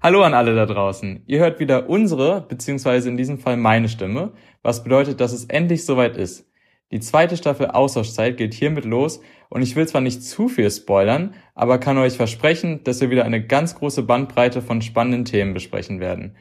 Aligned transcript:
Hallo 0.00 0.22
an 0.22 0.32
alle 0.32 0.54
da 0.54 0.64
draußen. 0.64 1.24
Ihr 1.26 1.40
hört 1.40 1.58
wieder 1.58 1.88
unsere, 1.88 2.42
beziehungsweise 2.42 3.08
in 3.08 3.16
diesem 3.16 3.40
Fall 3.40 3.56
meine 3.56 3.88
Stimme, 3.88 4.30
was 4.62 4.84
bedeutet, 4.84 5.20
dass 5.20 5.32
es 5.32 5.46
endlich 5.46 5.84
soweit 5.84 6.16
ist. 6.16 6.48
Die 6.92 7.00
zweite 7.00 7.36
Staffel 7.36 7.66
Austauschzeit 7.66 8.36
geht 8.36 8.54
hiermit 8.54 8.84
los 8.84 9.20
und 9.48 9.62
ich 9.62 9.74
will 9.74 9.88
zwar 9.88 10.00
nicht 10.00 10.22
zu 10.22 10.48
viel 10.48 10.70
spoilern, 10.70 11.34
aber 11.56 11.78
kann 11.78 11.98
euch 11.98 12.16
versprechen, 12.16 12.84
dass 12.84 13.00
wir 13.00 13.10
wieder 13.10 13.24
eine 13.24 13.44
ganz 13.44 13.74
große 13.74 14.04
Bandbreite 14.04 14.62
von 14.62 14.82
spannenden 14.82 15.24
Themen 15.24 15.52
besprechen 15.52 15.98
werden. 15.98 16.36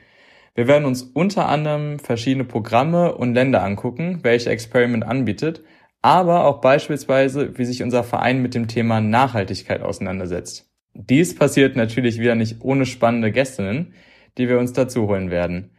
Wir 0.53 0.67
werden 0.67 0.85
uns 0.85 1.01
unter 1.01 1.49
anderem 1.49 1.97
verschiedene 1.97 2.45
Programme 2.45 3.15
und 3.15 3.33
Länder 3.33 3.63
angucken, 3.63 4.19
welche 4.21 4.51
Experiment 4.51 5.03
anbietet, 5.03 5.63
aber 6.03 6.45
auch 6.45 6.61
beispielsweise, 6.61 7.57
wie 7.57 7.65
sich 7.65 7.81
unser 7.81 8.03
Verein 8.03 8.39
mit 8.39 8.53
dem 8.53 8.67
Thema 8.67 9.01
Nachhaltigkeit 9.01 9.81
auseinandersetzt. 9.81 10.66
Dies 10.99 11.35
passiert 11.35 11.75
natürlich 11.75 12.19
wieder 12.19 12.33
nicht 12.33 12.57
ohne 12.61 12.87
spannende 12.87 13.31
Gästinnen, 13.31 13.93
die 14.37 14.49
wir 14.49 14.57
uns 14.57 14.73
dazu 14.73 15.07
holen 15.07 15.29
werden. 15.29 15.71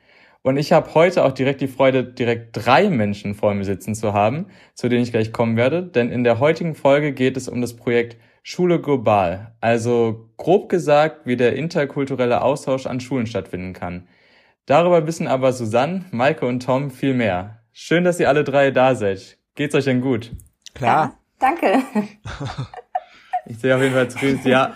Und 0.43 0.57
ich 0.57 0.73
habe 0.73 0.95
heute 0.95 1.25
auch 1.25 1.33
direkt 1.33 1.61
die 1.61 1.67
Freude, 1.67 2.05
direkt 2.05 2.51
drei 2.53 2.89
Menschen 2.89 3.35
vor 3.35 3.53
mir 3.55 3.65
sitzen 3.65 3.97
zu 3.97 4.13
haben, 4.13 4.47
zu 4.75 4.89
denen 4.89 5.03
ich 5.03 5.11
gleich 5.11 5.33
kommen 5.33 5.57
werde. 5.57 5.83
Denn 5.83 6.11
in 6.11 6.23
der 6.23 6.39
heutigen 6.39 6.77
Folge 6.77 7.13
geht 7.13 7.37
es 7.37 7.49
um 7.49 7.61
das 7.61 7.75
Projekt 7.75 8.17
Schule 8.45 8.81
global. 8.81 9.57
Also 9.61 10.31
grob 10.37 10.69
gesagt, 10.69 11.27
wie 11.27 11.37
der 11.37 11.57
interkulturelle 11.57 12.41
Austausch 12.41 12.87
an 12.87 13.01
Schulen 13.01 13.27
stattfinden 13.27 13.73
kann. 13.73 14.07
Darüber 14.67 15.07
wissen 15.07 15.27
aber 15.27 15.53
Susanne, 15.53 16.05
Maike 16.13 16.47
und 16.47 16.63
Tom 16.63 16.91
viel 16.91 17.15
mehr. 17.15 17.63
Schön, 17.73 18.05
dass 18.05 18.21
ihr 18.21 18.29
alle 18.29 18.45
drei 18.45 18.71
da 18.71 18.95
seid. 18.95 19.39
Geht's 19.55 19.75
euch 19.75 19.85
denn 19.85 20.01
gut? 20.01 20.33
Klar. 20.75 20.89
Ja, 20.89 21.19
danke. 21.41 21.83
Ich 23.49 23.59
sehe 23.59 23.75
auf 23.75 23.83
jeden 23.83 23.95
Fall 23.95 24.11
zufrieden. 24.11 24.41
Ja, 24.45 24.75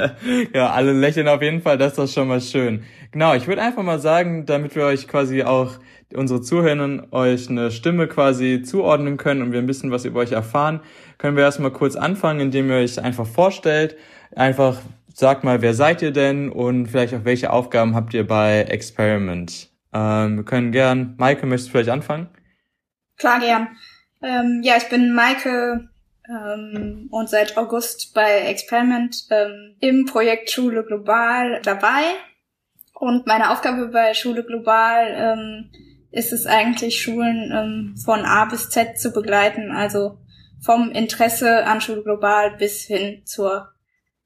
ja, 0.54 0.70
alle 0.70 0.92
lächeln 0.92 1.26
auf 1.26 1.40
jeden 1.40 1.62
Fall. 1.62 1.78
Das 1.78 1.92
ist 1.92 1.98
doch 1.98 2.08
schon 2.08 2.28
mal 2.28 2.40
schön. 2.40 2.84
Genau, 3.12 3.34
ich 3.34 3.46
würde 3.46 3.62
einfach 3.62 3.82
mal 3.82 3.98
sagen, 3.98 4.44
damit 4.46 4.76
wir 4.76 4.84
euch 4.84 5.08
quasi 5.08 5.42
auch 5.42 5.78
unsere 6.14 6.42
Zuhörenden 6.42 7.12
euch 7.12 7.48
eine 7.48 7.70
Stimme 7.70 8.08
quasi 8.08 8.62
zuordnen 8.62 9.16
können 9.16 9.42
und 9.42 9.52
wir 9.52 9.58
ein 9.58 9.66
bisschen 9.66 9.90
was 9.90 10.04
über 10.04 10.20
euch 10.20 10.32
erfahren, 10.32 10.80
können 11.18 11.36
wir 11.36 11.44
erstmal 11.44 11.70
kurz 11.70 11.96
anfangen, 11.96 12.40
indem 12.40 12.68
ihr 12.68 12.76
euch 12.76 13.02
einfach 13.02 13.26
vorstellt. 13.26 13.96
Einfach 14.34 14.78
sagt 15.14 15.44
mal, 15.44 15.62
wer 15.62 15.74
seid 15.74 16.02
ihr 16.02 16.12
denn 16.12 16.50
und 16.50 16.86
vielleicht 16.88 17.14
auch 17.14 17.24
welche 17.24 17.52
Aufgaben 17.52 17.94
habt 17.94 18.14
ihr 18.14 18.26
bei 18.26 18.62
Experiment? 18.62 19.70
Ähm, 19.92 20.36
wir 20.36 20.44
können 20.44 20.72
gern, 20.72 21.14
Maike, 21.18 21.46
möchtest 21.46 21.68
du 21.68 21.72
vielleicht 21.72 21.90
anfangen? 21.90 22.28
Klar, 23.16 23.40
gern. 23.40 23.68
Ähm, 24.22 24.60
ja, 24.62 24.74
ich 24.76 24.88
bin 24.88 25.14
Maike, 25.14 25.89
ähm, 26.30 27.08
und 27.10 27.28
seit 27.28 27.56
August 27.56 28.14
bei 28.14 28.42
Experiment 28.42 29.26
ähm, 29.30 29.76
im 29.80 30.06
Projekt 30.06 30.50
Schule 30.50 30.84
Global 30.84 31.60
dabei. 31.62 32.02
Und 32.94 33.26
meine 33.26 33.50
Aufgabe 33.50 33.88
bei 33.88 34.14
Schule 34.14 34.44
Global 34.44 35.06
ähm, 35.08 35.70
ist 36.10 36.32
es 36.32 36.46
eigentlich, 36.46 37.00
Schulen 37.00 37.50
ähm, 37.52 37.96
von 37.96 38.24
A 38.24 38.44
bis 38.44 38.68
Z 38.68 38.98
zu 38.98 39.12
begleiten, 39.12 39.70
also 39.70 40.18
vom 40.60 40.90
Interesse 40.90 41.64
an 41.64 41.80
Schule 41.80 42.02
Global 42.02 42.56
bis 42.56 42.82
hin 42.82 43.22
zur 43.24 43.70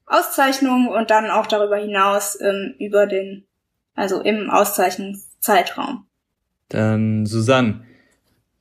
Auszeichnung 0.07 0.89
und 0.89 1.11
dann 1.11 1.31
auch 1.31 1.47
darüber 1.47 1.77
hinaus 1.77 2.39
ähm, 2.41 2.75
über 2.79 3.07
den, 3.07 3.47
also 3.95 4.21
im 4.21 4.51
Auszeichnungszeitraum. 4.51 6.07
Dann 6.69 7.27
Susanne, 7.27 7.85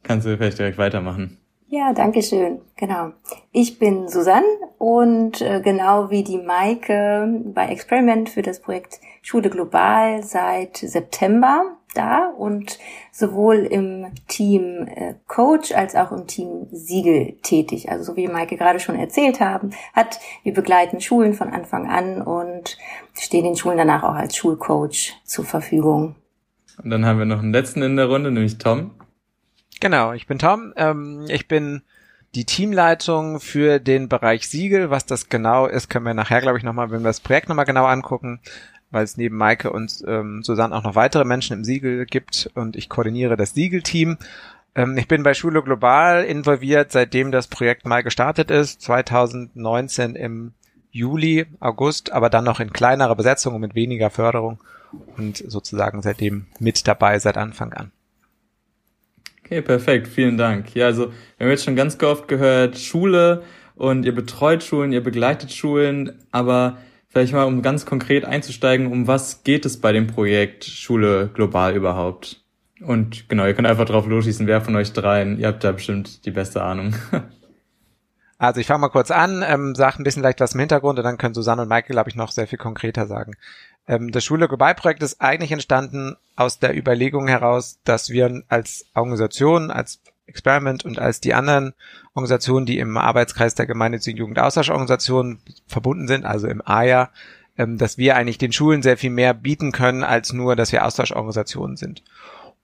kannst 0.03 0.27
du 0.27 0.37
vielleicht 0.37 0.59
direkt 0.59 0.77
weitermachen? 0.77 1.42
Ja, 1.75 1.91
danke 1.91 2.21
schön. 2.21 2.61
Genau. 2.75 3.13
Ich 3.51 3.79
bin 3.79 4.07
Susanne 4.07 4.45
und 4.77 5.41
äh, 5.41 5.59
genau 5.59 6.11
wie 6.11 6.23
die 6.23 6.37
Maike 6.37 7.41
bei 7.45 7.65
Experiment 7.65 8.29
für 8.29 8.43
das 8.43 8.59
Projekt 8.59 8.99
Schule 9.23 9.49
Global 9.49 10.21
seit 10.21 10.77
September 10.77 11.75
da 11.95 12.31
und 12.37 12.77
sowohl 13.11 13.65
im 13.65 14.05
Team 14.27 14.87
äh, 14.87 15.15
Coach 15.25 15.71
als 15.71 15.95
auch 15.95 16.11
im 16.11 16.27
Team 16.27 16.67
Siegel 16.71 17.37
tätig. 17.41 17.89
Also 17.89 18.03
so 18.03 18.15
wie 18.17 18.27
Maike 18.27 18.55
gerade 18.55 18.79
schon 18.79 18.99
erzählt 18.99 19.39
haben, 19.39 19.71
hat, 19.95 20.19
wir 20.43 20.53
begleiten 20.53 21.01
Schulen 21.01 21.33
von 21.33 21.49
Anfang 21.49 21.89
an 21.89 22.21
und 22.21 22.77
stehen 23.19 23.45
den 23.45 23.55
Schulen 23.55 23.79
danach 23.79 24.03
auch 24.03 24.13
als 24.13 24.35
Schulcoach 24.35 25.15
zur 25.23 25.45
Verfügung. 25.45 26.13
Und 26.83 26.91
dann 26.91 27.03
haben 27.03 27.17
wir 27.17 27.25
noch 27.25 27.39
einen 27.39 27.51
letzten 27.51 27.81
in 27.81 27.95
der 27.95 28.05
Runde, 28.05 28.29
nämlich 28.29 28.59
Tom. 28.59 28.91
Genau, 29.83 30.13
ich 30.13 30.27
bin 30.27 30.39
Tom. 30.39 30.71
Ähm, 30.77 31.25
ich 31.27 31.49
bin 31.49 31.81
die 32.35 32.45
Teamleitung 32.45 33.41
für 33.41 33.79
den 33.79 34.07
Bereich 34.07 34.47
Siegel. 34.47 34.89
Was 34.91 35.05
das 35.05 35.27
genau 35.27 35.65
ist, 35.65 35.89
können 35.89 36.05
wir 36.05 36.13
nachher, 36.13 36.39
glaube 36.39 36.57
ich, 36.57 36.63
nochmal, 36.63 36.89
wenn 36.89 37.01
wir 37.01 37.09
das 37.09 37.19
Projekt 37.19 37.49
nochmal 37.49 37.65
genau 37.65 37.83
angucken, 37.83 38.39
weil 38.91 39.03
es 39.03 39.17
neben 39.17 39.35
Maike 39.35 39.73
und 39.73 40.01
ähm, 40.07 40.41
Susanne 40.41 40.73
auch 40.73 40.83
noch 40.83 40.95
weitere 40.95 41.25
Menschen 41.25 41.57
im 41.57 41.65
Siegel 41.65 42.05
gibt 42.05 42.49
und 42.55 42.77
ich 42.77 42.87
koordiniere 42.87 43.35
das 43.35 43.55
Siegel-Team. 43.55 44.19
Ähm, 44.73 44.97
ich 44.97 45.09
bin 45.09 45.21
bei 45.21 45.33
Schule 45.33 45.61
Global 45.61 46.23
involviert, 46.23 46.93
seitdem 46.93 47.33
das 47.33 47.47
Projekt 47.47 47.85
mal 47.85 48.03
gestartet 48.03 48.51
ist, 48.51 48.81
2019 48.83 50.15
im 50.15 50.53
Juli, 50.91 51.45
August, 51.59 52.13
aber 52.13 52.29
dann 52.29 52.45
noch 52.45 52.61
in 52.61 52.71
kleinerer 52.71 53.17
Besetzung 53.17 53.55
und 53.55 53.59
mit 53.59 53.75
weniger 53.75 54.09
Förderung 54.09 54.63
und 55.17 55.43
sozusagen 55.45 56.01
seitdem 56.01 56.45
mit 56.57 56.87
dabei 56.87 57.19
seit 57.19 57.35
Anfang 57.35 57.73
an. 57.73 57.91
Okay, 59.45 59.61
perfekt, 59.61 60.07
vielen 60.07 60.37
Dank. 60.37 60.73
Ja, 60.73 60.85
also 60.85 61.07
wir 61.37 61.45
haben 61.45 61.51
jetzt 61.51 61.65
schon 61.65 61.75
ganz 61.75 62.01
oft 62.01 62.29
gehört, 62.29 62.77
Schule 62.77 63.43
und 63.75 64.05
ihr 64.05 64.15
betreut 64.15 64.63
Schulen, 64.63 64.93
ihr 64.93 65.03
begleitet 65.03 65.51
Schulen, 65.51 66.17
aber 66.31 66.77
vielleicht 67.09 67.33
mal, 67.33 67.43
um 67.43 67.61
ganz 67.61 67.85
konkret 67.85 68.23
einzusteigen, 68.23 68.87
um 68.87 69.05
was 69.07 69.43
geht 69.43 69.65
es 69.65 69.81
bei 69.81 69.91
dem 69.91 70.07
Projekt 70.07 70.63
Schule 70.63 71.29
global 71.33 71.75
überhaupt? 71.75 72.41
Und 72.81 73.27
genau, 73.27 73.45
ihr 73.45 73.53
könnt 73.53 73.67
einfach 73.67 73.85
drauf 73.85 74.07
losschießen, 74.07 74.47
wer 74.47 74.61
von 74.61 74.75
euch 74.77 74.93
dreien, 74.93 75.37
ihr 75.37 75.47
habt 75.47 75.63
da 75.63 75.73
bestimmt 75.73 76.25
die 76.25 76.31
beste 76.31 76.63
Ahnung. 76.63 76.95
Also 78.39 78.59
ich 78.59 78.67
fange 78.67 78.79
mal 78.81 78.89
kurz 78.89 79.09
an, 79.09 79.41
ähm, 79.47 79.73
sage 79.73 80.01
ein 80.01 80.03
bisschen 80.03 80.21
leicht 80.21 80.41
was 80.41 80.53
im 80.53 80.59
Hintergrund 80.59 80.99
und 80.99 81.05
dann 81.05 81.17
können 81.17 81.33
Susanne 81.33 81.61
und 81.61 81.69
Michael, 81.69 81.93
glaube 81.93 82.09
ich, 82.09 82.17
noch 82.17 82.29
sehr 82.29 82.45
viel 82.45 82.57
konkreter 82.57 83.07
sagen. 83.07 83.35
Ähm, 83.87 84.11
das 84.11 84.23
Schule 84.23 84.47
Global 84.47 84.75
Projekt 84.75 85.03
ist 85.03 85.21
eigentlich 85.21 85.51
entstanden 85.51 86.15
aus 86.35 86.59
der 86.59 86.77
Überlegung 86.77 87.27
heraus, 87.27 87.79
dass 87.83 88.09
wir 88.09 88.43
als 88.47 88.85
Organisation, 88.93 89.71
als 89.71 90.01
Experiment 90.25 90.85
und 90.85 90.99
als 90.99 91.19
die 91.19 91.33
anderen 91.33 91.73
Organisationen, 92.13 92.65
die 92.65 92.79
im 92.79 92.97
Arbeitskreis 92.97 93.55
der 93.55 93.65
gemeinnützigen 93.65 94.17
Jugendaustauschorganisationen 94.17 95.41
verbunden 95.67 96.07
sind, 96.07 96.25
also 96.25 96.47
im 96.47 96.61
AJA, 96.65 97.09
ähm, 97.57 97.77
dass 97.77 97.97
wir 97.97 98.15
eigentlich 98.15 98.37
den 98.37 98.53
Schulen 98.53 98.81
sehr 98.81 98.97
viel 98.97 99.09
mehr 99.09 99.33
bieten 99.33 99.71
können, 99.71 100.03
als 100.03 100.33
nur, 100.33 100.55
dass 100.55 100.71
wir 100.71 100.85
Austauschorganisationen 100.85 101.77
sind. 101.77 102.03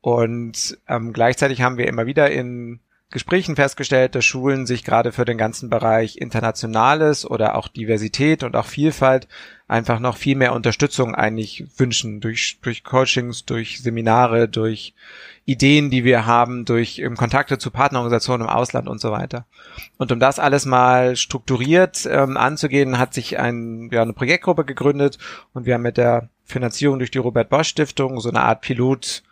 Und 0.02 0.78
ähm, 0.88 1.12
gleichzeitig 1.12 1.62
haben 1.62 1.78
wir 1.78 1.88
immer 1.88 2.06
wieder 2.06 2.32
in 2.32 2.80
Gesprächen 3.12 3.56
festgestellt, 3.56 4.14
dass 4.14 4.24
Schulen 4.24 4.68
sich 4.68 4.84
gerade 4.84 5.12
für 5.12 5.26
den 5.26 5.40
ganzen 5.40 5.72
Bereich 5.72 6.18
Internationales 6.18 7.26
oder 7.26 7.56
auch 7.56 7.68
Diversität 7.68 8.44
und 8.44 8.56
auch 8.56 8.68
Vielfalt 8.68 9.28
einfach 9.68 10.00
noch 10.00 10.16
viel 10.16 10.36
mehr 10.36 10.54
Unterstützung 10.54 11.16
eigentlich 11.16 11.66
wünschen 11.78 12.20
durch, 12.20 12.60
durch 12.62 12.84
Coachings, 12.84 13.46
durch 13.46 13.82
Seminare, 13.82 14.48
durch 14.48 14.94
Ideen, 15.46 15.90
die 15.90 16.04
wir 16.04 16.28
haben, 16.28 16.66
durch 16.66 17.00
ähm, 17.00 17.18
Kontakte 17.18 17.58
zu 17.58 17.72
Partnerorganisationen 17.72 18.48
im 18.48 18.54
Ausland 18.54 18.88
und 18.88 19.02
so 19.02 19.12
weiter. 19.12 19.48
Und 19.98 20.12
um 20.12 20.20
das 20.20 20.38
alles 20.38 20.68
mal 20.68 21.16
strukturiert 21.16 22.08
ähm, 22.12 22.38
anzugehen, 22.38 23.00
hat 23.00 23.16
sich 23.16 23.40
ein, 23.40 23.90
ja, 23.92 24.04
eine 24.04 24.14
Projektgruppe 24.14 24.66
gegründet 24.66 25.18
und 25.54 25.66
wir 25.66 25.74
haben 25.74 25.82
mit 25.82 25.98
der 25.98 26.30
Finanzierung 26.46 27.00
durch 27.00 27.10
die 27.10 27.18
Robert 27.18 27.50
Bosch 27.50 27.70
Stiftung 27.70 28.20
so 28.20 28.30
eine 28.30 28.42
Art 28.42 28.62
Pilot 28.62 29.24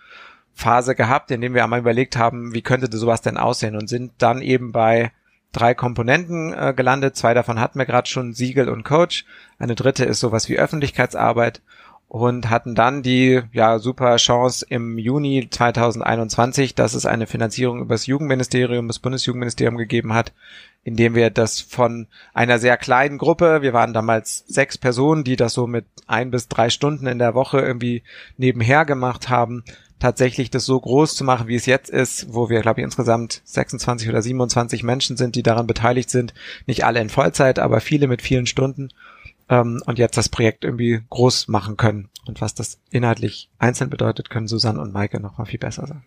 Phase 0.57 0.95
gehabt, 0.95 1.29
in 1.29 1.40
dem 1.40 1.53
wir 1.53 1.63
einmal 1.63 1.79
überlegt 1.79 2.18
haben, 2.18 2.53
wie 2.53 2.63
könnte 2.63 2.95
sowas 2.98 3.21
denn 3.21 3.38
aussehen 3.38 3.75
und 3.75 3.88
sind 3.88 4.12
dann 4.18 4.42
eben 4.42 4.71
bei 4.71 5.12
drei 5.51 5.75
Komponenten 5.75 6.51
äh, 6.51 6.74
gelandet. 6.75 7.15
Zwei 7.15 7.36
davon 7.36 7.59
hatten 7.59 7.77
wir 7.77 7.86
gerade 7.86 8.09
schon, 8.09 8.33
Siegel 8.33 8.68
und 8.68 8.83
Coach. 8.83 9.25
Eine 9.59 9.75
dritte 9.75 10.04
ist 10.04 10.19
sowas 10.19 10.50
wie 10.50 10.57
Öffentlichkeitsarbeit 10.57 11.62
und 12.07 12.50
hatten 12.50 12.74
dann 12.74 13.04
die 13.04 13.42
ja 13.51 13.77
super 13.77 14.15
Chance 14.15 14.65
im 14.68 14.98
Juni 14.98 15.48
2021, 15.48 16.74
dass 16.74 16.95
es 16.95 17.06
eine 17.06 17.27
Finanzierung 17.27 17.81
über 17.81 17.94
das 17.94 18.07
Jugendministerium, 18.07 18.88
das 18.88 18.98
Bundesjugendministerium 19.00 19.77
gegeben 19.77 20.13
hat, 20.13 20.33
indem 20.88 21.16
wir 21.16 21.31
das 21.31 21.60
von 21.60 22.07
einer 22.34 22.60
sehr 22.60 22.78
kleinen 22.78 23.18
Gruppe, 23.18 23.62
wir 23.62 23.74
waren 23.74 23.92
damals 23.92 24.45
sechs 24.48 24.78
Personen, 24.78 25.25
die 25.25 25.36
das 25.36 25.51
so 25.51 25.68
mit 25.68 25.84
ein 26.07 26.31
bis 26.31 26.48
drei 26.48 26.69
Stunden 26.69 27.07
in 27.07 27.19
der 27.19 27.36
Woche 27.36 27.60
irgendwie 27.60 28.04
nebenher 28.38 28.86
gemacht 28.86 29.28
haben, 29.28 29.66
tatsächlich 30.00 30.50
das 30.50 30.63
so 30.63 30.80
groß 30.80 31.13
zu 31.16 31.25
machen, 31.25 31.50
wie 31.50 31.56
es 31.56 31.66
jetzt 31.66 31.89
ist, 31.89 32.34
wo 32.34 32.50
wir, 32.50 32.62
glaube 32.62 32.80
ich, 32.80 32.86
insgesamt 32.86 33.42
26 33.44 34.07
oder 34.07 34.22
27 34.22 34.84
Menschen 34.84 35.18
sind, 35.18 35.36
die 35.36 35.44
daran 35.44 35.68
beteiligt 35.68 36.10
sind. 36.10 36.34
Nicht 36.68 36.86
alle 36.86 37.01
in 37.01 37.10
Vollzeit, 37.10 37.60
aber 37.60 37.81
viele 37.81 38.07
mit 38.07 38.22
vielen 38.22 38.45
Stunden. 38.45 38.88
Ähm, 39.50 39.81
und 39.86 40.00
jetzt 40.00 40.16
das 40.16 40.30
Projekt 40.30 40.63
irgendwie 40.63 41.01
groß 41.10 41.50
machen 41.50 41.75
können. 41.75 42.07
Und 42.28 42.39
was 42.39 42.56
das 42.56 42.80
inhaltlich 42.92 43.50
einzeln 43.60 43.89
bedeutet, 43.89 44.30
können 44.30 44.48
Susanne 44.48 44.80
und 44.80 44.94
Maike 44.94 45.19
noch 45.19 45.38
mal 45.38 45.44
viel 45.44 45.60
besser 45.60 45.86
sagen. 45.86 46.06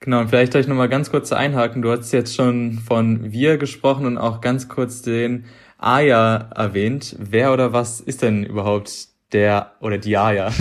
Genau, 0.00 0.20
und 0.20 0.28
vielleicht 0.28 0.56
euch 0.56 0.66
noch 0.66 0.76
mal 0.76 0.88
ganz 0.88 1.10
kurz 1.10 1.30
einhaken. 1.30 1.82
Du 1.82 1.90
hast 1.90 2.10
jetzt 2.12 2.34
schon 2.34 2.78
von 2.78 3.32
wir 3.32 3.58
gesprochen 3.58 4.06
und 4.06 4.16
auch 4.16 4.40
ganz 4.40 4.66
kurz 4.66 5.02
den 5.02 5.44
Aya 5.76 6.48
erwähnt. 6.54 7.16
Wer 7.18 7.52
oder 7.52 7.74
was 7.74 8.00
ist 8.00 8.22
denn 8.22 8.42
überhaupt 8.42 9.08
der 9.32 9.72
oder 9.80 9.98
die 9.98 10.16
AYA? 10.16 10.52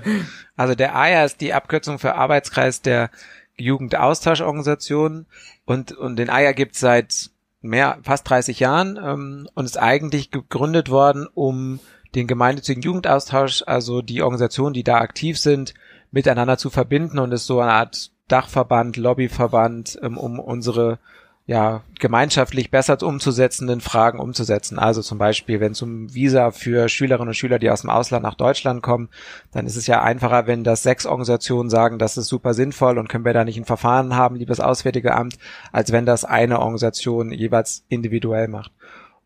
also 0.56 0.76
der 0.76 0.94
AYA 0.94 1.24
ist 1.24 1.40
die 1.40 1.52
Abkürzung 1.52 1.98
für 1.98 2.14
Arbeitskreis 2.14 2.82
der 2.82 3.10
Jugendaustauschorganisationen 3.56 5.26
und, 5.64 5.90
und 5.90 6.16
den 6.16 6.30
AYA 6.30 6.52
gibt 6.52 6.74
es 6.74 6.80
seit 6.80 7.30
mehr, 7.62 7.98
fast 8.02 8.30
30 8.30 8.60
Jahren 8.60 8.96
ähm, 9.02 9.48
und 9.54 9.64
ist 9.64 9.76
eigentlich 9.76 10.30
gegründet 10.30 10.88
worden, 10.88 11.26
um 11.34 11.80
den 12.14 12.28
gemeinnützigen 12.28 12.82
Jugendaustausch, 12.82 13.64
also 13.66 14.02
die 14.02 14.22
Organisationen, 14.22 14.72
die 14.72 14.84
da 14.84 14.98
aktiv 14.98 15.36
sind, 15.36 15.74
miteinander 16.12 16.58
zu 16.58 16.70
verbinden 16.70 17.18
und 17.18 17.32
ist 17.32 17.46
so 17.46 17.60
eine 17.60 17.72
Art 17.72 18.12
Dachverband, 18.28 18.96
Lobbyverband, 18.96 19.98
ähm, 20.02 20.16
um 20.18 20.38
unsere 20.38 20.98
ja, 21.46 21.82
gemeinschaftlich 22.00 22.70
besser 22.70 23.02
umzusetzenden 23.02 23.82
Fragen 23.82 24.18
umzusetzen. 24.18 24.78
Also 24.78 25.02
zum 25.02 25.18
Beispiel, 25.18 25.60
wenn 25.60 25.72
es 25.72 25.82
um 25.82 26.14
Visa 26.14 26.52
für 26.52 26.88
Schülerinnen 26.88 27.28
und 27.28 27.34
Schüler, 27.34 27.58
die 27.58 27.70
aus 27.70 27.82
dem 27.82 27.90
Ausland 27.90 28.22
nach 28.22 28.34
Deutschland 28.34 28.82
kommen, 28.82 29.10
dann 29.52 29.66
ist 29.66 29.76
es 29.76 29.86
ja 29.86 30.02
einfacher, 30.02 30.46
wenn 30.46 30.64
das 30.64 30.82
sechs 30.82 31.04
Organisationen 31.04 31.68
sagen, 31.68 31.98
das 31.98 32.16
ist 32.16 32.28
super 32.28 32.54
sinnvoll 32.54 32.96
und 32.96 33.08
können 33.08 33.26
wir 33.26 33.34
da 33.34 33.44
nicht 33.44 33.58
ein 33.58 33.66
Verfahren 33.66 34.16
haben, 34.16 34.36
liebes 34.36 34.60
Auswärtige 34.60 35.14
Amt, 35.14 35.36
als 35.70 35.92
wenn 35.92 36.06
das 36.06 36.24
eine 36.24 36.60
Organisation 36.60 37.30
jeweils 37.30 37.84
individuell 37.88 38.48
macht. 38.48 38.72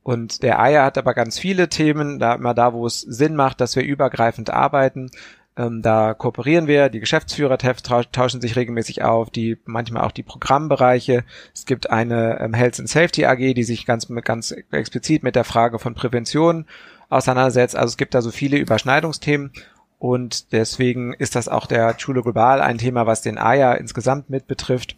Und 0.02 0.42
der 0.42 0.58
AYA 0.58 0.86
hat 0.86 0.98
aber 0.98 1.14
ganz 1.14 1.38
viele 1.38 1.68
Themen, 1.68 2.18
da 2.18 2.34
immer 2.34 2.54
da, 2.54 2.72
wo 2.72 2.86
es 2.86 3.00
Sinn 3.00 3.36
macht, 3.36 3.60
dass 3.60 3.76
wir 3.76 3.84
übergreifend 3.84 4.50
arbeiten. 4.50 5.10
Ähm, 5.58 5.82
da 5.82 6.14
kooperieren 6.14 6.68
wir, 6.68 6.88
die 6.88 7.00
Geschäftsführer 7.00 7.58
tauschen 7.58 8.40
sich 8.40 8.54
regelmäßig 8.54 9.02
auf, 9.02 9.28
die 9.28 9.58
manchmal 9.64 10.04
auch 10.04 10.12
die 10.12 10.22
Programmbereiche. 10.22 11.24
Es 11.52 11.66
gibt 11.66 11.90
eine 11.90 12.38
ähm, 12.40 12.54
Health 12.54 12.78
and 12.78 12.88
Safety 12.88 13.26
AG, 13.26 13.54
die 13.54 13.64
sich 13.64 13.84
ganz, 13.84 14.06
ganz 14.22 14.52
explizit 14.70 15.24
mit 15.24 15.34
der 15.34 15.44
Frage 15.44 15.80
von 15.80 15.94
Prävention 15.94 16.64
auseinandersetzt. 17.08 17.74
Also 17.74 17.92
es 17.92 17.96
gibt 17.96 18.14
da 18.14 18.22
so 18.22 18.30
viele 18.30 18.56
Überschneidungsthemen 18.56 19.50
und 19.98 20.52
deswegen 20.52 21.12
ist 21.12 21.34
das 21.34 21.48
auch 21.48 21.66
der 21.66 21.98
Schule 21.98 22.22
Global 22.22 22.60
ein 22.60 22.78
Thema, 22.78 23.06
was 23.06 23.22
den 23.22 23.36
AYA 23.36 23.74
insgesamt 23.74 24.30
mit 24.30 24.46
betrifft 24.46 24.96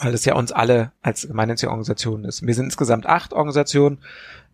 weil 0.00 0.14
es 0.14 0.24
ja 0.24 0.34
uns 0.34 0.52
alle 0.52 0.92
als 1.02 1.26
gemeinnützige 1.28 1.70
Organisation 1.70 2.24
ist. 2.24 2.46
Wir 2.46 2.54
sind 2.54 2.66
insgesamt 2.66 3.06
acht 3.06 3.32
Organisationen, 3.32 3.98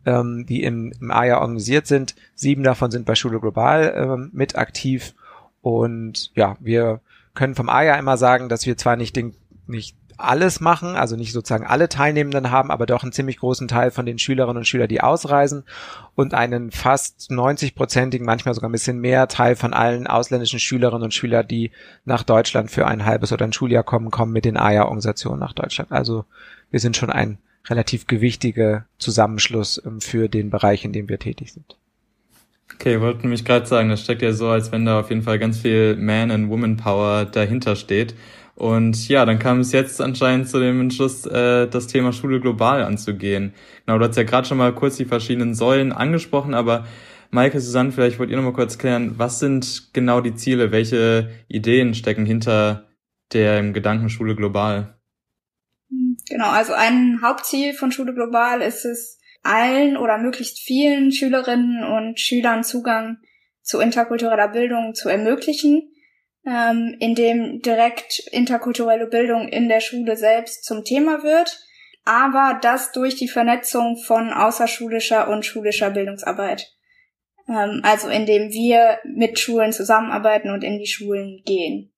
ähm, 0.05 0.47
die 0.47 0.63
im, 0.63 0.93
im 1.01 1.11
AIA 1.11 1.41
organisiert 1.41 1.87
sind. 1.87 2.15
Sieben 2.35 2.63
davon 2.63 2.91
sind 2.91 3.07
bei 3.07 3.15
Schule 3.15 3.41
Global 3.41 3.95
ähm, 3.97 4.31
mit 4.33 4.57
aktiv. 4.57 5.15
Und 5.69 6.31
ja, 6.35 6.57
wir 6.61 7.03
können 7.35 7.55
vom 7.55 7.69
AIA 7.69 7.97
immer 7.97 8.17
sagen, 8.17 8.49
dass 8.49 8.65
wir 8.65 8.79
zwar 8.79 8.97
nicht 8.97 9.15
den, 9.17 9.35
nicht 9.67 9.95
alles 10.17 10.61
machen, 10.61 10.97
also 10.97 11.15
nicht 11.15 11.35
sozusagen 11.35 11.67
alle 11.67 11.91
Teilnehmenden 11.91 12.51
haben, 12.51 12.71
aber 12.71 12.87
doch 12.87 13.03
einen 13.03 13.13
ziemlich 13.13 13.37
großen 13.37 13.69
Teil 13.69 13.91
von 13.91 14.07
den 14.07 14.19
Schülerinnen 14.19 14.57
und 14.57 14.65
Schülern, 14.67 14.89
die 14.89 15.03
ausreisen 15.03 15.65
und 16.15 16.33
einen 16.33 16.71
fast 16.71 17.31
90-prozentigen, 17.31 18.25
manchmal 18.25 18.55
sogar 18.55 18.71
ein 18.71 18.73
bisschen 18.73 18.99
mehr 18.99 19.29
Teil 19.29 19.57
von 19.57 19.75
allen 19.75 20.07
ausländischen 20.07 20.59
Schülerinnen 20.59 21.05
und 21.05 21.13
Schülern, 21.13 21.47
die 21.47 21.71
nach 22.07 22.23
Deutschland 22.23 22.71
für 22.71 22.87
ein 22.87 23.05
halbes 23.05 23.31
oder 23.31 23.45
ein 23.45 23.53
Schuljahr 23.53 23.85
kommen, 23.85 24.11
kommen 24.11 24.33
mit 24.33 24.47
den 24.47 24.57
AIA-Organisationen 24.57 25.39
nach 25.39 25.53
Deutschland. 25.53 25.93
Also 25.93 26.25
wir 26.71 26.81
sind 26.81 26.97
schon 26.97 27.11
ein 27.11 27.37
relativ 27.69 28.07
gewichtiger 28.07 28.87
Zusammenschluss 28.97 29.83
ähm, 29.85 30.01
für 30.01 30.31
den 30.31 30.49
Bereich, 30.49 30.87
in 30.87 30.95
dem 30.95 31.11
wir 31.11 31.19
tätig 31.19 31.53
sind. 31.53 31.77
Okay, 32.75 33.01
wollte 33.01 33.27
mich 33.27 33.45
gerade 33.45 33.67
sagen, 33.67 33.89
das 33.89 34.03
steckt 34.03 34.23
ja 34.23 34.33
so, 34.33 34.49
als 34.49 34.71
wenn 34.73 34.85
da 34.85 35.01
auf 35.01 35.11
jeden 35.11 35.23
Fall 35.23 35.39
ganz 35.39 35.59
viel 35.59 35.97
Man- 35.97 36.31
and 36.31 36.49
Woman-Power 36.49 37.25
dahinter 37.25 37.77
steht. 37.77 38.15
Und 38.55 39.09
ja, 39.09 39.25
dann 39.25 39.39
kam 39.39 39.61
es 39.61 39.73
jetzt 39.73 40.01
anscheinend 40.01 40.49
zu 40.49 40.59
dem 40.61 40.81
Entschluss, 40.81 41.25
äh, 41.27 41.67
das 41.69 41.87
Thema 41.87 42.13
Schule 42.13 42.41
global 42.41 42.83
anzugehen. 42.85 43.55
Genau, 43.87 43.99
du 43.99 44.07
hast 44.07 44.17
ja 44.17 44.25
gerade 44.25 44.47
schon 44.47 44.59
mal 44.59 44.75
kurz 44.75 44.97
die 44.97 45.05
verschiedenen 45.05 45.55
Säulen 45.55 45.93
angesprochen, 45.93 46.55
aber 46.55 46.87
Maike, 47.31 47.61
Susanne, 47.61 47.93
vielleicht 47.93 48.19
wollt 48.19 48.31
ihr 48.31 48.37
noch 48.37 48.45
mal 48.45 48.53
kurz 48.53 48.79
klären, 48.79 49.15
was 49.19 49.39
sind 49.39 49.91
genau 49.93 50.21
die 50.21 50.35
Ziele, 50.35 50.73
welche 50.73 51.31
Ideen 51.49 51.95
stecken 51.95 52.27
hinter 52.27 52.89
dem 53.33 53.73
Gedanken 53.75 54.09
Schule 54.09 54.35
global? 54.35 54.99
Genau, 56.29 56.51
also 56.51 56.73
ein 56.75 57.21
Hauptziel 57.23 57.75
von 57.75 57.93
Schule 57.93 58.15
global 58.15 58.61
ist 58.61 58.85
es, 58.85 59.18
allen 59.43 59.97
oder 59.97 60.19
möglichst 60.19 60.59
vielen 60.59 61.13
Schülerinnen 61.13 61.85
und 61.85 62.21
Schülern 62.21 62.65
Zugang 62.65 63.19
zu 63.63 63.81
interkultureller 63.81 64.49
Bildung 64.49 64.95
zu 64.95 65.09
ermöglichen 65.09 65.91
ähm, 66.49 66.97
in 66.99 67.15
dem 67.15 67.61
direkt 67.61 68.21
interkulturelle 68.31 69.07
Bildung 69.07 69.49
in 69.49 69.69
der 69.69 69.81
Schule 69.81 70.17
selbst 70.17 70.65
zum 70.65 70.85
Thema 70.85 71.23
wird, 71.23 71.59
aber 72.05 72.59
das 72.63 72.93
durch 72.93 73.17
die 73.17 73.29
Vernetzung 73.29 73.97
von 73.99 74.33
außerschulischer 74.33 75.29
und 75.29 75.45
schulischer 75.45 75.91
Bildungsarbeit. 75.91 76.73
Ähm, 77.49 77.81
also 77.83 78.09
indem 78.09 78.51
wir 78.51 78.99
mit 79.05 79.39
Schulen 79.39 79.73
zusammenarbeiten 79.73 80.51
und 80.51 80.65
in 80.65 80.79
die 80.79 80.87
Schulen 80.87 81.43
gehen. 81.45 81.93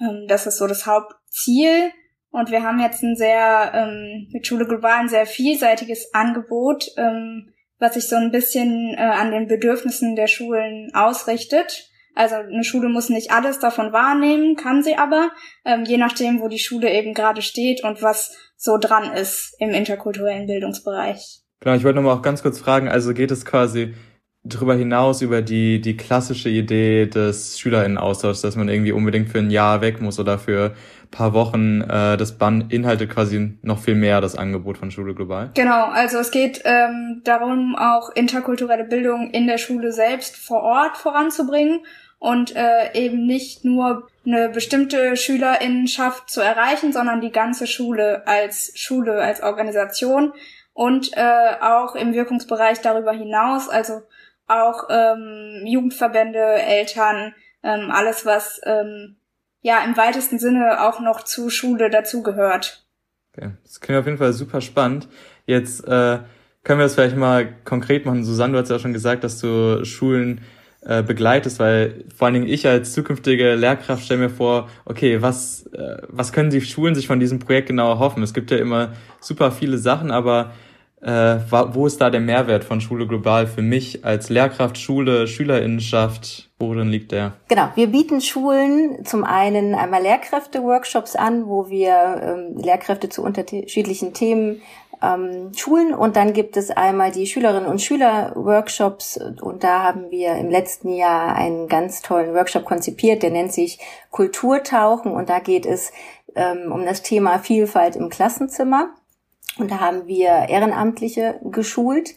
Ähm, 0.00 0.26
das 0.28 0.46
ist 0.46 0.58
so 0.58 0.66
das 0.66 0.86
Hauptziel. 0.86 1.92
Und 2.30 2.50
wir 2.50 2.62
haben 2.62 2.80
jetzt 2.80 3.02
ein 3.02 3.16
sehr, 3.16 3.72
ähm, 3.74 4.28
mit 4.32 4.46
Schule 4.46 4.66
Global 4.66 5.00
ein 5.00 5.08
sehr 5.08 5.26
vielseitiges 5.26 6.14
Angebot, 6.14 6.86
ähm, 6.96 7.52
was 7.78 7.94
sich 7.94 8.08
so 8.08 8.16
ein 8.16 8.30
bisschen 8.30 8.94
äh, 8.94 9.00
an 9.00 9.32
den 9.32 9.48
Bedürfnissen 9.48 10.14
der 10.14 10.28
Schulen 10.28 10.90
ausrichtet. 10.94 11.88
Also 12.14 12.36
eine 12.36 12.64
Schule 12.64 12.88
muss 12.88 13.08
nicht 13.08 13.32
alles 13.32 13.58
davon 13.58 13.92
wahrnehmen, 13.92 14.56
kann 14.56 14.82
sie 14.82 14.96
aber, 14.96 15.30
ähm, 15.64 15.84
je 15.84 15.96
nachdem, 15.96 16.40
wo 16.40 16.48
die 16.48 16.58
Schule 16.58 16.92
eben 16.92 17.14
gerade 17.14 17.42
steht 17.42 17.82
und 17.82 18.02
was 18.02 18.36
so 18.56 18.78
dran 18.78 19.12
ist 19.12 19.56
im 19.58 19.70
interkulturellen 19.70 20.46
Bildungsbereich. 20.46 21.40
Genau, 21.60 21.76
ich 21.76 21.84
wollte 21.84 21.96
nochmal 21.96 22.16
auch 22.16 22.22
ganz 22.22 22.42
kurz 22.42 22.58
fragen, 22.58 22.88
also 22.88 23.14
geht 23.14 23.30
es 23.30 23.44
quasi 23.44 23.94
darüber 24.42 24.74
hinaus 24.74 25.22
über 25.22 25.42
die, 25.42 25.80
die 25.80 25.96
klassische 25.96 26.48
Idee 26.48 27.06
des 27.06 27.58
Schülerinnenaustauschs, 27.58 28.40
dass 28.40 28.56
man 28.56 28.68
irgendwie 28.68 28.92
unbedingt 28.92 29.28
für 29.28 29.38
ein 29.38 29.50
Jahr 29.50 29.80
weg 29.80 30.00
muss 30.00 30.18
oder 30.18 30.38
für 30.38 30.74
paar 31.10 31.32
Wochen, 31.34 31.82
äh, 31.82 32.16
das 32.16 32.38
beinhaltet 32.38 33.10
quasi 33.10 33.58
noch 33.62 33.78
viel 33.78 33.94
mehr 33.94 34.20
das 34.20 34.36
Angebot 34.36 34.78
von 34.78 34.90
Schule 34.90 35.14
Global. 35.14 35.50
Genau, 35.54 35.86
also 35.86 36.18
es 36.18 36.30
geht 36.30 36.62
ähm, 36.64 37.22
darum, 37.24 37.76
auch 37.76 38.10
interkulturelle 38.10 38.84
Bildung 38.84 39.30
in 39.30 39.46
der 39.46 39.58
Schule 39.58 39.92
selbst 39.92 40.36
vor 40.36 40.62
Ort 40.62 40.96
voranzubringen 40.96 41.80
und 42.18 42.54
äh, 42.54 42.92
eben 42.94 43.26
nicht 43.26 43.64
nur 43.64 44.08
eine 44.26 44.50
bestimmte 44.50 45.16
Schülerinnenschaft 45.16 46.30
zu 46.30 46.40
erreichen, 46.40 46.92
sondern 46.92 47.20
die 47.20 47.32
ganze 47.32 47.66
Schule 47.66 48.26
als 48.26 48.72
Schule, 48.74 49.20
als 49.22 49.42
Organisation 49.42 50.32
und 50.72 51.10
äh, 51.16 51.56
auch 51.60 51.94
im 51.94 52.12
Wirkungsbereich 52.12 52.80
darüber 52.80 53.12
hinaus, 53.12 53.68
also 53.68 54.02
auch 54.46 54.84
ähm, 54.90 55.62
Jugendverbände, 55.64 56.40
Eltern, 56.40 57.34
ähm, 57.62 57.90
alles, 57.90 58.26
was 58.26 58.60
ähm, 58.64 59.16
ja 59.62 59.84
im 59.84 59.96
weitesten 59.96 60.38
Sinne 60.38 60.82
auch 60.82 61.00
noch 61.00 61.24
zu 61.24 61.50
Schule 61.50 61.90
dazugehört. 61.90 62.86
Okay. 63.32 63.52
Das 63.62 63.80
klingt 63.80 64.00
auf 64.00 64.06
jeden 64.06 64.18
Fall 64.18 64.32
super 64.32 64.60
spannend. 64.60 65.08
Jetzt 65.46 65.84
äh, 65.86 66.18
können 66.64 66.78
wir 66.78 66.84
das 66.84 66.94
vielleicht 66.94 67.16
mal 67.16 67.54
konkret 67.64 68.06
machen. 68.06 68.24
Susanne, 68.24 68.54
du 68.54 68.58
hast 68.58 68.70
ja 68.70 68.78
schon 68.78 68.92
gesagt, 68.92 69.24
dass 69.24 69.38
du 69.38 69.84
Schulen 69.84 70.40
äh, 70.82 71.02
begleitest, 71.02 71.58
weil 71.58 72.04
vor 72.14 72.26
allen 72.26 72.34
Dingen 72.34 72.48
ich 72.48 72.66
als 72.66 72.92
zukünftige 72.92 73.54
Lehrkraft 73.54 74.04
stelle 74.04 74.20
mir 74.20 74.30
vor, 74.30 74.68
okay, 74.84 75.22
was, 75.22 75.66
äh, 75.66 75.98
was 76.08 76.32
können 76.32 76.50
die 76.50 76.60
Schulen 76.60 76.94
sich 76.94 77.06
von 77.06 77.20
diesem 77.20 77.38
Projekt 77.38 77.68
genau 77.68 77.90
erhoffen? 77.90 78.22
Es 78.22 78.34
gibt 78.34 78.50
ja 78.50 78.56
immer 78.56 78.92
super 79.20 79.52
viele 79.52 79.78
Sachen, 79.78 80.10
aber 80.10 80.52
äh, 81.00 81.38
wo 81.50 81.86
ist 81.86 82.00
da 82.00 82.10
der 82.10 82.20
Mehrwert 82.20 82.64
von 82.64 82.80
Schule 82.80 83.06
Global 83.06 83.46
für 83.46 83.62
mich 83.62 84.04
als 84.04 84.28
Lehrkraft, 84.28 84.78
Schule, 84.78 85.26
Schülerinnenschaft? 85.26 86.49
Worin 86.60 86.88
liegt 86.88 87.12
der? 87.12 87.32
Genau, 87.48 87.70
wir 87.74 87.86
bieten 87.86 88.20
Schulen 88.20 89.04
zum 89.06 89.24
einen 89.24 89.74
einmal 89.74 90.02
Lehrkräfte-Workshops 90.02 91.16
an, 91.16 91.46
wo 91.46 91.70
wir 91.70 92.20
ähm, 92.22 92.58
Lehrkräfte 92.58 93.08
zu 93.08 93.22
unterschiedlichen 93.22 94.12
Themen 94.12 94.60
ähm, 95.02 95.52
Schulen. 95.56 95.94
Und 95.94 96.16
dann 96.16 96.34
gibt 96.34 96.58
es 96.58 96.70
einmal 96.70 97.12
die 97.12 97.26
Schülerinnen 97.26 97.66
und 97.66 97.80
Schüler 97.80 98.32
Workshops 98.36 99.18
und 99.40 99.64
da 99.64 99.82
haben 99.82 100.10
wir 100.10 100.34
im 100.34 100.50
letzten 100.50 100.92
Jahr 100.92 101.34
einen 101.34 101.66
ganz 101.66 102.02
tollen 102.02 102.34
Workshop 102.34 102.66
konzipiert, 102.66 103.22
der 103.22 103.30
nennt 103.30 103.54
sich 103.54 103.78
Kulturtauchen. 104.10 105.12
Und 105.12 105.30
da 105.30 105.38
geht 105.38 105.64
es 105.64 105.92
ähm, 106.34 106.70
um 106.70 106.84
das 106.84 107.00
Thema 107.00 107.38
Vielfalt 107.38 107.96
im 107.96 108.10
Klassenzimmer. 108.10 108.90
Und 109.58 109.70
da 109.70 109.80
haben 109.80 110.06
wir 110.06 110.48
Ehrenamtliche 110.48 111.40
geschult 111.42 112.14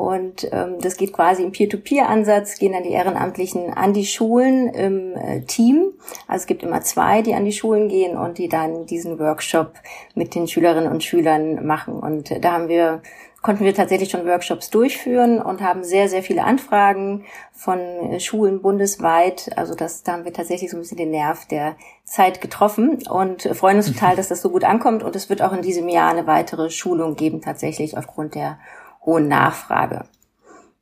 und 0.00 0.48
ähm, 0.50 0.78
das 0.80 0.96
geht 0.96 1.12
quasi 1.12 1.42
im 1.42 1.52
Peer-to-Peer-Ansatz, 1.52 2.58
gehen 2.58 2.72
dann 2.72 2.84
die 2.84 2.92
Ehrenamtlichen 2.92 3.74
an 3.74 3.92
die 3.92 4.06
Schulen 4.06 4.70
im 4.72 5.14
äh, 5.14 5.42
Team. 5.42 5.92
Also 6.26 6.44
es 6.44 6.46
gibt 6.46 6.62
immer 6.62 6.80
zwei, 6.80 7.20
die 7.20 7.34
an 7.34 7.44
die 7.44 7.52
Schulen 7.52 7.90
gehen 7.90 8.16
und 8.16 8.38
die 8.38 8.48
dann 8.48 8.86
diesen 8.86 9.18
Workshop 9.18 9.74
mit 10.14 10.34
den 10.34 10.48
Schülerinnen 10.48 10.90
und 10.90 11.04
Schülern 11.04 11.66
machen. 11.66 12.00
Und 12.00 12.30
äh, 12.30 12.40
da 12.40 12.52
haben 12.52 12.68
wir 12.68 13.02
konnten 13.42 13.64
wir 13.64 13.74
tatsächlich 13.74 14.10
schon 14.10 14.26
Workshops 14.26 14.70
durchführen 14.70 15.40
und 15.40 15.60
haben 15.60 15.84
sehr, 15.84 16.08
sehr 16.08 16.22
viele 16.22 16.44
Anfragen 16.44 17.24
von 17.52 17.78
äh, 17.78 18.20
Schulen 18.20 18.62
bundesweit. 18.62 19.50
Also 19.56 19.74
das, 19.74 20.02
da 20.02 20.12
haben 20.12 20.24
wir 20.24 20.32
tatsächlich 20.32 20.70
so 20.70 20.78
ein 20.78 20.80
bisschen 20.80 20.96
den 20.96 21.10
Nerv 21.10 21.44
der 21.44 21.76
Zeit 22.04 22.40
getroffen 22.40 23.02
und 23.10 23.42
freuen 23.54 23.76
uns 23.76 23.92
total, 23.92 24.16
dass 24.16 24.28
das 24.28 24.40
so 24.40 24.48
gut 24.48 24.64
ankommt. 24.64 25.02
Und 25.02 25.14
es 25.14 25.28
wird 25.28 25.42
auch 25.42 25.52
in 25.52 25.60
diesem 25.60 25.90
Jahr 25.90 26.10
eine 26.10 26.26
weitere 26.26 26.70
Schulung 26.70 27.16
geben, 27.16 27.42
tatsächlich 27.42 27.98
aufgrund 27.98 28.34
der 28.34 28.58
hohen 29.04 29.28
Nachfrage. 29.28 30.04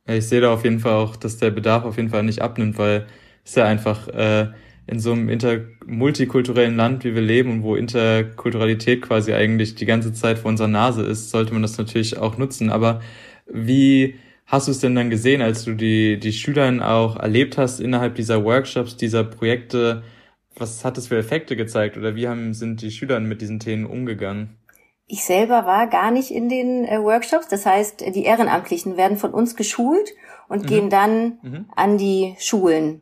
Ja, 0.07 0.15
ich 0.15 0.27
sehe 0.27 0.41
da 0.41 0.53
auf 0.53 0.63
jeden 0.63 0.79
Fall 0.79 0.93
auch, 0.93 1.15
dass 1.15 1.37
der 1.37 1.51
Bedarf 1.51 1.85
auf 1.85 1.97
jeden 1.97 2.09
Fall 2.09 2.23
nicht 2.23 2.41
abnimmt, 2.41 2.77
weil 2.77 3.05
es 3.45 3.55
ja 3.55 3.65
einfach 3.65 4.07
äh, 4.07 4.47
in 4.87 4.99
so 4.99 5.11
einem 5.11 5.29
inter 5.29 5.59
multikulturellen 5.85 6.75
Land, 6.75 7.03
wie 7.03 7.13
wir 7.13 7.21
leben 7.21 7.51
und 7.51 7.63
wo 7.63 7.75
Interkulturalität 7.75 9.03
quasi 9.03 9.33
eigentlich 9.33 9.75
die 9.75 9.85
ganze 9.85 10.13
Zeit 10.13 10.39
vor 10.39 10.49
unserer 10.49 10.67
Nase 10.67 11.03
ist, 11.03 11.29
sollte 11.29 11.53
man 11.53 11.61
das 11.61 11.77
natürlich 11.77 12.17
auch 12.17 12.37
nutzen. 12.37 12.71
Aber 12.71 13.01
wie 13.45 14.15
hast 14.47 14.67
du 14.67 14.71
es 14.71 14.79
denn 14.79 14.95
dann 14.95 15.11
gesehen, 15.11 15.41
als 15.43 15.63
du 15.63 15.75
die, 15.75 16.19
die 16.19 16.33
Schülern 16.33 16.81
auch 16.81 17.17
erlebt 17.17 17.57
hast 17.57 17.79
innerhalb 17.79 18.15
dieser 18.15 18.43
Workshops, 18.43 18.97
dieser 18.97 19.23
Projekte? 19.23 20.03
Was 20.55 20.83
hat 20.83 20.97
es 20.97 21.07
für 21.07 21.17
Effekte 21.17 21.55
gezeigt 21.55 21.97
oder 21.97 22.15
wie 22.15 22.27
haben, 22.27 22.53
sind 22.55 22.81
die 22.81 22.91
Schüler 22.91 23.19
mit 23.19 23.41
diesen 23.41 23.59
Themen 23.59 23.85
umgegangen? 23.85 24.58
Ich 25.11 25.25
selber 25.25 25.65
war 25.65 25.87
gar 25.87 26.11
nicht 26.11 26.29
in 26.29 26.49
den 26.49 26.85
äh, 26.85 27.01
Workshops. 27.01 27.47
Das 27.47 27.65
heißt, 27.65 28.01
die 28.15 28.25
Ehrenamtlichen 28.25 28.95
werden 28.95 29.17
von 29.17 29.33
uns 29.33 29.55
geschult 29.55 30.13
und 30.47 30.63
mhm. 30.63 30.67
gehen 30.67 30.89
dann 30.91 31.39
mhm. 31.41 31.65
an 31.75 31.97
die 31.97 32.35
Schulen. 32.37 33.01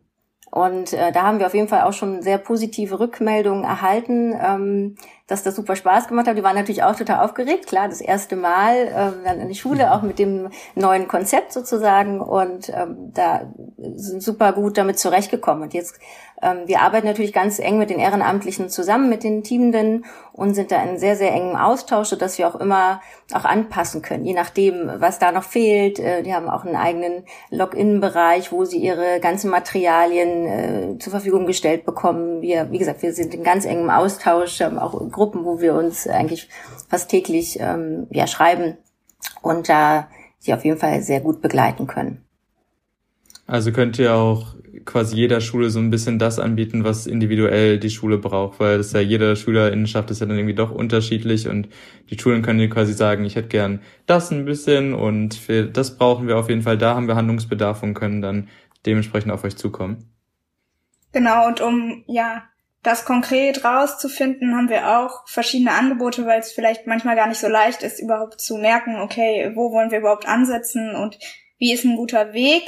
Und 0.49 0.93
äh, 0.93 1.11
da 1.11 1.23
haben 1.23 1.39
wir 1.39 1.47
auf 1.47 1.53
jeden 1.53 1.67
Fall 1.67 1.81
auch 1.81 1.91
schon 1.91 2.21
sehr 2.21 2.37
positive 2.37 3.01
Rückmeldungen 3.01 3.65
erhalten, 3.65 4.33
ähm, 4.41 4.95
dass 5.27 5.43
das 5.43 5.55
super 5.55 5.75
Spaß 5.75 6.07
gemacht 6.07 6.27
hat. 6.27 6.37
Die 6.37 6.43
waren 6.43 6.55
natürlich 6.55 6.83
auch 6.83 6.95
total 6.95 7.23
aufgeregt, 7.25 7.67
klar, 7.67 7.87
das 7.87 8.01
erste 8.01 8.35
Mal 8.35 8.75
äh, 8.75 9.25
dann 9.25 9.41
in 9.41 9.49
die 9.49 9.55
Schule, 9.55 9.93
auch 9.93 10.01
mit 10.01 10.19
dem 10.19 10.49
neuen 10.75 11.07
Konzept 11.07 11.53
sozusagen. 11.53 12.21
Und 12.21 12.69
ähm, 12.69 13.11
da 13.13 13.41
sind 13.77 14.23
super 14.23 14.53
gut 14.53 14.77
damit 14.77 14.97
zurechtgekommen. 14.99 15.63
Und 15.63 15.73
jetzt 15.73 15.99
ähm, 16.41 16.67
wir 16.67 16.81
arbeiten 16.81 17.07
natürlich 17.07 17.33
ganz 17.33 17.57
eng 17.57 17.79
mit 17.79 17.89
den 17.89 17.97
Ehrenamtlichen 17.97 18.69
zusammen, 18.69 19.09
mit 19.09 19.23
den 19.23 19.43
Teamenden 19.43 20.05
und 20.33 20.53
sind 20.53 20.71
da 20.71 20.83
in 20.83 20.99
sehr, 20.99 21.15
sehr 21.15 21.33
engem 21.33 21.55
Austausch, 21.55 22.09
sodass 22.09 22.37
wir 22.37 22.47
auch 22.47 22.55
immer 22.55 23.01
auch 23.33 23.43
anpassen 23.43 24.03
können, 24.03 24.23
je 24.23 24.35
nachdem, 24.35 24.89
was 24.99 25.17
da 25.17 25.31
noch 25.31 25.43
fehlt. 25.43 25.97
Äh, 25.97 26.21
die 26.21 26.35
haben 26.35 26.47
auch 26.47 26.63
einen 26.63 26.75
eigenen 26.75 27.23
Login-Bereich, 27.49 28.51
wo 28.51 28.65
sie 28.65 28.77
ihre 28.77 29.19
ganzen 29.19 29.49
Materialien 29.49 30.45
äh, 30.45 30.97
zur 30.99 31.11
Verfügung 31.11 31.47
gestellt 31.47 31.85
bekommen. 31.85 32.41
Wir, 32.41 32.71
wie 32.71 32.77
gesagt, 32.77 33.01
wir 33.01 33.13
sind 33.13 33.33
in 33.33 33.43
ganz 33.43 33.65
engem 33.65 33.89
Austausch, 33.89 34.61
haben 34.61 34.77
auch 34.77 34.93
Gruppen, 35.17 35.45
wo 35.45 35.59
wir 35.59 35.73
uns 35.73 36.07
eigentlich 36.07 36.47
fast 36.87 37.09
täglich 37.09 37.59
ähm, 37.59 38.05
ja, 38.11 38.27
schreiben 38.27 38.77
und 39.41 39.67
da 39.67 40.09
sie 40.37 40.53
auf 40.53 40.63
jeden 40.63 40.77
Fall 40.77 41.01
sehr 41.01 41.21
gut 41.21 41.41
begleiten 41.41 41.87
können. 41.87 42.23
Also 43.47 43.71
könnt 43.71 43.97
ihr 43.97 44.13
auch 44.13 44.55
quasi 44.85 45.15
jeder 45.15 45.41
Schule 45.41 45.71
so 45.71 45.79
ein 45.79 45.89
bisschen 45.89 46.19
das 46.19 46.37
anbieten, 46.37 46.83
was 46.83 47.07
individuell 47.07 47.79
die 47.79 47.89
Schule 47.89 48.19
braucht, 48.19 48.59
weil 48.59 48.77
das 48.77 48.93
ja 48.93 48.99
jede 48.99 49.35
Schülerinnenschaft 49.35 50.11
ist 50.11 50.21
ja 50.21 50.27
dann 50.27 50.37
irgendwie 50.37 50.53
doch 50.53 50.69
unterschiedlich 50.69 51.47
und 51.47 51.67
die 52.11 52.19
Schulen 52.19 52.43
können 52.43 52.59
dir 52.59 52.69
quasi 52.69 52.93
sagen, 52.93 53.25
ich 53.25 53.35
hätte 53.35 53.47
gern 53.47 53.81
das 54.05 54.31
ein 54.31 54.45
bisschen 54.45 54.93
und 54.93 55.33
für 55.33 55.65
das 55.65 55.97
brauchen 55.97 56.27
wir 56.27 56.37
auf 56.37 56.49
jeden 56.49 56.61
Fall, 56.61 56.77
da 56.77 56.93
haben 56.93 57.07
wir 57.07 57.15
Handlungsbedarf 57.15 57.81
und 57.81 57.95
können 57.95 58.21
dann 58.21 58.49
dementsprechend 58.85 59.31
auf 59.31 59.43
euch 59.43 59.57
zukommen. 59.57 60.11
Genau, 61.11 61.47
und 61.47 61.59
um 61.59 62.03
ja 62.05 62.43
das 62.87 63.03
konkret 63.03 63.65
rauszufinden, 63.65 64.55
haben 64.55 64.69
wir 64.69 64.97
auch 64.97 65.27
verschiedene 65.27 65.73
Angebote, 65.73 66.25
weil 66.25 66.39
es 66.39 66.53
vielleicht 66.53 66.87
manchmal 66.87 67.17
gar 67.17 67.27
nicht 67.27 67.39
so 67.39 67.49
leicht 67.49 67.83
ist, 67.83 67.99
überhaupt 67.99 68.39
zu 68.39 68.55
merken, 68.55 69.01
okay, 69.01 69.51
wo 69.55 69.73
wollen 69.73 69.91
wir 69.91 69.99
überhaupt 69.99 70.25
ansetzen 70.25 70.95
und 70.95 71.19
wie 71.57 71.73
ist 71.73 71.83
ein 71.83 71.97
guter 71.97 72.31
Weg. 72.31 72.63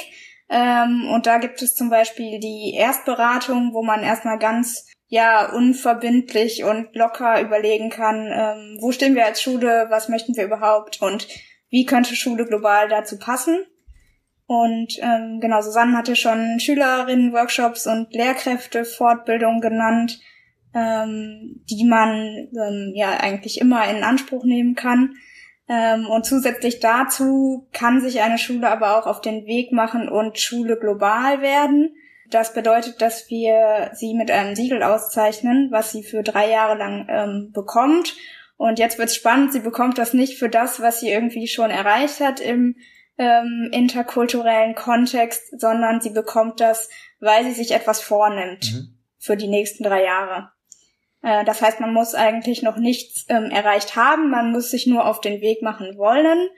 Ähm, 0.49 1.09
und 1.13 1.25
da 1.25 1.37
gibt 1.37 1.61
es 1.61 1.73
zum 1.73 1.89
Beispiel 1.89 2.39
die 2.39 2.73
Erstberatung, 2.75 3.73
wo 3.73 3.81
man 3.81 4.03
erstmal 4.03 4.37
ganz 4.39 4.87
ja 5.07 5.53
unverbindlich 5.53 6.65
und 6.65 6.93
locker 6.95 7.39
überlegen 7.39 7.89
kann, 7.89 8.27
ähm, 8.29 8.77
wo 8.81 8.91
stehen 8.91 9.15
wir 9.15 9.25
als 9.25 9.41
Schule, 9.41 9.87
was 9.89 10.09
möchten 10.09 10.35
wir 10.35 10.43
überhaupt 10.43 11.01
und 11.01 11.27
wie 11.69 11.85
könnte 11.85 12.15
Schule 12.15 12.45
global 12.45 12.89
dazu 12.89 13.17
passen. 13.17 13.65
Und 14.49 14.97
ähm, 15.03 15.39
genau, 15.39 15.61
Susanne 15.61 15.95
hatte 15.95 16.15
schon 16.15 16.59
Schülerinnen-Workshops 16.59 17.85
und 17.85 18.11
Lehrkräfte-Fortbildung 18.11 19.61
genannt, 19.61 20.19
ähm, 20.73 21.61
die 21.69 21.85
man 21.85 22.47
ähm, 22.59 22.93
ja 22.95 23.11
eigentlich 23.19 23.61
immer 23.61 23.87
in 23.87 24.03
Anspruch 24.03 24.43
nehmen 24.45 24.73
kann. 24.73 25.13
Ähm, 25.67 26.07
und 26.07 26.25
zusätzlich 26.25 26.79
dazu 26.79 27.67
kann 27.73 28.01
sich 28.01 28.21
eine 28.21 28.39
Schule 28.39 28.67
aber 28.71 28.97
auch 28.97 29.05
auf 29.05 29.21
den 29.21 29.45
Weg 29.45 29.71
machen 29.71 30.09
und 30.09 30.39
Schule 30.39 30.79
global 30.79 31.43
werden. 31.43 31.93
Das 32.31 32.55
bedeutet, 32.55 33.03
dass 33.03 33.29
wir 33.29 33.91
sie 33.93 34.15
mit 34.15 34.31
einem 34.31 34.55
Siegel 34.55 34.81
auszeichnen, 34.81 35.67
was 35.69 35.91
sie 35.91 36.01
für 36.01 36.23
drei 36.23 36.49
Jahre 36.49 36.75
lang 36.75 37.05
ähm, 37.07 37.51
bekommt. 37.53 38.15
Und 38.57 38.79
jetzt 38.79 38.97
wird's 38.97 39.15
spannend, 39.15 39.53
sie 39.53 39.59
bekommt 39.59 39.99
das 39.99 40.15
nicht 40.15 40.39
für 40.39 40.49
das, 40.49 40.81
was 40.81 41.01
sie 41.01 41.11
irgendwie 41.11 41.47
schon 41.47 41.69
erreicht 41.69 42.19
hat 42.19 42.39
im 42.39 42.77
ähm, 43.19 43.69
interkulturellen 43.71 44.73
Kontext, 44.73 45.59
sondern 45.59 46.01
sie 46.01 46.09
bekommt 46.09 46.59
das, 46.59 46.89
weil 47.19 47.43
sie 47.43 47.51
sich 47.51 47.71
etwas 47.71 48.01
vornimmt 48.01 48.73
mhm. 48.73 48.97
für 49.19 49.37
die 49.37 49.49
nächsten 49.49 49.83
drei 49.83 50.03
Jahre. 50.03 50.51
Äh, 51.21 51.43
das 51.43 51.61
heißt, 51.61 51.81
man 51.81 51.93
muss 51.93 52.15
eigentlich 52.15 52.63
noch 52.63 52.77
nichts 52.77 53.25
ähm, 53.27 53.51
erreicht 53.51 53.95
haben, 53.95 54.29
man 54.29 54.51
muss 54.51 54.71
sich 54.71 54.87
nur 54.87 55.05
auf 55.05 55.21
den 55.21 55.41
Weg 55.41 55.61
machen 55.61 55.97
wollen. 55.97 56.49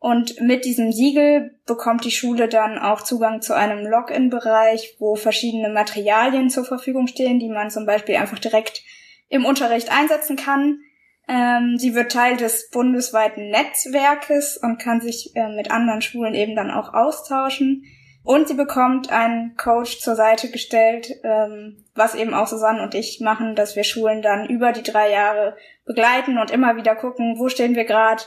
Und 0.00 0.40
mit 0.40 0.64
diesem 0.64 0.92
Siegel 0.92 1.58
bekommt 1.66 2.04
die 2.04 2.12
Schule 2.12 2.48
dann 2.48 2.78
auch 2.78 3.02
Zugang 3.02 3.42
zu 3.42 3.54
einem 3.54 3.84
Login-Bereich, 3.84 4.96
wo 5.00 5.16
verschiedene 5.16 5.68
Materialien 5.70 6.50
zur 6.50 6.64
Verfügung 6.64 7.08
stehen, 7.08 7.40
die 7.40 7.48
man 7.48 7.70
zum 7.70 7.84
Beispiel 7.84 8.14
einfach 8.14 8.38
direkt 8.38 8.82
im 9.28 9.44
Unterricht 9.44 9.90
einsetzen 9.90 10.36
kann. 10.36 10.80
Ähm, 11.28 11.76
sie 11.78 11.94
wird 11.94 12.12
Teil 12.12 12.38
des 12.38 12.70
bundesweiten 12.70 13.50
Netzwerkes 13.50 14.56
und 14.56 14.78
kann 14.78 15.00
sich 15.00 15.32
äh, 15.36 15.54
mit 15.54 15.70
anderen 15.70 16.00
Schulen 16.00 16.34
eben 16.34 16.56
dann 16.56 16.70
auch 16.70 16.94
austauschen. 16.94 17.84
Und 18.24 18.48
sie 18.48 18.54
bekommt 18.54 19.10
einen 19.10 19.56
Coach 19.56 20.00
zur 20.00 20.14
Seite 20.14 20.50
gestellt, 20.50 21.10
ähm, 21.22 21.84
was 21.94 22.14
eben 22.14 22.34
auch 22.34 22.46
Susanne 22.46 22.82
und 22.82 22.94
ich 22.94 23.20
machen, 23.20 23.54
dass 23.54 23.76
wir 23.76 23.84
Schulen 23.84 24.22
dann 24.22 24.48
über 24.48 24.72
die 24.72 24.82
drei 24.82 25.10
Jahre 25.10 25.56
begleiten 25.84 26.38
und 26.38 26.50
immer 26.50 26.76
wieder 26.76 26.94
gucken, 26.96 27.38
wo 27.38 27.48
stehen 27.48 27.74
wir 27.74 27.84
gerade, 27.84 28.22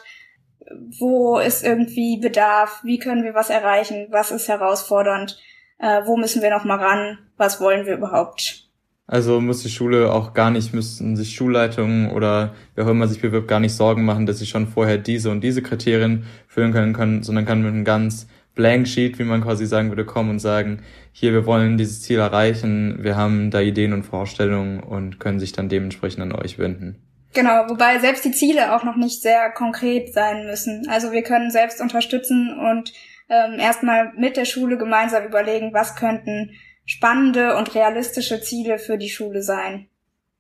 wo 1.00 1.40
ist 1.40 1.64
irgendwie 1.64 2.18
Bedarf, 2.18 2.82
wie 2.84 3.00
können 3.00 3.24
wir 3.24 3.34
was 3.34 3.50
erreichen, 3.50 4.08
was 4.10 4.32
ist 4.32 4.48
herausfordernd, 4.48 5.40
äh, 5.80 6.02
wo 6.06 6.18
müssen 6.18 6.42
wir 6.42 6.50
noch 6.50 6.64
mal 6.64 6.80
ran, 6.80 7.20
was 7.38 7.60
wollen 7.60 7.86
wir 7.86 7.94
überhaupt. 7.94 8.71
Also 9.08 9.42
muss 9.42 9.62
die 9.62 9.70
Schule 9.70 10.12
auch 10.14 10.34
gar 10.34 10.52
nicht, 10.52 10.74
müssen 10.74 11.16
sich 11.18 11.36
Schulleitungen 11.36 12.12
oder 12.12 12.54
wer 12.76 12.86
auch 12.86 12.90
immer 12.90 13.08
sich 13.08 13.22
bewirbt, 13.22 13.48
gar 13.48 13.60
nicht 13.60 13.74
Sorgen 13.74 14.06
machen, 14.06 14.26
dass 14.26 14.40
sie 14.40 14.46
schon 14.46 14.68
vorher 14.68 14.98
diese 14.98 15.32
und 15.32 15.42
diese 15.42 15.62
Kriterien 15.62 16.26
füllen 16.48 16.72
können, 16.72 16.94
können 16.94 17.24
sondern 17.24 17.46
kann 17.46 17.62
mit 17.62 17.74
einem 17.74 17.84
ganz 17.84 18.28
Blank 18.56 18.88
Sheet, 18.88 19.18
wie 19.20 19.24
man 19.24 19.42
quasi 19.42 19.66
sagen 19.66 19.90
würde, 19.90 20.06
kommen 20.06 20.30
und 20.30 20.40
sagen, 20.40 20.82
hier, 21.14 21.34
wir 21.34 21.46
wollen 21.46 21.78
dieses 21.78 22.02
Ziel 22.02 22.20
erreichen, 22.20 23.00
wir 23.02 23.16
haben 23.16 23.50
da 23.50 23.62
Ideen 23.62 23.94
und 23.94 24.04
Vorstellungen 24.04 24.82
und 24.82 25.20
können 25.20 25.40
sich 25.40 25.52
dann 25.54 25.70
dementsprechend 25.70 26.22
an 26.22 26.34
euch 26.34 26.60
wenden. 26.60 27.02
Genau, 27.34 27.70
wobei 27.70 28.00
selbst 28.00 28.26
die 28.26 28.32
Ziele 28.32 28.76
auch 28.76 28.84
noch 28.84 28.98
nicht 28.98 29.22
sehr 29.22 29.52
konkret 29.52 30.14
sein 30.14 30.46
müssen. 30.48 30.88
Also 30.90 31.14
wir 31.14 31.24
können 31.24 31.50
selbst 31.50 31.80
unterstützen 31.80 32.58
und 32.60 32.92
ähm, 33.30 33.58
erstmal 33.58 34.12
mit 34.18 34.36
der 34.36 34.44
Schule 34.44 34.78
gemeinsam 34.78 35.26
überlegen, 35.26 35.74
was 35.74 35.96
könnten 35.96 36.52
spannende 36.92 37.56
und 37.56 37.74
realistische 37.74 38.42
Ziele 38.42 38.78
für 38.78 38.98
die 38.98 39.10
Schule 39.10 39.42
sein. 39.42 39.88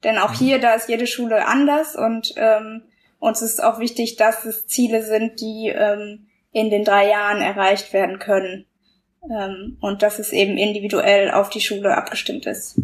Denn 0.03 0.17
auch 0.17 0.31
mhm. 0.31 0.35
hier, 0.35 0.59
da 0.59 0.73
ist 0.73 0.89
jede 0.89 1.07
Schule 1.07 1.47
anders 1.47 1.95
und 1.95 2.33
ähm, 2.35 2.81
uns 3.19 3.41
ist 3.41 3.63
auch 3.63 3.79
wichtig, 3.79 4.17
dass 4.17 4.43
es 4.43 4.67
Ziele 4.67 5.01
sind, 5.01 5.39
die 5.39 5.69
ähm, 5.73 6.27
in 6.51 6.69
den 6.69 6.83
drei 6.83 7.07
Jahren 7.07 7.41
erreicht 7.41 7.93
werden 7.93 8.19
können. 8.19 8.65
Ähm, 9.23 9.77
und 9.79 10.01
dass 10.01 10.19
es 10.19 10.33
eben 10.33 10.57
individuell 10.57 11.31
auf 11.31 11.49
die 11.49 11.61
Schule 11.61 11.95
abgestimmt 11.95 12.45
ist. 12.45 12.81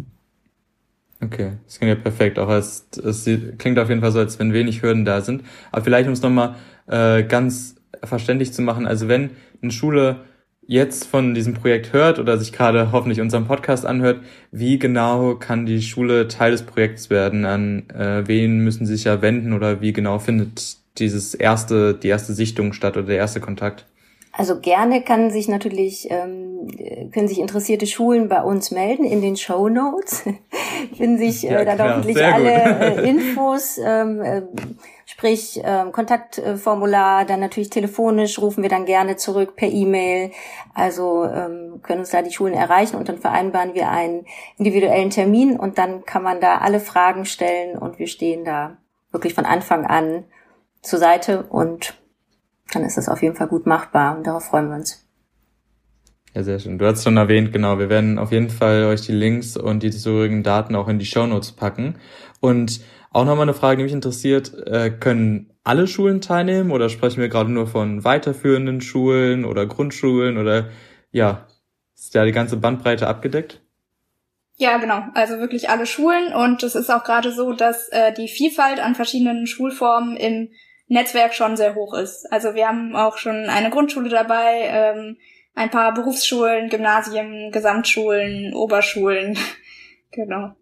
Okay, 1.20 1.58
das 1.66 1.78
klingt 1.78 1.94
ja 1.94 2.02
perfekt. 2.02 2.38
Auch 2.38 2.48
es, 2.48 2.86
es 3.04 3.28
klingt 3.58 3.78
auf 3.78 3.90
jeden 3.90 4.00
Fall 4.00 4.12
so, 4.12 4.20
als 4.20 4.38
wenn 4.38 4.54
wenig 4.54 4.80
Hürden 4.80 5.04
da 5.04 5.20
sind. 5.20 5.42
Aber 5.72 5.84
vielleicht, 5.84 6.06
um 6.06 6.14
es 6.14 6.22
nochmal 6.22 6.54
äh, 6.86 7.22
ganz 7.22 7.74
verständlich 8.02 8.54
zu 8.54 8.62
machen, 8.62 8.86
also 8.86 9.08
wenn 9.08 9.32
eine 9.60 9.72
Schule 9.72 10.24
jetzt 10.68 11.06
von 11.06 11.34
diesem 11.34 11.54
Projekt 11.54 11.92
hört 11.92 12.18
oder 12.18 12.36
sich 12.38 12.52
gerade 12.52 12.92
hoffentlich 12.92 13.20
unseren 13.20 13.46
Podcast 13.46 13.84
anhört, 13.86 14.20
wie 14.52 14.78
genau 14.78 15.34
kann 15.34 15.66
die 15.66 15.82
Schule 15.82 16.28
Teil 16.28 16.52
des 16.52 16.62
Projekts 16.62 17.10
werden? 17.10 17.46
An 17.46 17.88
äh, 17.88 18.28
wen 18.28 18.60
müssen 18.60 18.86
sie 18.86 18.94
sich 18.94 19.04
ja 19.04 19.20
wenden 19.22 19.54
oder 19.54 19.80
wie 19.80 19.92
genau 19.92 20.18
findet 20.18 20.76
dieses 20.98 21.34
erste, 21.34 21.94
die 21.94 22.08
erste 22.08 22.34
Sichtung 22.34 22.74
statt 22.74 22.96
oder 22.96 23.06
der 23.06 23.16
erste 23.16 23.40
Kontakt? 23.40 23.86
Also 24.32 24.60
gerne 24.60 25.02
kann 25.02 25.30
sich 25.30 25.48
natürlich 25.48 26.06
ähm, 26.10 26.68
können 27.12 27.28
sich 27.28 27.40
interessierte 27.40 27.86
Schulen 27.86 28.28
bei 28.28 28.42
uns 28.42 28.70
melden 28.70 29.04
in 29.04 29.22
den 29.22 29.36
Show 29.36 29.68
Notes. 29.68 30.22
Finden 30.96 31.18
sich 31.18 31.48
äh, 31.48 31.52
ja, 31.54 31.64
dann 31.64 31.96
hoffentlich 31.96 32.22
alle 32.22 33.02
äh, 33.02 33.08
Infos, 33.08 33.80
ähm, 33.82 34.20
äh, 34.22 34.42
sprich 35.18 35.64
äh, 35.64 35.84
Kontaktformular, 35.90 37.24
dann 37.24 37.40
natürlich 37.40 37.70
telefonisch 37.70 38.38
rufen 38.38 38.62
wir 38.62 38.70
dann 38.70 38.84
gerne 38.84 39.16
zurück 39.16 39.56
per 39.56 39.68
E-Mail. 39.68 40.30
Also 40.74 41.24
ähm, 41.24 41.80
können 41.82 42.00
uns 42.00 42.10
da 42.10 42.22
die 42.22 42.30
Schulen 42.30 42.54
erreichen 42.54 42.94
und 42.94 43.08
dann 43.08 43.18
vereinbaren 43.18 43.74
wir 43.74 43.90
einen 43.90 44.26
individuellen 44.58 45.10
Termin 45.10 45.58
und 45.58 45.76
dann 45.76 46.04
kann 46.04 46.22
man 46.22 46.40
da 46.40 46.58
alle 46.58 46.78
Fragen 46.78 47.24
stellen 47.24 47.76
und 47.76 47.98
wir 47.98 48.06
stehen 48.06 48.44
da 48.44 48.76
wirklich 49.10 49.34
von 49.34 49.44
Anfang 49.44 49.86
an 49.86 50.24
zur 50.82 51.00
Seite 51.00 51.42
und 51.42 52.00
dann 52.72 52.84
ist 52.84 52.96
das 52.96 53.08
auf 53.08 53.20
jeden 53.20 53.34
Fall 53.34 53.48
gut 53.48 53.66
machbar 53.66 54.16
und 54.16 54.24
darauf 54.24 54.44
freuen 54.44 54.68
wir 54.68 54.76
uns. 54.76 55.07
Ja, 56.38 56.44
sehr 56.44 56.60
schön. 56.60 56.78
Du 56.78 56.86
hast 56.86 57.02
schon 57.02 57.16
erwähnt, 57.16 57.52
genau. 57.52 57.80
Wir 57.80 57.88
werden 57.88 58.16
auf 58.16 58.30
jeden 58.30 58.48
Fall 58.48 58.84
euch 58.84 59.00
die 59.00 59.10
Links 59.10 59.56
und 59.56 59.82
die 59.82 59.90
zugehörigen 59.90 60.44
Daten 60.44 60.76
auch 60.76 60.86
in 60.86 61.00
die 61.00 61.04
Show 61.04 61.26
Notes 61.26 61.50
packen. 61.50 61.96
Und 62.38 62.80
auch 63.10 63.24
nochmal 63.24 63.42
eine 63.42 63.54
Frage, 63.54 63.78
die 63.78 63.82
mich 63.82 63.92
interessiert. 63.92 64.52
Äh, 64.68 64.90
können 64.90 65.52
alle 65.64 65.88
Schulen 65.88 66.20
teilnehmen 66.20 66.70
oder 66.70 66.90
sprechen 66.90 67.20
wir 67.20 67.28
gerade 67.28 67.50
nur 67.50 67.66
von 67.66 68.04
weiterführenden 68.04 68.80
Schulen 68.80 69.44
oder 69.44 69.66
Grundschulen 69.66 70.38
oder 70.38 70.68
ja, 71.10 71.48
ist 71.96 72.14
da 72.14 72.24
die 72.24 72.30
ganze 72.30 72.56
Bandbreite 72.56 73.08
abgedeckt? 73.08 73.60
Ja, 74.58 74.76
genau. 74.76 75.02
Also 75.14 75.40
wirklich 75.40 75.70
alle 75.70 75.86
Schulen. 75.86 76.32
Und 76.32 76.62
es 76.62 76.76
ist 76.76 76.88
auch 76.88 77.02
gerade 77.02 77.32
so, 77.32 77.52
dass 77.52 77.88
äh, 77.88 78.12
die 78.12 78.28
Vielfalt 78.28 78.78
an 78.78 78.94
verschiedenen 78.94 79.48
Schulformen 79.48 80.16
im 80.16 80.50
Netzwerk 80.86 81.34
schon 81.34 81.56
sehr 81.56 81.74
hoch 81.74 81.94
ist. 81.94 82.30
Also 82.30 82.54
wir 82.54 82.68
haben 82.68 82.94
auch 82.94 83.18
schon 83.18 83.46
eine 83.48 83.70
Grundschule 83.70 84.08
dabei, 84.08 84.68
ähm, 84.68 85.16
ein 85.58 85.70
paar 85.70 85.92
Berufsschulen, 85.92 86.68
Gymnasien, 86.68 87.50
Gesamtschulen, 87.50 88.54
Oberschulen. 88.54 89.36
genau. 90.12 90.54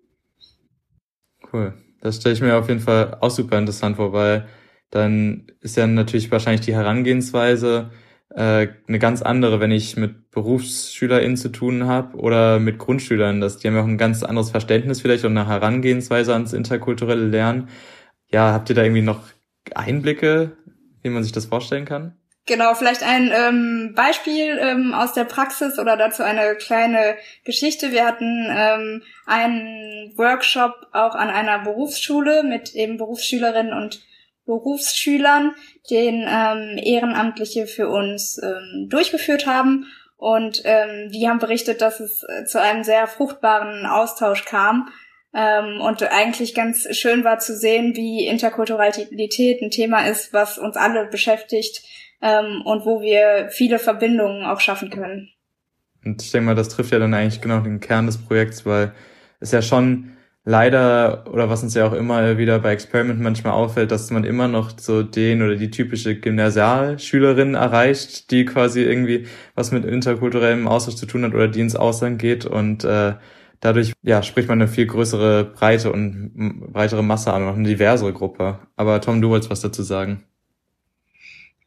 Cool. 1.53 1.75
Das 2.01 2.17
stelle 2.17 2.35
ich 2.35 2.41
mir 2.41 2.57
auf 2.57 2.69
jeden 2.69 2.81
Fall 2.81 3.19
auch 3.21 3.31
super 3.31 3.59
interessant 3.59 3.97
vor, 3.97 4.13
weil 4.13 4.49
dann 4.91 5.53
ist 5.61 5.77
ja 5.77 5.87
natürlich 5.87 6.31
wahrscheinlich 6.31 6.63
die 6.63 6.75
Herangehensweise 6.75 7.91
äh, 8.31 8.69
eine 8.87 8.99
ganz 8.99 9.21
andere, 9.21 9.61
wenn 9.61 9.71
ich 9.71 9.97
mit 9.97 10.31
BerufsschülerInnen 10.31 11.37
zu 11.37 11.51
tun 11.51 11.87
habe 11.87 12.17
oder 12.17 12.59
mit 12.59 12.79
Grundschülern. 12.79 13.41
Das, 13.41 13.59
die 13.59 13.69
haben 13.69 13.75
ja 13.75 13.83
auch 13.83 13.87
ein 13.87 13.99
ganz 13.99 14.23
anderes 14.23 14.51
Verständnis 14.51 15.03
vielleicht 15.03 15.25
und 15.25 15.37
eine 15.37 15.47
Herangehensweise 15.47 16.33
ans 16.33 16.55
interkulturelle 16.55 17.27
Lernen. 17.27 17.69
Ja, 18.29 18.53
habt 18.53 18.71
ihr 18.71 18.75
da 18.75 18.83
irgendwie 18.83 19.03
noch 19.03 19.21
Einblicke, 19.75 20.57
wie 21.03 21.11
man 21.11 21.23
sich 21.23 21.33
das 21.33 21.47
vorstellen 21.47 21.85
kann? 21.85 22.17
Genau, 22.47 22.75
vielleicht 22.75 23.03
ein 23.03 23.33
ähm, 23.35 23.93
Beispiel 23.97 24.57
ähm, 24.61 24.95
aus 24.95 25.13
der 25.13 25.25
Praxis 25.25 25.81
oder 25.81 25.97
dazu 25.97 26.23
eine 26.23 26.55
kleine 26.55 27.17
Geschichte. 27.45 27.91
Wir 27.91 28.07
hatten 28.07 28.47
ähm, 28.49 29.03
einen 29.27 30.17
Workshop 30.17 30.87
auch 30.93 31.17
an 31.17 31.29
einer 31.29 31.59
Berufsschule 31.59 32.45
mit 32.45 32.73
eben 32.77 32.99
Berufsschülerinnen 32.99 33.73
und 33.73 34.01
Berufsschülern, 34.45 35.57
den 35.91 36.25
ähm, 36.29 36.79
Ehrenamtliche 36.79 37.67
für 37.67 37.89
uns 37.89 38.41
ähm, 38.41 38.87
durchgeführt 38.91 39.49
haben. 39.49 39.87
Und 40.17 40.63
ähm, 40.65 41.11
die 41.11 41.29
haben 41.29 41.41
berichtet, 41.41 41.81
dass 41.81 41.99
es 41.99 42.23
äh, 42.23 42.45
zu 42.45 42.61
einem 42.61 42.85
sehr 42.85 43.09
fruchtbaren 43.09 43.87
Austausch 43.87 44.45
kam. 44.45 44.89
Ähm, 45.35 45.81
und 45.81 46.01
eigentlich 46.05 46.55
ganz 46.55 46.87
schön 46.97 47.25
war 47.25 47.41
zu 47.41 47.57
sehen, 47.57 47.97
wie 47.97 48.25
Interkulturalität 48.25 49.61
ein 49.63 49.73
Thema 49.73 50.07
ist, 50.07 50.33
was 50.33 50.59
uns 50.59 50.77
alle 50.77 51.07
beschäftigt 51.07 51.83
ähm, 52.23 52.63
und 52.65 52.85
wo 52.85 53.01
wir 53.01 53.49
viele 53.51 53.79
Verbindungen 53.79 54.45
auch 54.45 54.61
schaffen 54.61 54.91
können. 54.91 55.29
Und 56.05 56.23
ich 56.23 56.31
denke 56.31 56.47
mal, 56.47 56.55
das 56.55 56.69
trifft 56.69 56.93
ja 56.93 56.99
dann 56.99 57.15
eigentlich 57.15 57.41
genau 57.41 57.61
den 57.61 57.81
Kern 57.81 58.07
des 58.07 58.19
Projekts, 58.19 58.65
weil 58.65 58.93
es 59.41 59.51
ja 59.51 59.61
schon 59.61 60.17
leider, 60.47 61.25
oder 61.33 61.51
was 61.51 61.63
uns 61.63 61.75
ja 61.75 61.87
auch 61.87 61.93
immer 61.93 62.39
wieder 62.39 62.61
bei 62.61 62.73
Experiment 62.73 63.21
manchmal 63.21 63.53
auffällt, 63.53 63.91
dass 63.91 64.11
man 64.11 64.25
immer 64.25 64.49
noch 64.49 64.71
so 64.79 65.03
den 65.03 65.43
oder 65.43 65.57
die 65.57 65.71
typische 65.71 66.19
Gymnasialschülerin 66.19 67.55
erreicht, 67.55 68.31
die 68.31 68.45
quasi 68.45 68.83
irgendwie 68.83 69.27
was 69.55 69.73
mit 69.73 69.85
interkulturellem 69.85 70.69
Austausch 70.69 70.95
zu 70.95 71.07
tun 71.07 71.25
hat 71.25 71.35
oder 71.35 71.49
die 71.49 71.61
ins 71.61 71.77
Ausland 71.77 72.21
geht 72.21 72.47
und 72.47 72.85
äh, 72.85 73.15
dadurch 73.61 73.93
ja 74.03 74.23
spricht 74.23 74.49
man 74.49 74.61
eine 74.61 74.69
viel 74.69 74.87
größere 74.87 75.45
Breite 75.45 75.93
und 75.93 76.33
breitere 76.73 77.03
Masse 77.03 77.33
an, 77.33 77.49
auch 77.49 77.57
eine 77.57 77.69
diversere 77.69 78.13
Gruppe. 78.13 78.61
Aber 78.77 79.01
Tom, 79.01 79.21
du 79.21 79.31
wolltest 79.31 79.51
was 79.51 79.61
dazu 79.61 79.83
sagen. 79.83 80.25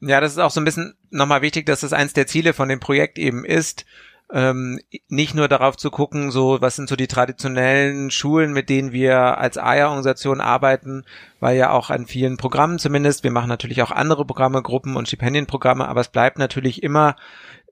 Ja, 0.02 0.22
das 0.22 0.34
ist 0.34 0.38
auch 0.38 0.52
so 0.52 0.62
ein 0.62 0.66
bisschen 0.66 0.96
nochmal 1.10 1.42
wichtig, 1.42 1.66
dass 1.66 1.82
das 1.82 1.94
eins 1.94 2.14
der 2.14 2.28
Ziele 2.28 2.54
von 2.54 2.70
dem 2.70 2.80
Projekt 2.80 3.18
eben 3.20 3.44
ist, 3.44 3.86
ähm, 4.32 4.80
nicht 5.08 5.34
nur 5.34 5.48
darauf 5.48 5.76
zu 5.76 5.90
gucken, 5.90 6.32
so 6.32 6.62
was 6.62 6.76
sind 6.76 6.88
so 6.88 6.96
die 6.96 7.08
traditionellen 7.08 8.12
Schulen, 8.12 8.54
mit 8.54 8.70
denen 8.70 8.92
wir 8.92 9.40
als 9.40 9.58
AIA-Organisation 9.58 10.40
arbeiten, 10.40 11.04
weil 11.40 11.58
ja 11.58 11.72
auch 11.72 11.90
an 11.90 12.06
vielen 12.06 12.38
Programmen 12.38 12.80
zumindest, 12.80 13.24
wir 13.24 13.32
machen 13.32 13.50
natürlich 13.50 13.82
auch 13.82 13.92
andere 13.92 14.26
Programme, 14.26 14.62
Gruppen 14.62 14.96
und 14.96 15.08
Stipendienprogramme, 15.08 15.88
aber 15.88 16.02
es 16.02 16.10
bleibt 16.10 16.38
natürlich 16.38 16.84
immer 16.84 17.16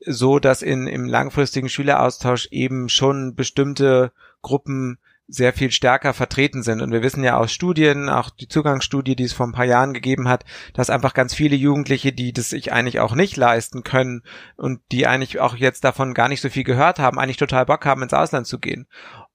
so, 0.05 0.39
dass 0.39 0.61
in, 0.61 0.87
im 0.87 1.05
langfristigen 1.05 1.69
Schüleraustausch 1.69 2.47
eben 2.51 2.89
schon 2.89 3.35
bestimmte 3.35 4.11
Gruppen 4.41 4.97
sehr 5.27 5.53
viel 5.53 5.71
stärker 5.71 6.13
vertreten 6.13 6.63
sind. 6.63 6.81
Und 6.81 6.91
wir 6.91 7.03
wissen 7.03 7.23
ja 7.23 7.37
aus 7.37 7.51
Studien, 7.51 8.09
auch 8.09 8.29
die 8.29 8.47
Zugangsstudie, 8.47 9.15
die 9.15 9.25
es 9.25 9.33
vor 9.33 9.45
ein 9.45 9.51
paar 9.51 9.65
Jahren 9.65 9.93
gegeben 9.93 10.27
hat, 10.27 10.45
dass 10.73 10.89
einfach 10.89 11.13
ganz 11.13 11.33
viele 11.33 11.55
Jugendliche, 11.55 12.13
die 12.13 12.31
das 12.31 12.49
sich 12.49 12.71
eigentlich 12.71 12.99
auch 12.99 13.13
nicht 13.13 13.35
leisten 13.35 13.83
können 13.83 14.23
und 14.55 14.79
die 14.91 15.05
eigentlich 15.05 15.39
auch 15.39 15.55
jetzt 15.55 15.83
davon 15.83 16.13
gar 16.13 16.29
nicht 16.29 16.41
so 16.41 16.49
viel 16.49 16.63
gehört 16.63 16.99
haben, 16.99 17.19
eigentlich 17.19 17.37
total 17.37 17.65
Bock 17.65 17.85
haben, 17.85 18.03
ins 18.03 18.13
Ausland 18.13 18.47
zu 18.47 18.59
gehen. 18.59 18.87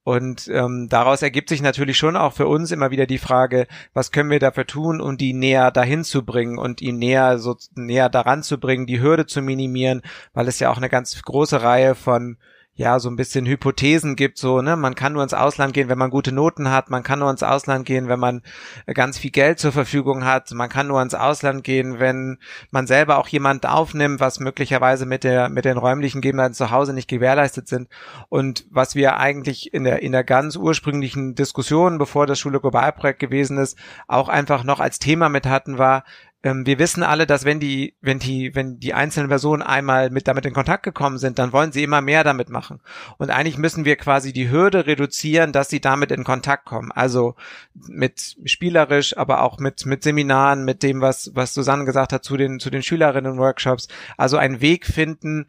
Und 0.03 0.49
ähm, 0.49 0.89
daraus 0.89 1.21
ergibt 1.21 1.47
sich 1.47 1.61
natürlich 1.61 1.97
schon 1.97 2.17
auch 2.17 2.33
für 2.33 2.47
uns 2.47 2.71
immer 2.71 2.91
wieder 2.91 3.05
die 3.05 3.17
Frage, 3.19 3.67
was 3.93 4.11
können 4.11 4.29
wir 4.29 4.39
dafür 4.39 4.65
tun, 4.65 4.99
um 4.99 5.15
die 5.15 5.33
näher 5.33 5.71
dahin 5.71 6.03
zu 6.03 6.25
bringen 6.25 6.57
und 6.57 6.81
ihn 6.81 6.97
näher 6.97 7.37
so 7.37 7.55
näher 7.75 8.09
daran 8.09 8.43
zu 8.43 8.59
bringen, 8.59 8.85
die 8.85 8.99
Hürde 8.99 9.27
zu 9.27 9.41
minimieren, 9.41 10.01
weil 10.33 10.49
es 10.49 10.59
ja 10.59 10.69
auch 10.69 10.77
eine 10.77 10.89
ganz 10.89 11.21
große 11.21 11.61
Reihe 11.61 11.95
von 11.95 12.37
ja, 12.75 12.97
so 12.97 13.07
ein 13.09 13.15
bisschen 13.15 13.45
Hypothesen 13.45 14.15
gibt, 14.15 14.39
so, 14.39 14.61
ne, 14.61 14.75
man 14.75 14.95
kann 14.95 15.13
nur 15.13 15.21
ins 15.21 15.35
Ausland 15.35 15.75
gehen, 15.75 15.89
wenn 15.89 15.97
man 15.99 16.09
gute 16.09 16.31
Noten 16.31 16.71
hat, 16.71 16.89
man 16.89 17.03
kann 17.03 17.19
nur 17.19 17.29
ins 17.29 17.43
Ausland 17.43 17.85
gehen, 17.85 18.07
wenn 18.07 18.19
man 18.19 18.41
äh, 18.87 18.93
ganz 18.93 19.19
viel 19.19 19.29
Geld 19.29 19.59
zur 19.59 19.71
Verfügung 19.71 20.25
hat, 20.25 20.49
man 20.51 20.69
kann 20.69 20.87
nur 20.87 20.99
ins 20.99 21.13
Ausland 21.13 21.63
gehen, 21.63 21.99
wenn 21.99 22.39
man 22.71 22.87
selber 22.87 23.19
auch 23.19 23.27
jemand 23.27 23.67
aufnimmt, 23.67 24.19
was 24.19 24.39
möglicherweise 24.39 25.05
mit 25.05 25.23
der, 25.23 25.49
mit 25.49 25.65
den 25.65 25.77
räumlichen 25.77 26.21
Gegebenheiten 26.21 26.55
zu 26.55 26.71
Hause 26.71 26.93
nicht 26.93 27.07
gewährleistet 27.07 27.67
sind. 27.67 27.89
Und 28.29 28.65
was 28.71 28.95
wir 28.95 29.17
eigentlich 29.17 29.71
in 29.73 29.83
der, 29.83 30.01
in 30.01 30.11
der 30.11 30.23
ganz 30.23 30.55
ursprünglichen 30.55 31.35
Diskussion, 31.35 31.99
bevor 31.99 32.25
das 32.25 32.39
Schule 32.39 32.59
Global 32.59 32.91
Projekt 32.93 33.19
gewesen 33.19 33.59
ist, 33.59 33.77
auch 34.07 34.29
einfach 34.29 34.63
noch 34.63 34.79
als 34.79 34.97
Thema 34.97 35.29
mit 35.29 35.45
hatten, 35.45 35.77
war, 35.77 36.03
wir 36.43 36.77
wissen 36.77 37.03
alle, 37.03 37.25
dass 37.25 37.45
wenn 37.45 37.61
die, 37.61 37.95
wenn 38.01 38.19
die, 38.19 38.53
wenn 38.53 38.77
die 38.77 38.93
einzelnen 38.93 39.29
Personen 39.29 39.61
einmal 39.61 40.09
mit 40.09 40.27
damit 40.27 40.45
in 40.45 40.53
Kontakt 40.53 40.83
gekommen 40.83 41.17
sind, 41.17 41.39
dann 41.39 41.53
wollen 41.53 41.71
sie 41.71 41.83
immer 41.83 42.01
mehr 42.01 42.25
damit 42.25 42.49
machen. 42.49 42.81
Und 43.17 43.29
eigentlich 43.29 43.57
müssen 43.57 43.85
wir 43.85 43.95
quasi 43.95 44.33
die 44.33 44.49
Hürde 44.49 44.85
reduzieren, 44.85 45.53
dass 45.53 45.69
sie 45.69 45.79
damit 45.79 46.11
in 46.11 46.25
Kontakt 46.25 46.65
kommen. 46.65 46.91
Also 46.91 47.35
mit 47.73 48.35
spielerisch, 48.43 49.17
aber 49.17 49.41
auch 49.41 49.57
mit, 49.59 49.85
mit 49.85 50.03
Seminaren, 50.03 50.65
mit 50.65 50.83
dem, 50.83 50.99
was, 50.99 51.31
was 51.33 51.53
Susanne 51.53 51.85
gesagt 51.85 52.11
hat 52.11 52.25
zu 52.25 52.35
den, 52.35 52.59
zu 52.59 52.69
den 52.69 52.83
Schülerinnen-Workshops. 52.83 53.87
Also 54.17 54.35
einen 54.35 54.59
Weg 54.59 54.85
finden, 54.85 55.47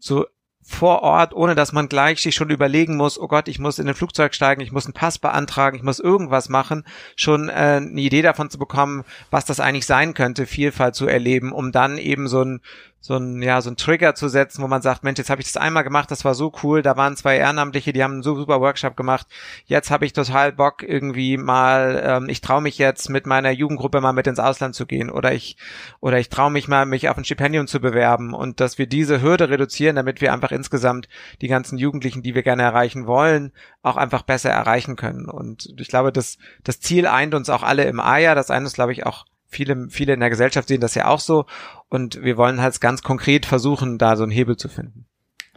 so 0.00 0.26
vor 0.62 1.02
Ort, 1.02 1.34
ohne 1.34 1.54
dass 1.54 1.72
man 1.72 1.88
gleich 1.88 2.20
sich 2.20 2.34
schon 2.34 2.50
überlegen 2.50 2.96
muss, 2.96 3.18
oh 3.18 3.28
Gott, 3.28 3.48
ich 3.48 3.58
muss 3.58 3.78
in 3.78 3.88
ein 3.88 3.94
Flugzeug 3.94 4.34
steigen, 4.34 4.60
ich 4.60 4.72
muss 4.72 4.84
einen 4.84 4.92
Pass 4.92 5.18
beantragen, 5.18 5.76
ich 5.76 5.82
muss 5.82 5.98
irgendwas 5.98 6.48
machen, 6.48 6.84
schon 7.16 7.48
äh, 7.48 7.52
eine 7.52 8.00
Idee 8.00 8.22
davon 8.22 8.50
zu 8.50 8.58
bekommen, 8.58 9.04
was 9.30 9.44
das 9.44 9.58
eigentlich 9.58 9.86
sein 9.86 10.14
könnte, 10.14 10.46
Vielfalt 10.46 10.94
zu 10.94 11.06
erleben, 11.06 11.52
um 11.52 11.72
dann 11.72 11.96
eben 11.96 12.28
so 12.28 12.42
ein 12.42 12.60
so 13.02 13.16
ein 13.16 13.40
ja 13.40 13.62
so 13.62 13.70
ein 13.70 13.76
Trigger 13.76 14.14
zu 14.14 14.28
setzen, 14.28 14.62
wo 14.62 14.68
man 14.68 14.82
sagt, 14.82 15.04
Mensch, 15.04 15.18
jetzt 15.18 15.30
habe 15.30 15.40
ich 15.40 15.46
das 15.46 15.56
einmal 15.56 15.84
gemacht, 15.84 16.10
das 16.10 16.24
war 16.26 16.34
so 16.34 16.52
cool, 16.62 16.82
da 16.82 16.98
waren 16.98 17.16
zwei 17.16 17.38
Ehrenamtliche, 17.38 17.94
die 17.94 18.04
haben 18.04 18.14
einen 18.14 18.22
super 18.22 18.60
Workshop 18.60 18.94
gemacht. 18.94 19.26
Jetzt 19.64 19.90
habe 19.90 20.04
ich 20.04 20.12
total 20.12 20.52
Bock 20.52 20.82
irgendwie 20.82 21.38
mal, 21.38 22.02
ähm, 22.04 22.28
ich 22.28 22.42
traue 22.42 22.60
mich 22.60 22.76
jetzt 22.76 23.08
mit 23.08 23.26
meiner 23.26 23.50
Jugendgruppe 23.50 24.02
mal 24.02 24.12
mit 24.12 24.26
ins 24.26 24.38
Ausland 24.38 24.74
zu 24.74 24.84
gehen 24.84 25.10
oder 25.10 25.32
ich 25.32 25.56
oder 26.00 26.18
ich 26.18 26.28
traue 26.28 26.50
mich 26.50 26.68
mal 26.68 26.84
mich 26.84 27.08
auf 27.08 27.16
ein 27.16 27.24
Stipendium 27.24 27.66
zu 27.66 27.80
bewerben 27.80 28.34
und 28.34 28.60
dass 28.60 28.76
wir 28.76 28.86
diese 28.86 29.22
Hürde 29.22 29.48
reduzieren, 29.48 29.96
damit 29.96 30.20
wir 30.20 30.34
einfach 30.34 30.52
insgesamt 30.52 31.08
die 31.40 31.48
ganzen 31.48 31.78
Jugendlichen, 31.78 32.22
die 32.22 32.34
wir 32.34 32.42
gerne 32.42 32.64
erreichen 32.64 33.06
wollen, 33.06 33.52
auch 33.82 33.96
einfach 33.96 34.22
besser 34.22 34.50
erreichen 34.50 34.96
können. 34.96 35.26
Und 35.26 35.72
ich 35.78 35.88
glaube, 35.88 36.12
das 36.12 36.36
das 36.64 36.80
Ziel 36.80 37.06
eint 37.06 37.34
uns 37.34 37.48
auch 37.48 37.62
alle 37.62 37.84
im 37.84 37.98
AIA, 37.98 38.34
das 38.34 38.50
eint 38.50 38.66
uns 38.66 38.74
glaube 38.74 38.92
ich 38.92 39.06
auch 39.06 39.24
viele, 39.50 39.88
viele 39.90 40.14
in 40.14 40.20
der 40.20 40.30
Gesellschaft 40.30 40.68
sehen 40.68 40.80
das 40.80 40.94
ja 40.94 41.08
auch 41.08 41.20
so. 41.20 41.44
Und 41.88 42.22
wir 42.22 42.36
wollen 42.36 42.60
halt 42.60 42.80
ganz 42.80 43.02
konkret 43.02 43.46
versuchen, 43.46 43.98
da 43.98 44.16
so 44.16 44.22
einen 44.22 44.32
Hebel 44.32 44.56
zu 44.56 44.68
finden. 44.68 45.06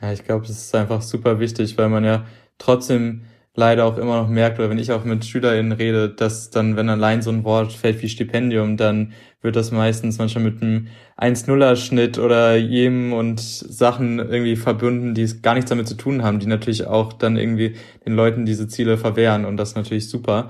Ja, 0.02 0.12
ich 0.12 0.26
glaube, 0.26 0.46
das 0.46 0.58
ist 0.58 0.76
einfach 0.76 1.02
super 1.02 1.40
wichtig, 1.40 1.78
weil 1.78 1.90
man 1.90 2.04
ja 2.04 2.26
trotzdem 2.58 3.26
leider 3.56 3.86
auch 3.86 3.98
immer 3.98 4.20
noch 4.20 4.30
merkt, 4.30 4.58
oder 4.58 4.70
wenn 4.72 4.80
ich 4.80 4.92
auch 4.92 5.04
mit 5.04 5.26
SchülerInnen 5.26 5.74
rede, 5.74 6.10
dass 6.10 6.50
dann, 6.50 6.76
wenn 6.76 6.90
allein 6.90 7.22
so 7.22 7.30
ein 7.30 7.44
Wort 7.44 7.72
fällt 7.72 8.02
wie 8.02 8.10
Stipendium, 8.10 8.78
dann 8.78 9.14
wird 9.42 9.56
das 9.56 9.72
meistens 9.72 10.18
manchmal 10.18 10.46
mit 10.46 10.62
einem 10.62 10.88
1-0er-Schnitt 11.18 12.18
oder 12.18 12.56
jedem 12.56 13.14
und 13.14 13.40
Sachen 13.40 14.18
irgendwie 14.18 14.56
verbunden, 14.56 15.14
die 15.14 15.42
gar 15.42 15.54
nichts 15.54 15.70
damit 15.70 15.88
zu 15.88 15.96
tun 15.96 16.24
haben, 16.24 16.40
die 16.40 16.48
natürlich 16.48 16.88
auch 16.88 17.14
dann 17.14 17.38
irgendwie 17.38 17.76
den 18.06 18.16
Leuten 18.16 18.46
diese 18.46 18.68
Ziele 18.68 18.98
verwehren 18.98 19.46
und 19.46 19.58
das 19.58 19.76
natürlich 19.76 20.10
super. 20.10 20.50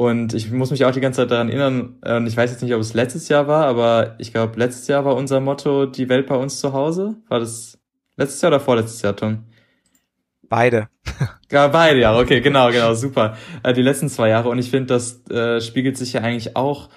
Und 0.00 0.32
ich 0.32 0.50
muss 0.50 0.70
mich 0.70 0.86
auch 0.86 0.92
die 0.92 1.02
ganze 1.02 1.18
Zeit 1.18 1.30
daran 1.30 1.50
erinnern, 1.50 1.98
und 2.00 2.26
ich 2.26 2.34
weiß 2.34 2.50
jetzt 2.50 2.62
nicht, 2.62 2.72
ob 2.72 2.80
es 2.80 2.94
letztes 2.94 3.28
Jahr 3.28 3.48
war, 3.48 3.66
aber 3.66 4.14
ich 4.16 4.32
glaube, 4.32 4.58
letztes 4.58 4.88
Jahr 4.88 5.04
war 5.04 5.14
unser 5.14 5.40
Motto 5.40 5.84
die 5.84 6.08
Welt 6.08 6.26
bei 6.26 6.36
uns 6.36 6.58
zu 6.58 6.72
Hause. 6.72 7.16
War 7.28 7.38
das 7.38 7.78
letztes 8.16 8.40
Jahr 8.40 8.50
oder 8.50 8.60
vorletztes 8.60 9.02
Jahr, 9.02 9.14
Tom? 9.14 9.44
Beide. 10.48 10.88
Ja, 11.52 11.66
beide 11.68 12.00
ja, 12.00 12.16
okay, 12.16 12.40
genau, 12.40 12.70
genau, 12.70 12.94
super. 12.94 13.36
Äh, 13.62 13.74
die 13.74 13.82
letzten 13.82 14.08
zwei 14.08 14.30
Jahre. 14.30 14.48
Und 14.48 14.58
ich 14.58 14.70
finde, 14.70 14.86
das 14.86 15.28
äh, 15.28 15.60
spiegelt 15.60 15.98
sich 15.98 16.14
ja 16.14 16.22
eigentlich 16.22 16.56
auch 16.56 16.88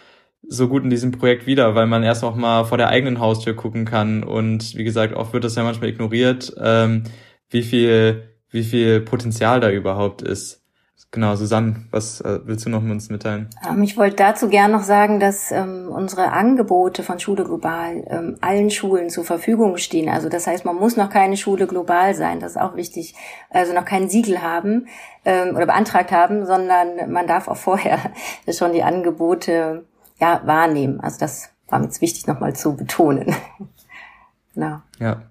so 0.47 0.69
gut 0.69 0.83
in 0.83 0.89
diesem 0.89 1.11
Projekt 1.11 1.45
wieder, 1.45 1.75
weil 1.75 1.87
man 1.87 2.03
erst 2.03 2.23
auch 2.23 2.35
mal 2.35 2.63
vor 2.63 2.77
der 2.77 2.87
eigenen 2.87 3.19
Haustür 3.19 3.53
gucken 3.53 3.83
kann 3.83 4.23
und 4.23 4.77
wie 4.77 4.83
gesagt, 4.83 5.13
oft 5.13 5.33
wird 5.33 5.43
das 5.43 5.55
ja 5.55 5.63
manchmal 5.63 5.89
ignoriert, 5.89 6.53
ähm, 6.57 7.03
wie 7.49 7.63
viel, 7.63 8.29
wie 8.49 8.63
viel 8.63 9.01
Potenzial 9.01 9.59
da 9.59 9.71
überhaupt 9.71 10.21
ist. 10.21 10.62
Genau, 11.13 11.35
Susanne, 11.35 11.75
was 11.91 12.21
äh, 12.21 12.39
willst 12.43 12.65
du 12.65 12.71
noch 12.71 12.81
mit 12.81 12.91
uns 12.91 13.11
mitteilen? 13.11 13.47
Ähm, 13.69 13.83
ich 13.83 13.97
wollte 13.97 14.15
dazu 14.15 14.49
gern 14.49 14.71
noch 14.71 14.81
sagen, 14.81 15.19
dass 15.19 15.51
ähm, 15.51 15.87
unsere 15.89 16.31
Angebote 16.31 17.03
von 17.03 17.19
Schule 17.19 17.43
Global 17.43 18.03
ähm, 18.07 18.37
allen 18.41 18.71
Schulen 18.71 19.11
zur 19.11 19.23
Verfügung 19.23 19.77
stehen. 19.77 20.09
Also 20.09 20.27
das 20.27 20.47
heißt, 20.47 20.65
man 20.65 20.75
muss 20.75 20.97
noch 20.97 21.11
keine 21.11 21.37
Schule 21.37 21.67
global 21.67 22.15
sein, 22.15 22.39
das 22.39 22.53
ist 22.53 22.57
auch 22.57 22.75
wichtig, 22.75 23.13
also 23.51 23.73
noch 23.73 23.85
kein 23.85 24.09
Siegel 24.09 24.41
haben 24.41 24.87
ähm, 25.23 25.55
oder 25.55 25.67
beantragt 25.67 26.11
haben, 26.11 26.47
sondern 26.47 27.11
man 27.11 27.27
darf 27.27 27.47
auch 27.47 27.57
vorher 27.57 27.99
schon 28.51 28.73
die 28.73 28.81
Angebote 28.81 29.85
ja, 30.19 30.41
wahrnehmen. 30.45 30.99
Also 30.99 31.19
das 31.19 31.51
war 31.67 31.77
mir 31.77 31.85
jetzt 31.85 32.01
wichtig 32.01 32.25
nochmal 32.25 32.55
zu 32.55 32.75
betonen. 32.75 33.35
genau. 34.55 34.81
Ja, 34.97 35.21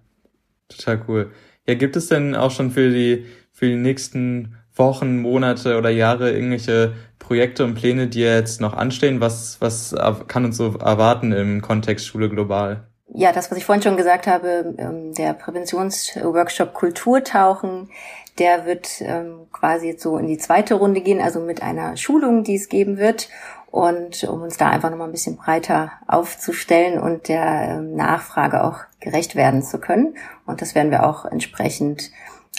total 0.68 1.02
cool. 1.08 1.32
Ja, 1.66 1.74
gibt 1.74 1.96
es 1.96 2.06
denn 2.06 2.36
auch 2.36 2.52
schon 2.52 2.70
für 2.70 2.88
die, 2.88 3.26
für 3.50 3.66
die 3.66 3.74
nächsten 3.74 4.58
Wochen, 4.74 5.20
Monate 5.20 5.76
oder 5.76 5.90
Jahre 5.90 6.32
irgendwelche 6.32 6.94
Projekte 7.18 7.64
und 7.64 7.74
Pläne, 7.74 8.08
die 8.08 8.20
jetzt 8.20 8.60
noch 8.60 8.74
anstehen? 8.74 9.20
Was, 9.20 9.60
was 9.60 9.94
kann 10.28 10.44
uns 10.44 10.56
so 10.56 10.74
erwarten 10.78 11.32
im 11.32 11.62
Kontext 11.62 12.06
Schule 12.06 12.28
global? 12.28 12.86
Ja, 13.14 13.32
das, 13.32 13.50
was 13.50 13.58
ich 13.58 13.66
vorhin 13.66 13.82
schon 13.82 13.98
gesagt 13.98 14.26
habe, 14.26 14.74
ähm, 14.78 15.12
der 15.14 15.34
Präventionsworkshop 15.34 16.72
Kulturtauchen, 16.72 17.90
der 18.38 18.64
wird 18.64 19.02
ähm, 19.02 19.46
quasi 19.52 19.88
jetzt 19.88 20.02
so 20.02 20.16
in 20.16 20.26
die 20.26 20.38
zweite 20.38 20.74
Runde 20.74 21.02
gehen, 21.02 21.20
also 21.20 21.38
mit 21.38 21.62
einer 21.62 21.98
Schulung, 21.98 22.42
die 22.42 22.54
es 22.54 22.70
geben 22.70 22.96
wird. 22.96 23.28
Und 23.70 24.24
um 24.24 24.42
uns 24.42 24.58
da 24.58 24.68
einfach 24.68 24.90
nochmal 24.90 25.08
ein 25.08 25.12
bisschen 25.12 25.36
breiter 25.36 25.92
aufzustellen 26.06 26.98
und 26.98 27.28
der 27.28 27.68
ähm, 27.70 27.94
Nachfrage 27.94 28.64
auch 28.64 28.80
gerecht 29.00 29.34
werden 29.34 29.62
zu 29.62 29.78
können. 29.78 30.14
Und 30.46 30.60
das 30.62 30.74
werden 30.74 30.90
wir 30.90 31.06
auch 31.06 31.24
entsprechend 31.24 32.10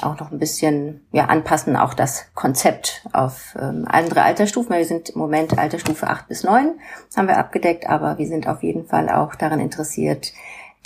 auch 0.02 0.20
noch 0.20 0.32
ein 0.32 0.40
bisschen 0.40 1.06
ja, 1.12 1.26
anpassen, 1.26 1.76
auch 1.76 1.94
das 1.94 2.26
Konzept 2.34 3.06
auf 3.14 3.56
ähm, 3.60 3.86
andere 3.88 4.24
Altersstufen. 4.24 4.76
Wir 4.76 4.86
sind 4.86 5.12
im 5.12 5.20
Moment 5.20 5.58
Altersstufe 5.58 6.08
8 6.08 6.28
bis 6.28 6.44
9, 6.44 6.80
haben 7.16 7.28
wir 7.28 7.38
abgedeckt, 7.38 7.88
aber 7.88 8.18
wir 8.18 8.28
sind 8.28 8.48
auf 8.48 8.64
jeden 8.64 8.86
Fall 8.86 9.10
auch 9.10 9.36
daran 9.36 9.60
interessiert, 9.60 10.34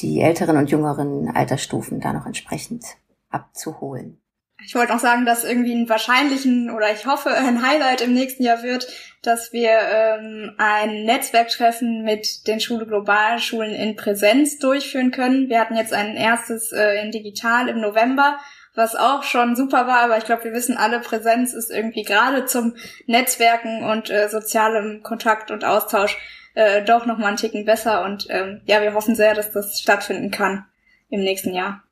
die 0.02 0.22
älteren 0.22 0.58
und 0.58 0.70
jüngeren 0.70 1.30
Altersstufen 1.34 2.02
da 2.02 2.13
noch 2.13 2.26
entsprechend 2.26 2.86
abzuholen. 3.30 4.22
Ich 4.65 4.74
wollte 4.74 4.96
auch 4.96 5.00
sagen, 5.00 5.26
dass 5.26 5.43
irgendwie 5.43 5.74
ein 5.74 5.88
wahrscheinlichen 5.88 6.72
oder 6.72 6.91
ich 6.91 7.06
hoffe 7.06 7.30
ein 7.30 7.62
Highlight 7.62 8.02
im 8.02 8.13
nächsten 8.13 8.43
Jahr 8.43 8.63
wird, 8.63 8.88
dass 9.22 9.54
wir 9.54 9.70
ähm, 9.70 10.56
ein 10.58 11.04
Netzwerktreffen 11.04 12.04
mit 12.04 12.48
den 12.48 12.60
Schule 12.60 12.88
Globalschulen 12.88 13.74
in 13.74 13.96
Präsenz 13.96 14.58
durchführen 14.58 15.12
können. 15.12 15.50
Wir 15.50 15.60
hatten 15.60 15.76
jetzt 15.76 15.93
ein 15.93 16.15
erstes 16.15 16.72
äh, 16.72 17.04
in 17.04 17.12
digital 17.12 17.70
im 17.70 17.80
November 17.80 18.39
was 18.77 18.95
auch 18.95 19.23
schon 19.23 19.55
super 19.55 19.87
war, 19.87 20.03
aber 20.03 20.17
ich 20.17 20.25
glaube, 20.25 20.45
wir 20.45 20.53
wissen 20.53 20.77
alle, 20.77 20.99
Präsenz 20.99 21.53
ist 21.53 21.71
irgendwie 21.71 22.03
gerade 22.03 22.45
zum 22.45 22.75
Netzwerken 23.07 23.83
und 23.83 24.09
äh, 24.09 24.29
sozialem 24.29 25.01
Kontakt 25.03 25.49
und 25.49 25.65
Austausch 25.65 26.17
äh, 26.53 26.83
doch 26.83 27.05
noch 27.05 27.17
mal 27.17 27.27
einen 27.27 27.37
Ticken 27.37 27.65
besser 27.65 28.05
und 28.05 28.27
ähm, 28.29 28.61
ja, 28.65 28.81
wir 28.81 28.93
hoffen 28.93 29.15
sehr, 29.15 29.33
dass 29.33 29.51
das 29.51 29.79
stattfinden 29.79 30.31
kann 30.31 30.65
im 31.09 31.21
nächsten 31.21 31.53
Jahr. 31.53 31.83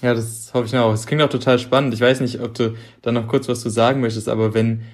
Ja, 0.00 0.14
das 0.14 0.50
hoffe 0.54 0.66
ich 0.66 0.76
auch. 0.76 0.92
Es 0.92 1.06
klingt 1.06 1.22
auch 1.22 1.30
total 1.30 1.58
spannend. 1.58 1.94
Ich 1.94 2.00
weiß 2.00 2.20
nicht, 2.20 2.40
ob 2.40 2.54
du 2.54 2.76
da 3.02 3.10
noch 3.10 3.26
kurz 3.26 3.48
was 3.48 3.60
zu 3.60 3.70
sagen 3.70 4.00
möchtest, 4.00 4.28
aber 4.28 4.54
wenn 4.54 4.84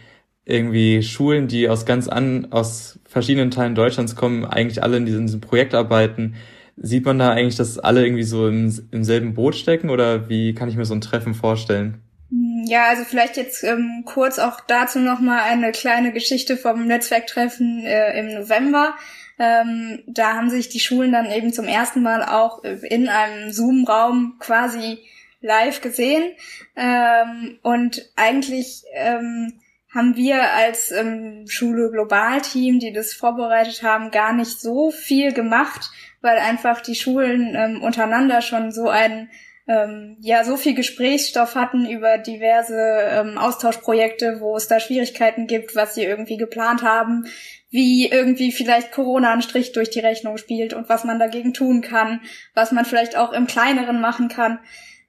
irgendwie 0.46 1.02
Schulen, 1.02 1.48
die 1.48 1.68
aus 1.68 1.84
ganz 1.86 2.08
an, 2.08 2.48
aus 2.50 2.98
verschiedenen 3.08 3.50
Teilen 3.50 3.74
Deutschlands 3.74 4.16
kommen, 4.16 4.44
eigentlich 4.44 4.82
alle 4.82 4.96
in 4.96 5.06
diesem, 5.06 5.40
Projekt 5.40 5.74
arbeiten, 5.74 6.36
Sieht 6.76 7.04
man 7.04 7.18
da 7.18 7.30
eigentlich, 7.30 7.56
dass 7.56 7.78
alle 7.78 8.04
irgendwie 8.04 8.24
so 8.24 8.48
im, 8.48 8.88
im 8.90 9.04
selben 9.04 9.34
Boot 9.34 9.54
stecken 9.54 9.90
oder 9.90 10.28
wie 10.28 10.54
kann 10.54 10.68
ich 10.68 10.76
mir 10.76 10.84
so 10.84 10.94
ein 10.94 11.00
Treffen 11.00 11.34
vorstellen? 11.34 12.02
Hm, 12.30 12.64
ja, 12.66 12.86
also 12.88 13.04
vielleicht 13.04 13.36
jetzt 13.36 13.62
ähm, 13.62 14.02
kurz 14.04 14.38
auch 14.38 14.60
dazu 14.60 14.98
nochmal 14.98 15.42
eine 15.42 15.72
kleine 15.72 16.12
Geschichte 16.12 16.56
vom 16.56 16.86
Netzwerktreffen 16.86 17.84
äh, 17.84 18.18
im 18.18 18.40
November. 18.40 18.94
Ähm, 19.38 20.02
da 20.06 20.34
haben 20.34 20.50
sich 20.50 20.68
die 20.68 20.80
Schulen 20.80 21.12
dann 21.12 21.30
eben 21.30 21.52
zum 21.52 21.66
ersten 21.66 22.02
Mal 22.02 22.22
auch 22.24 22.62
in 22.64 23.08
einem 23.08 23.52
Zoom-Raum 23.52 24.36
quasi 24.38 24.98
live 25.40 25.80
gesehen. 25.80 26.32
Ähm, 26.76 27.58
und 27.62 28.10
eigentlich 28.16 28.82
ähm, 28.94 29.60
haben 29.94 30.16
wir 30.16 30.52
als 30.52 30.90
ähm, 30.90 31.44
Schule 31.46 31.90
Global 31.90 32.40
Team, 32.40 32.80
die 32.80 32.92
das 32.92 33.12
vorbereitet 33.12 33.82
haben, 33.82 34.10
gar 34.10 34.32
nicht 34.32 34.60
so 34.60 34.90
viel 34.90 35.32
gemacht, 35.32 35.90
weil 36.24 36.38
einfach 36.38 36.80
die 36.80 36.94
Schulen 36.94 37.54
ähm, 37.54 37.82
untereinander 37.82 38.40
schon 38.40 38.72
so 38.72 38.88
ein 38.88 39.28
ähm, 39.68 40.16
ja 40.20 40.42
so 40.44 40.56
viel 40.56 40.74
Gesprächsstoff 40.74 41.54
hatten 41.54 41.86
über 41.88 42.18
diverse 42.18 42.76
ähm, 42.76 43.38
Austauschprojekte, 43.38 44.40
wo 44.40 44.56
es 44.56 44.66
da 44.66 44.80
Schwierigkeiten 44.80 45.46
gibt, 45.46 45.76
was 45.76 45.94
sie 45.94 46.04
irgendwie 46.04 46.36
geplant 46.36 46.82
haben, 46.82 47.26
wie 47.70 48.08
irgendwie 48.08 48.52
vielleicht 48.52 48.92
Corona 48.92 49.32
einen 49.32 49.42
Strich 49.42 49.72
durch 49.72 49.90
die 49.90 50.00
Rechnung 50.00 50.36
spielt 50.38 50.74
und 50.74 50.88
was 50.88 51.04
man 51.04 51.18
dagegen 51.18 51.54
tun 51.54 51.82
kann, 51.82 52.20
was 52.54 52.72
man 52.72 52.84
vielleicht 52.84 53.16
auch 53.16 53.32
im 53.32 53.46
kleineren 53.46 54.00
machen 54.00 54.28
kann 54.28 54.58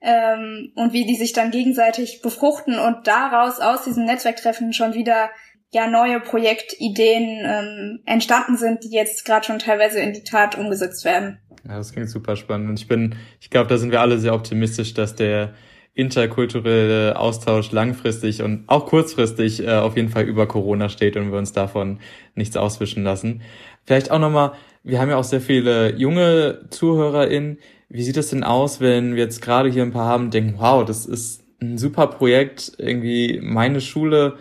ähm, 0.02 0.72
und 0.76 0.94
wie 0.94 1.06
die 1.06 1.16
sich 1.16 1.34
dann 1.34 1.52
gegenseitig 1.52 2.22
befruchten 2.22 2.78
und 2.78 3.08
daraus 3.08 3.60
aus 3.60 3.84
diesen 3.84 4.06
Netzwerktreffen 4.06 4.74
schon 4.74 4.94
wieder 4.94 5.30
ja 5.76 5.88
neue 5.88 6.22
Projektideen 6.22 7.44
ähm, 7.46 8.00
entstanden 8.06 8.56
sind, 8.56 8.86
die 8.86 8.92
jetzt 8.92 9.26
gerade 9.26 9.46
schon 9.46 9.60
teilweise 9.60 10.00
in 10.00 10.14
die 10.14 10.24
Tat 10.24 10.58
umgesetzt 10.58 11.04
werden. 11.04 11.38
Ja, 11.68 11.78
das 11.78 11.92
klingt 11.92 12.10
super 12.10 12.38
spannend. 12.38 12.70
Und 12.70 12.80
ich 12.80 12.88
bin, 12.88 13.16
ich 13.42 13.50
glaube, 13.50 13.68
da 13.68 13.78
sind 13.78 13.92
wir 13.92 14.00
alle 14.00 14.18
sehr 14.18 14.34
optimistisch, 14.34 14.94
dass 14.94 15.16
der 15.16 15.54
interkulturelle 15.94 17.18
Austausch 17.20 17.72
langfristig 17.72 18.42
und 18.42 18.64
auch 18.68 18.86
kurzfristig 18.86 19.66
äh, 19.66 19.72
auf 19.72 19.98
jeden 19.98 20.10
Fall 20.10 20.24
über 20.24 20.48
Corona 20.48 20.88
steht 20.88 21.18
und 21.18 21.32
wir 21.32 21.38
uns 21.38 21.52
davon 21.52 22.00
nichts 22.36 22.56
auswischen 22.56 23.04
lassen. 23.04 23.42
Vielleicht 23.86 24.12
auch 24.12 24.20
nochmal, 24.20 24.54
wir 24.84 25.00
haben 25.00 25.10
ja 25.10 25.18
auch 25.18 25.24
sehr 25.24 25.42
viele 25.42 25.94
junge 25.96 26.68
ZuhörerInnen. 26.70 27.60
Wie 27.90 28.04
sieht 28.04 28.18
es 28.18 28.30
denn 28.30 28.44
aus, 28.44 28.80
wenn 28.80 29.16
wir 29.16 29.24
jetzt 29.24 29.42
gerade 29.42 29.70
hier 29.70 29.84
ein 29.84 29.92
paar 29.92 30.08
haben, 30.08 30.32
denken, 30.32 30.56
wow, 30.58 30.86
das 30.86 31.06
ist 31.06 31.44
ein 31.62 31.78
super 31.78 32.08
Projekt, 32.08 32.74
irgendwie 32.78 33.42
meine 33.44 33.82
Schule 33.82 34.38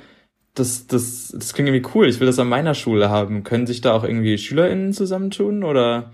das, 0.54 0.86
das, 0.86 1.34
das 1.36 1.52
klingt 1.52 1.68
irgendwie 1.68 1.90
cool. 1.94 2.08
Ich 2.08 2.20
will 2.20 2.26
das 2.26 2.38
an 2.38 2.48
meiner 2.48 2.74
Schule 2.74 3.10
haben. 3.10 3.42
Können 3.42 3.66
sich 3.66 3.80
da 3.80 3.92
auch 3.92 4.04
irgendwie 4.04 4.38
SchülerInnen 4.38 4.92
zusammentun 4.92 5.64
oder? 5.64 6.12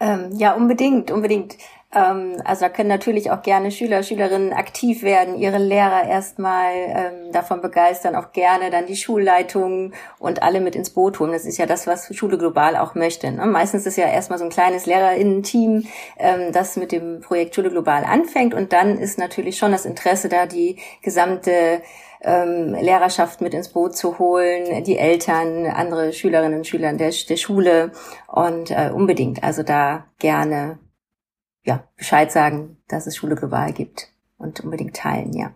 Ähm, 0.00 0.30
ja, 0.36 0.54
unbedingt, 0.54 1.10
unbedingt. 1.10 1.56
Ähm, 1.94 2.36
also 2.44 2.62
da 2.62 2.68
können 2.68 2.90
natürlich 2.90 3.30
auch 3.30 3.42
gerne 3.42 3.70
Schüler, 3.70 4.02
Schülerinnen 4.02 4.52
aktiv 4.52 5.02
werden, 5.02 5.38
ihre 5.38 5.58
Lehrer 5.58 6.06
erstmal 6.06 6.74
ähm, 6.74 7.32
davon 7.32 7.62
begeistern, 7.62 8.14
auch 8.14 8.32
gerne 8.32 8.70
dann 8.70 8.86
die 8.86 8.96
Schulleitungen 8.96 9.94
und 10.18 10.42
alle 10.42 10.60
mit 10.60 10.76
ins 10.76 10.90
Boot 10.90 11.18
holen. 11.18 11.32
Das 11.32 11.46
ist 11.46 11.56
ja 11.56 11.64
das, 11.64 11.86
was 11.86 12.14
Schule 12.14 12.36
global 12.36 12.76
auch 12.76 12.94
möchte. 12.94 13.30
Ne? 13.30 13.46
Meistens 13.46 13.86
ist 13.86 13.96
ja 13.96 14.06
erstmal 14.06 14.38
so 14.38 14.44
ein 14.44 14.50
kleines 14.50 14.84
Lehrerinnen-Team, 14.84 15.86
ähm, 16.18 16.52
das 16.52 16.76
mit 16.76 16.92
dem 16.92 17.20
Projekt 17.20 17.54
Schule 17.54 17.70
global 17.70 18.04
anfängt 18.04 18.52
und 18.52 18.72
dann 18.74 18.98
ist 18.98 19.18
natürlich 19.18 19.56
schon 19.56 19.72
das 19.72 19.86
Interesse 19.86 20.28
da, 20.28 20.44
die 20.44 20.78
gesamte 21.02 21.80
ähm, 22.20 22.74
Lehrerschaft 22.74 23.40
mit 23.40 23.54
ins 23.54 23.70
Boot 23.70 23.96
zu 23.96 24.18
holen, 24.18 24.84
die 24.84 24.98
Eltern, 24.98 25.66
andere 25.66 26.12
Schülerinnen 26.12 26.58
und 26.58 26.66
Schüler 26.66 26.92
der, 26.92 27.12
der 27.28 27.36
Schule 27.36 27.92
und 28.26 28.70
äh, 28.70 28.90
unbedingt, 28.92 29.42
also 29.42 29.62
da 29.62 30.06
gerne 30.18 30.78
ja, 31.68 31.84
Bescheid 31.96 32.32
sagen, 32.32 32.78
dass 32.88 33.06
es 33.06 33.14
Schule 33.14 33.36
global 33.36 33.74
gibt 33.74 34.10
und 34.38 34.58
unbedingt 34.60 34.96
teilen, 34.96 35.34
ja 35.34 35.54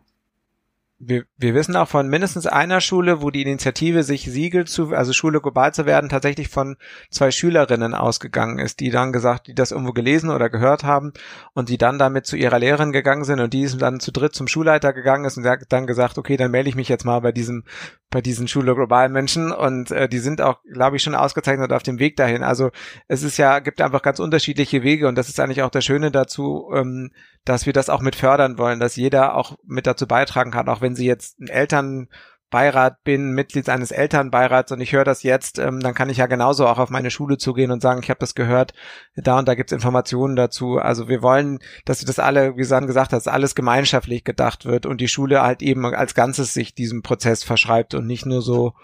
wir, 1.04 1.24
wir 1.36 1.54
wissen 1.54 1.74
auch 1.74 1.88
von 1.88 2.06
mindestens 2.06 2.46
einer 2.46 2.80
Schule, 2.80 3.22
wo 3.22 3.30
die 3.30 3.42
Initiative, 3.42 4.04
sich 4.04 4.24
Siegel 4.24 4.66
zu, 4.66 4.94
also 4.94 5.12
Schule 5.12 5.40
global 5.40 5.74
zu 5.74 5.84
werden, 5.84 6.08
tatsächlich 6.08 6.48
von 6.48 6.76
zwei 7.10 7.32
Schülerinnen 7.32 7.92
ausgegangen 7.92 8.60
ist, 8.60 8.78
die 8.78 8.90
dann 8.90 9.12
gesagt, 9.12 9.48
die 9.48 9.54
das 9.54 9.72
irgendwo 9.72 9.92
gelesen 9.92 10.30
oder 10.30 10.48
gehört 10.48 10.84
haben 10.84 11.12
und 11.54 11.70
die 11.70 11.78
dann 11.78 11.98
damit 11.98 12.26
zu 12.26 12.36
ihrer 12.36 12.60
Lehrerin 12.60 12.92
gegangen 12.92 13.24
sind 13.24 13.40
und 13.40 13.52
die 13.52 13.62
ist 13.62 13.82
dann 13.82 13.98
zu 13.98 14.12
dritt 14.12 14.34
zum 14.34 14.46
Schulleiter 14.46 14.92
gegangen 14.92 15.24
ist 15.24 15.36
und 15.36 15.42
der 15.42 15.52
hat 15.52 15.64
dann 15.70 15.88
gesagt, 15.88 16.18
okay, 16.18 16.36
dann 16.36 16.52
melde 16.52 16.68
ich 16.68 16.76
mich 16.76 16.88
jetzt 16.88 17.04
mal 17.04 17.18
bei 17.18 17.32
diesem, 17.32 17.64
bei 18.08 18.20
diesen 18.20 18.46
Schule 18.46 18.76
global 18.76 19.08
Menschen 19.08 19.50
und 19.50 19.90
äh, 19.90 20.08
die 20.08 20.20
sind 20.20 20.40
auch, 20.40 20.60
glaube 20.72 20.96
ich, 20.96 21.02
schon 21.02 21.16
ausgezeichnet 21.16 21.72
auf 21.72 21.82
dem 21.82 21.98
Weg 21.98 22.16
dahin. 22.16 22.44
Also 22.44 22.70
es 23.08 23.24
ist 23.24 23.38
ja, 23.38 23.58
gibt 23.58 23.80
einfach 23.80 24.02
ganz 24.02 24.20
unterschiedliche 24.20 24.84
Wege 24.84 25.08
und 25.08 25.16
das 25.16 25.28
ist 25.28 25.40
eigentlich 25.40 25.62
auch 25.62 25.70
das 25.70 25.84
Schöne 25.84 26.12
dazu, 26.12 26.70
ähm, 26.72 27.10
dass 27.44 27.66
wir 27.66 27.72
das 27.72 27.88
auch 27.88 28.00
mit 28.00 28.16
fördern 28.16 28.58
wollen, 28.58 28.80
dass 28.80 28.96
jeder 28.96 29.36
auch 29.36 29.56
mit 29.64 29.86
dazu 29.86 30.06
beitragen 30.06 30.50
kann, 30.50 30.68
auch 30.68 30.80
wenn 30.80 30.94
sie 30.94 31.06
jetzt 31.06 31.40
ein 31.40 31.48
Elternbeirat 31.48 33.02
bin, 33.02 33.32
Mitglied 33.32 33.68
eines 33.68 33.90
Elternbeirats 33.90 34.70
und 34.72 34.80
ich 34.80 34.92
höre 34.92 35.04
das 35.04 35.22
jetzt, 35.22 35.58
ähm, 35.58 35.80
dann 35.80 35.94
kann 35.94 36.10
ich 36.10 36.18
ja 36.18 36.26
genauso 36.26 36.66
auch 36.66 36.78
auf 36.78 36.90
meine 36.90 37.10
Schule 37.10 37.38
zugehen 37.38 37.70
und 37.72 37.82
sagen, 37.82 38.00
ich 38.02 38.10
habe 38.10 38.20
das 38.20 38.34
gehört, 38.34 38.74
da 39.16 39.38
und 39.38 39.48
da 39.48 39.54
gibt's 39.54 39.72
Informationen 39.72 40.36
dazu. 40.36 40.78
Also 40.78 41.08
wir 41.08 41.22
wollen, 41.22 41.58
dass 41.84 42.04
das 42.04 42.18
alle, 42.18 42.56
wie 42.56 42.64
San 42.64 42.86
gesagt 42.86 43.12
hat, 43.12 43.26
alles 43.26 43.54
gemeinschaftlich 43.54 44.24
gedacht 44.24 44.64
wird 44.64 44.86
und 44.86 45.00
die 45.00 45.08
Schule 45.08 45.42
halt 45.42 45.62
eben 45.62 45.84
als 45.84 46.14
Ganzes 46.14 46.54
sich 46.54 46.74
diesem 46.74 47.02
Prozess 47.02 47.42
verschreibt 47.42 47.94
und 47.94 48.06
nicht 48.06 48.26
nur 48.26 48.42
so 48.42 48.74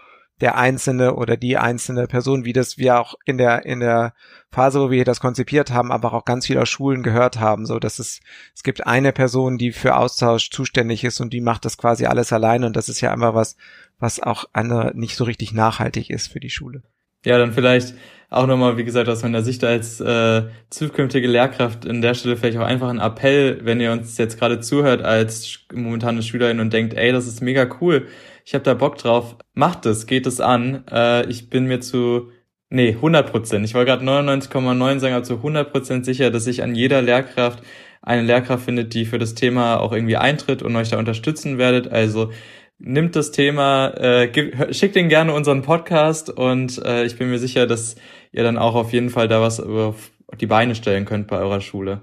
der 0.40 0.56
einzelne 0.56 1.14
oder 1.14 1.36
die 1.36 1.56
einzelne 1.56 2.06
Person, 2.06 2.44
wie 2.44 2.52
das 2.52 2.78
wir 2.78 3.00
auch 3.00 3.14
in 3.24 3.38
der 3.38 3.66
in 3.66 3.80
der 3.80 4.14
Phase, 4.50 4.80
wo 4.80 4.90
wir 4.90 5.04
das 5.04 5.20
konzipiert 5.20 5.70
haben, 5.72 5.92
aber 5.92 6.12
auch 6.14 6.24
ganz 6.24 6.46
viel 6.46 6.58
aus 6.58 6.68
Schulen 6.68 7.02
gehört 7.02 7.40
haben, 7.40 7.66
so 7.66 7.78
dass 7.78 7.98
es 7.98 8.20
es 8.54 8.62
gibt 8.62 8.86
eine 8.86 9.12
Person, 9.12 9.58
die 9.58 9.72
für 9.72 9.96
Austausch 9.96 10.50
zuständig 10.50 11.04
ist 11.04 11.20
und 11.20 11.32
die 11.32 11.40
macht 11.40 11.64
das 11.64 11.78
quasi 11.78 12.06
alles 12.06 12.32
alleine 12.32 12.66
und 12.66 12.76
das 12.76 12.88
ist 12.88 13.00
ja 13.00 13.12
einfach 13.12 13.34
was, 13.34 13.56
was 13.98 14.20
auch 14.20 14.44
andere 14.52 14.92
nicht 14.94 15.16
so 15.16 15.24
richtig 15.24 15.52
nachhaltig 15.52 16.10
ist 16.10 16.32
für 16.32 16.40
die 16.40 16.50
Schule. 16.50 16.82
Ja, 17.24 17.36
dann 17.36 17.52
vielleicht 17.52 17.94
auch 18.30 18.46
nochmal, 18.46 18.76
wie 18.76 18.84
gesagt, 18.84 19.08
aus 19.08 19.22
meiner 19.22 19.42
Sicht 19.42 19.64
als 19.64 20.00
äh, 20.00 20.42
zukünftige 20.70 21.26
Lehrkraft 21.26 21.84
in 21.84 22.00
der 22.02 22.14
Stelle 22.14 22.36
vielleicht 22.36 22.58
auch 22.58 22.66
einfach 22.66 22.88
ein 22.88 23.00
Appell, 23.00 23.60
wenn 23.64 23.80
ihr 23.80 23.90
uns 23.90 24.18
jetzt 24.18 24.38
gerade 24.38 24.60
zuhört 24.60 25.02
als 25.02 25.60
momentane 25.72 26.22
Schülerin 26.22 26.60
und 26.60 26.72
denkt, 26.72 26.94
ey, 26.94 27.10
das 27.10 27.26
ist 27.26 27.40
mega 27.40 27.66
cool, 27.80 28.06
ich 28.48 28.54
habe 28.54 28.64
da 28.64 28.72
Bock 28.72 28.96
drauf, 28.96 29.36
macht 29.52 29.84
es, 29.84 30.06
geht 30.06 30.26
es 30.26 30.40
an. 30.40 30.82
Äh, 30.90 31.28
ich 31.28 31.50
bin 31.50 31.66
mir 31.66 31.80
zu, 31.80 32.30
nee, 32.70 32.94
100 32.94 33.30
Prozent, 33.30 33.62
ich 33.66 33.74
war 33.74 33.84
gerade 33.84 34.02
99,9 34.06 35.00
sagen, 35.00 35.14
aber 35.14 35.22
zu 35.22 35.34
100 35.34 35.70
Prozent 35.70 36.06
sicher, 36.06 36.30
dass 36.30 36.44
sich 36.44 36.62
an 36.62 36.74
jeder 36.74 37.02
Lehrkraft 37.02 37.62
eine 38.00 38.22
Lehrkraft 38.22 38.64
findet, 38.64 38.94
die 38.94 39.04
für 39.04 39.18
das 39.18 39.34
Thema 39.34 39.78
auch 39.80 39.92
irgendwie 39.92 40.16
eintritt 40.16 40.62
und 40.62 40.74
euch 40.76 40.88
da 40.88 40.98
unterstützen 40.98 41.58
werdet. 41.58 41.92
Also 41.92 42.30
nimmt 42.78 43.16
das 43.16 43.32
Thema, 43.32 43.88
äh, 43.98 44.28
gib, 44.28 44.74
schickt 44.74 44.96
ihn 44.96 45.10
gerne 45.10 45.34
unseren 45.34 45.60
Podcast 45.60 46.30
und 46.30 46.82
äh, 46.86 47.04
ich 47.04 47.18
bin 47.18 47.28
mir 47.28 47.38
sicher, 47.38 47.66
dass 47.66 47.96
ihr 48.32 48.44
dann 48.44 48.56
auch 48.56 48.76
auf 48.76 48.94
jeden 48.94 49.10
Fall 49.10 49.28
da 49.28 49.42
was 49.42 49.60
auf 49.60 50.10
die 50.40 50.46
Beine 50.46 50.74
stellen 50.74 51.04
könnt 51.04 51.26
bei 51.26 51.36
eurer 51.36 51.60
Schule. 51.60 52.00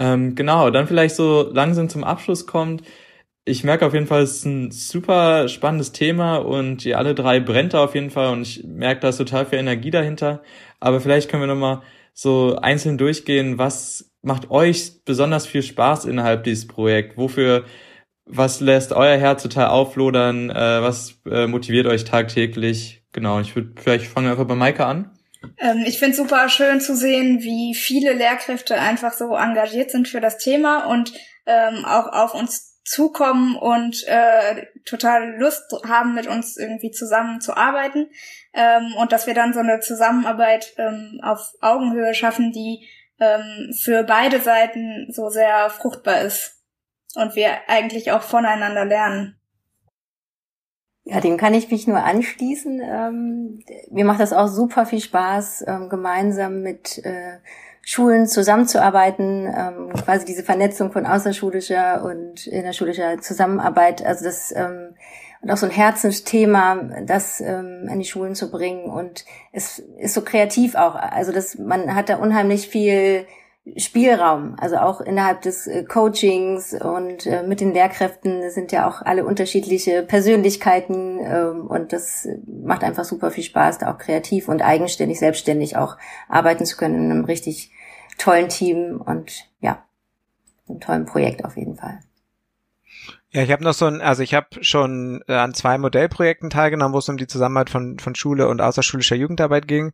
Ähm, 0.00 0.34
genau, 0.34 0.70
dann 0.70 0.88
vielleicht 0.88 1.14
so 1.14 1.48
langsam 1.52 1.88
zum 1.88 2.02
Abschluss 2.02 2.48
kommt. 2.48 2.82
Ich 3.48 3.64
merke 3.64 3.86
auf 3.86 3.94
jeden 3.94 4.06
Fall, 4.06 4.22
es 4.22 4.36
ist 4.36 4.44
ein 4.44 4.70
super 4.70 5.48
spannendes 5.48 5.92
Thema 5.92 6.36
und 6.36 6.84
ihr 6.84 6.98
alle 6.98 7.14
drei 7.14 7.40
brennt 7.40 7.72
da 7.72 7.82
auf 7.82 7.94
jeden 7.94 8.10
Fall 8.10 8.28
und 8.28 8.42
ich 8.42 8.62
merke, 8.64 9.00
da 9.00 9.08
ist 9.08 9.16
total 9.16 9.46
viel 9.46 9.58
Energie 9.58 9.90
dahinter. 9.90 10.42
Aber 10.80 11.00
vielleicht 11.00 11.30
können 11.30 11.42
wir 11.42 11.46
nochmal 11.46 11.80
so 12.12 12.56
einzeln 12.56 12.98
durchgehen, 12.98 13.56
was 13.56 14.12
macht 14.20 14.50
euch 14.50 15.02
besonders 15.06 15.46
viel 15.46 15.62
Spaß 15.62 16.04
innerhalb 16.04 16.44
dieses 16.44 16.66
Projekts? 16.66 17.16
Wofür 17.16 17.64
was 18.26 18.60
lässt 18.60 18.92
euer 18.92 19.16
Herz 19.16 19.42
total 19.42 19.68
auflodern? 19.68 20.50
Äh, 20.50 20.82
was 20.82 21.18
äh, 21.24 21.46
motiviert 21.46 21.86
euch 21.86 22.04
tagtäglich? 22.04 23.02
Genau, 23.12 23.40
ich 23.40 23.56
würde 23.56 23.72
vielleicht 23.80 24.08
fangen 24.08 24.30
einfach 24.30 24.46
bei 24.46 24.56
Maike 24.56 24.84
an. 24.84 25.16
Ähm, 25.58 25.84
ich 25.86 25.98
finde 25.98 26.16
super 26.16 26.50
schön 26.50 26.82
zu 26.82 26.94
sehen, 26.94 27.40
wie 27.40 27.74
viele 27.74 28.12
Lehrkräfte 28.12 28.78
einfach 28.78 29.14
so 29.14 29.34
engagiert 29.34 29.90
sind 29.90 30.06
für 30.06 30.20
das 30.20 30.36
Thema 30.36 30.84
und 30.84 31.14
ähm, 31.46 31.86
auch 31.86 32.12
auf 32.12 32.34
uns 32.34 32.67
zukommen 32.88 33.56
und 33.56 34.02
äh, 34.06 34.66
total 34.84 35.36
Lust 35.36 35.72
haben, 35.86 36.14
mit 36.14 36.26
uns 36.26 36.56
irgendwie 36.56 36.90
zusammenzuarbeiten 36.90 38.10
ähm, 38.54 38.94
und 38.98 39.12
dass 39.12 39.26
wir 39.26 39.34
dann 39.34 39.52
so 39.52 39.60
eine 39.60 39.80
Zusammenarbeit 39.80 40.74
ähm, 40.78 41.20
auf 41.22 41.52
Augenhöhe 41.60 42.14
schaffen, 42.14 42.50
die 42.52 42.88
ähm, 43.20 43.74
für 43.78 44.04
beide 44.04 44.40
Seiten 44.40 45.08
so 45.10 45.28
sehr 45.28 45.68
fruchtbar 45.70 46.22
ist 46.22 46.62
und 47.14 47.36
wir 47.36 47.50
eigentlich 47.68 48.10
auch 48.12 48.22
voneinander 48.22 48.84
lernen. 48.84 49.38
Ja, 51.04 51.20
dem 51.20 51.36
kann 51.36 51.54
ich 51.54 51.70
mich 51.70 51.86
nur 51.86 52.02
anschließen. 52.02 52.80
Ähm, 52.82 53.64
mir 53.90 54.04
macht 54.04 54.20
das 54.20 54.32
auch 54.32 54.48
super 54.48 54.86
viel 54.86 55.00
Spaß, 55.00 55.64
ähm, 55.66 55.88
gemeinsam 55.88 56.60
mit 56.60 56.98
äh, 57.04 57.38
Schulen 57.90 58.26
zusammenzuarbeiten, 58.26 59.46
ähm, 59.46 59.92
quasi 60.04 60.26
diese 60.26 60.42
Vernetzung 60.42 60.92
von 60.92 61.06
außerschulischer 61.06 62.04
und 62.04 62.46
innerschulischer 62.46 63.18
Zusammenarbeit. 63.22 64.04
Also 64.04 64.26
das 64.26 64.52
ähm, 64.54 64.94
und 65.40 65.50
auch 65.50 65.56
so 65.56 65.64
ein 65.64 65.72
Herzensthema, 65.72 66.76
das 67.06 67.40
ähm, 67.40 67.88
an 67.88 67.98
die 67.98 68.04
Schulen 68.04 68.34
zu 68.34 68.50
bringen. 68.50 68.90
Und 68.90 69.24
es 69.52 69.78
ist 69.78 70.12
so 70.12 70.20
kreativ 70.20 70.74
auch. 70.74 70.96
Also 70.96 71.32
das, 71.32 71.56
man 71.56 71.94
hat 71.94 72.10
da 72.10 72.16
unheimlich 72.16 72.68
viel 72.68 73.24
Spielraum, 73.78 74.56
also 74.58 74.76
auch 74.76 75.00
innerhalb 75.00 75.40
des 75.40 75.66
äh, 75.66 75.84
Coachings 75.84 76.74
und 76.74 77.24
äh, 77.24 77.42
mit 77.42 77.60
den 77.60 77.72
Lehrkräften 77.72 78.50
sind 78.50 78.70
ja 78.70 78.86
auch 78.86 79.00
alle 79.00 79.24
unterschiedliche 79.24 80.02
Persönlichkeiten 80.02 81.20
ähm, 81.22 81.66
und 81.66 81.92
das 81.94 82.28
macht 82.46 82.84
einfach 82.84 83.04
super 83.04 83.30
viel 83.30 83.44
Spaß, 83.44 83.78
da 83.78 83.92
auch 83.92 83.98
kreativ 83.98 84.48
und 84.48 84.60
eigenständig, 84.60 85.18
selbstständig 85.18 85.76
auch 85.76 85.96
arbeiten 86.28 86.66
zu 86.66 86.76
können 86.76 86.96
in 86.96 87.10
einem 87.10 87.24
richtig 87.24 87.70
tollen 88.18 88.48
Team 88.48 89.00
und 89.00 89.48
ja, 89.60 89.84
einem 90.68 90.80
tollen 90.80 91.06
Projekt 91.06 91.44
auf 91.44 91.56
jeden 91.56 91.76
Fall. 91.76 92.00
Ja, 93.30 93.42
ich 93.42 93.52
habe 93.52 93.62
noch 93.62 93.74
so 93.74 93.86
ein, 93.86 94.00
also 94.00 94.22
ich 94.22 94.34
habe 94.34 94.62
schon 94.62 95.22
äh, 95.28 95.34
an 95.34 95.52
zwei 95.52 95.76
Modellprojekten 95.76 96.48
teilgenommen, 96.48 96.94
wo 96.94 96.98
es 96.98 97.08
um 97.08 97.18
die 97.18 97.26
Zusammenarbeit 97.26 97.70
von, 97.70 97.98
von 97.98 98.14
Schule 98.14 98.48
und 98.48 98.62
außerschulischer 98.62 99.16
Jugendarbeit 99.16 99.68
ging. 99.68 99.92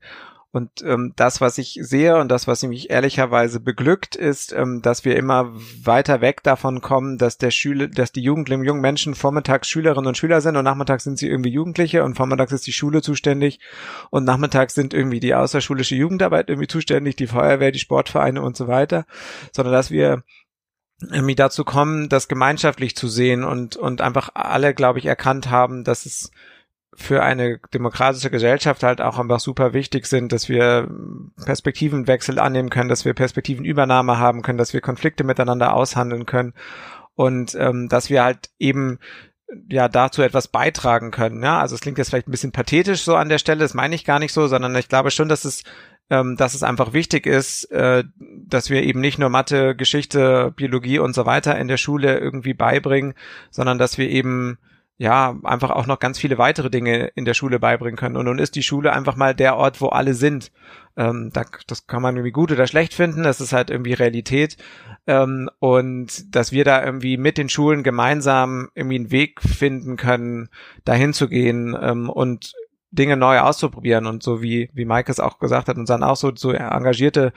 Und 0.55 0.85
ähm, 0.87 1.15
das, 1.17 1.41
was 1.41 1.59
ich 1.59 1.81
sehe 1.83 2.17
und 2.17 2.29
das, 2.29 2.47
was 2.47 2.63
mich 2.63 2.89
ehrlicherweise 2.89 3.59
beglückt, 3.59 4.15
ist, 4.15 4.53
ähm, 4.53 4.83
dass 4.83 5.05
wir 5.05 5.17
immer 5.17 5.51
weiter 5.83 6.21
weg 6.21 6.45
davon 6.45 6.81
kommen, 6.81 7.19
dass 7.19 7.39
der 7.39 7.51
Schüler, 7.51 7.89
dass 7.89 8.13
die 8.13 8.23
Jugendlichen, 8.23 8.63
jungen 8.63 8.81
Menschen 8.81 9.17
vormittags 9.17 9.69
Schülerinnen 9.69 10.07
und 10.07 10.17
Schüler 10.17 10.41
sind 10.41 10.57
und 10.57 10.63
nachmittags 10.63 11.03
sind 11.03 11.19
sie 11.19 11.29
irgendwie 11.29 11.51
Jugendliche 11.51 12.05
und 12.05 12.15
vormittags 12.15 12.53
ist 12.53 12.69
die 12.69 12.73
Schule 12.73 13.03
zuständig 13.03 13.59
und 14.11 14.23
nachmittags 14.23 14.75
sind 14.75 14.95
irgendwie 14.95 15.19
die 15.19 15.35
außerschulische 15.35 15.97
Jugendarbeit 15.97 16.49
irgendwie 16.49 16.69
zuständig, 16.69 17.17
die 17.17 17.27
Feuerwehr, 17.27 17.73
die 17.73 17.81
Sportvereine 17.81 18.41
und 18.41 18.57
so 18.57 18.69
weiter, 18.69 19.07
sondern 19.51 19.75
dass 19.75 19.91
wir 19.91 20.23
irgendwie 21.01 21.35
dazu 21.35 21.65
kommen, 21.65 22.09
das 22.09 22.29
gemeinschaftlich 22.29 22.95
zu 22.95 23.09
sehen 23.09 23.43
und, 23.43 23.75
und 23.75 24.01
einfach 24.01 24.31
alle, 24.35 24.73
glaube 24.73 25.01
ich, 25.01 25.07
erkannt 25.07 25.51
haben, 25.51 25.83
dass 25.83 26.07
es 26.07 26.31
für 26.97 27.23
eine 27.23 27.59
demokratische 27.73 28.31
Gesellschaft 28.31 28.83
halt 28.83 29.01
auch 29.01 29.19
einfach 29.19 29.41
super 29.41 29.73
wichtig 29.73 30.07
sind, 30.07 30.33
dass 30.33 30.49
wir 30.49 30.89
Perspektivenwechsel 31.45 32.39
annehmen 32.39 32.71
können, 32.71 32.89
dass 32.89 33.05
wir 33.05 33.15
Perspektivenübernahme 33.15 34.19
haben 34.19 34.43
können, 34.43 34.59
dass 34.59 34.73
wir 34.73 34.81
Konflikte 34.81 35.25
miteinander 35.25 35.75
aushandeln 35.75 36.27
können 36.27 36.55
und 37.15 37.55
ähm, 37.55 37.89
dass 37.89 38.11
wir 38.11 38.23
halt 38.23 38.51
eben 38.59 38.99
ja 39.69 39.89
dazu 39.89 40.23
etwas 40.23 40.49
beitragen 40.49 41.11
können. 41.11 41.43
Ja, 41.43 41.61
also 41.61 41.75
es 41.75 41.81
klingt 41.81 41.99
jetzt 41.99 42.11
vielleicht 42.11 42.29
ein 42.29 42.33
bisschen 42.33 42.53
pathetisch 42.53 43.03
so 43.03 43.17
an 43.17 43.29
der 43.29 43.39
Stelle, 43.39 43.61
das 43.61 43.75
meine 43.75 43.95
ich 43.95 44.05
gar 44.05 44.19
nicht 44.19 44.33
so, 44.33 44.47
sondern 44.47 44.75
ich 44.77 44.89
glaube 44.89 45.11
schon, 45.11 45.29
dass 45.29 45.45
es 45.45 45.65
ähm, 46.11 46.37
dass 46.37 46.55
es 46.55 46.63
einfach 46.63 46.93
wichtig 46.93 47.27
ist, 47.27 47.65
äh, 47.71 48.05
dass 48.19 48.69
wir 48.69 48.83
eben 48.83 49.01
nicht 49.01 49.19
nur 49.19 49.31
Mathe, 49.31 49.75
Geschichte, 49.75 50.53
Biologie 50.55 50.99
und 50.99 51.15
so 51.15 51.25
weiter 51.25 51.57
in 51.59 51.69
der 51.69 51.79
Schule 51.79 52.19
irgendwie 52.19 52.55
beibringen, 52.55 53.15
sondern 53.51 53.79
dass 53.79 53.97
wir 53.97 54.09
eben 54.09 54.59
ja, 54.97 55.37
einfach 55.43 55.71
auch 55.71 55.87
noch 55.87 55.99
ganz 55.99 56.19
viele 56.19 56.39
weitere 56.39 56.71
Dinge 56.71 57.11
in 57.17 57.25
der 57.25 57.35
Schule 57.35 57.59
beibringen 57.59 57.97
können. 57.97 58.17
Und 58.17 58.27
nun 58.27 58.39
ist 58.39 58.55
die 58.55 58.63
Schule 58.63 58.93
einfach 58.93 59.17
mal 59.17 59.35
der 59.35 59.57
Ort, 59.57 59.81
wo 59.81 59.89
alle 59.89 60.15
sind. 60.15 60.53
Ähm, 60.97 61.31
da, 61.33 61.45
das 61.67 61.89
kann 61.89 62.03
man 62.03 62.15
irgendwie 62.15 62.31
gut 62.31 62.53
oder 62.53 62.69
schlecht 62.69 62.95
finden, 62.95 63.25
das 63.25 63.41
ist 63.41 63.53
halt 63.53 63.71
irgendwie 63.71 63.95
Realität. 63.95 64.57
Ähm, 65.09 65.51
und 65.59 66.35
dass 66.35 66.53
wir 66.53 66.65
da 66.65 66.85
irgendwie 66.85 67.17
mit 67.17 67.39
den 67.39 67.49
Schulen 67.49 67.83
gemeinsam 67.83 68.69
irgendwie 68.75 68.97
einen 68.97 69.11
Weg 69.11 69.43
finden 69.43 69.97
können, 69.97 70.49
dahin 70.85 71.13
zu 71.13 71.29
gehen 71.29 71.77
ähm, 71.81 72.09
und 72.09 72.55
Dinge 72.95 73.17
neu 73.17 73.41
auszuprobieren 73.41 74.07
und 74.07 74.23
so 74.23 74.41
wie, 74.41 74.71
wie 74.73 74.85
Mike 74.85 75.11
es 75.11 75.21
auch 75.21 75.39
gesagt 75.39 75.69
hat, 75.69 75.77
und 75.77 75.89
dann 75.89 76.03
auch 76.03 76.17
so, 76.17 76.33
so 76.35 76.53
engagierte 76.53 77.33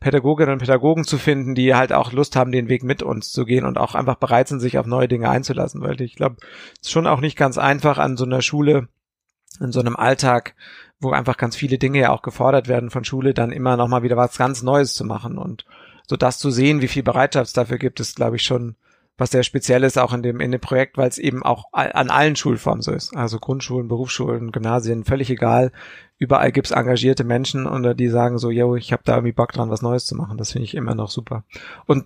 Pädagoginnen 0.00 0.54
und 0.54 0.58
Pädagogen 0.58 1.04
zu 1.04 1.18
finden, 1.18 1.54
die 1.54 1.74
halt 1.74 1.92
auch 1.92 2.12
Lust 2.12 2.34
haben, 2.34 2.52
den 2.52 2.68
Weg 2.68 2.82
mit 2.82 3.02
uns 3.02 3.30
zu 3.30 3.44
gehen 3.44 3.64
und 3.64 3.78
auch 3.78 3.94
einfach 3.94 4.16
bereit 4.16 4.48
sind, 4.48 4.60
sich 4.60 4.78
auf 4.78 4.86
neue 4.86 5.08
Dinge 5.08 5.28
einzulassen, 5.28 5.82
weil 5.82 6.00
ich 6.00 6.16
glaube, 6.16 6.36
es 6.80 6.88
ist 6.88 6.90
schon 6.90 7.06
auch 7.06 7.20
nicht 7.20 7.36
ganz 7.36 7.58
einfach 7.58 7.98
an 7.98 8.16
so 8.16 8.24
einer 8.24 8.42
Schule, 8.42 8.88
in 9.60 9.72
so 9.72 9.80
einem 9.80 9.96
Alltag, 9.96 10.54
wo 10.98 11.10
einfach 11.10 11.36
ganz 11.36 11.56
viele 11.56 11.78
Dinge 11.78 12.00
ja 12.00 12.10
auch 12.10 12.22
gefordert 12.22 12.68
werden 12.68 12.90
von 12.90 13.04
Schule, 13.04 13.34
dann 13.34 13.52
immer 13.52 13.76
nochmal 13.76 14.02
wieder 14.02 14.16
was 14.16 14.38
ganz 14.38 14.62
Neues 14.62 14.94
zu 14.94 15.04
machen 15.04 15.36
und 15.36 15.66
so 16.08 16.16
das 16.16 16.38
zu 16.38 16.50
sehen, 16.50 16.80
wie 16.80 16.88
viel 16.88 17.02
Bereitschaft 17.02 17.48
es 17.48 17.52
dafür 17.52 17.78
gibt, 17.78 18.00
ist, 18.00 18.16
glaube 18.16 18.36
ich, 18.36 18.42
schon 18.42 18.76
was 19.22 19.30
sehr 19.30 19.44
speziell 19.44 19.84
ist 19.84 19.98
auch 19.98 20.12
in 20.12 20.22
dem, 20.24 20.40
in 20.40 20.50
dem 20.50 20.60
Projekt, 20.60 20.98
weil 20.98 21.08
es 21.08 21.16
eben 21.16 21.44
auch 21.44 21.66
an 21.70 22.10
allen 22.10 22.34
Schulformen 22.34 22.82
so 22.82 22.90
ist. 22.90 23.16
Also 23.16 23.38
Grundschulen, 23.38 23.86
Berufsschulen, 23.86 24.50
Gymnasien, 24.50 25.04
völlig 25.04 25.30
egal. 25.30 25.70
Überall 26.18 26.50
gibt's 26.50 26.72
engagierte 26.72 27.22
Menschen 27.22 27.66
und 27.66 27.96
die 28.00 28.08
sagen 28.08 28.38
so, 28.38 28.50
yo, 28.50 28.74
ich 28.74 28.92
habe 28.92 29.02
da 29.04 29.14
irgendwie 29.14 29.32
Bock 29.32 29.52
dran, 29.52 29.70
was 29.70 29.80
Neues 29.80 30.06
zu 30.06 30.16
machen. 30.16 30.38
Das 30.38 30.50
finde 30.50 30.64
ich 30.64 30.74
immer 30.74 30.96
noch 30.96 31.08
super. 31.08 31.44
Und 31.86 32.04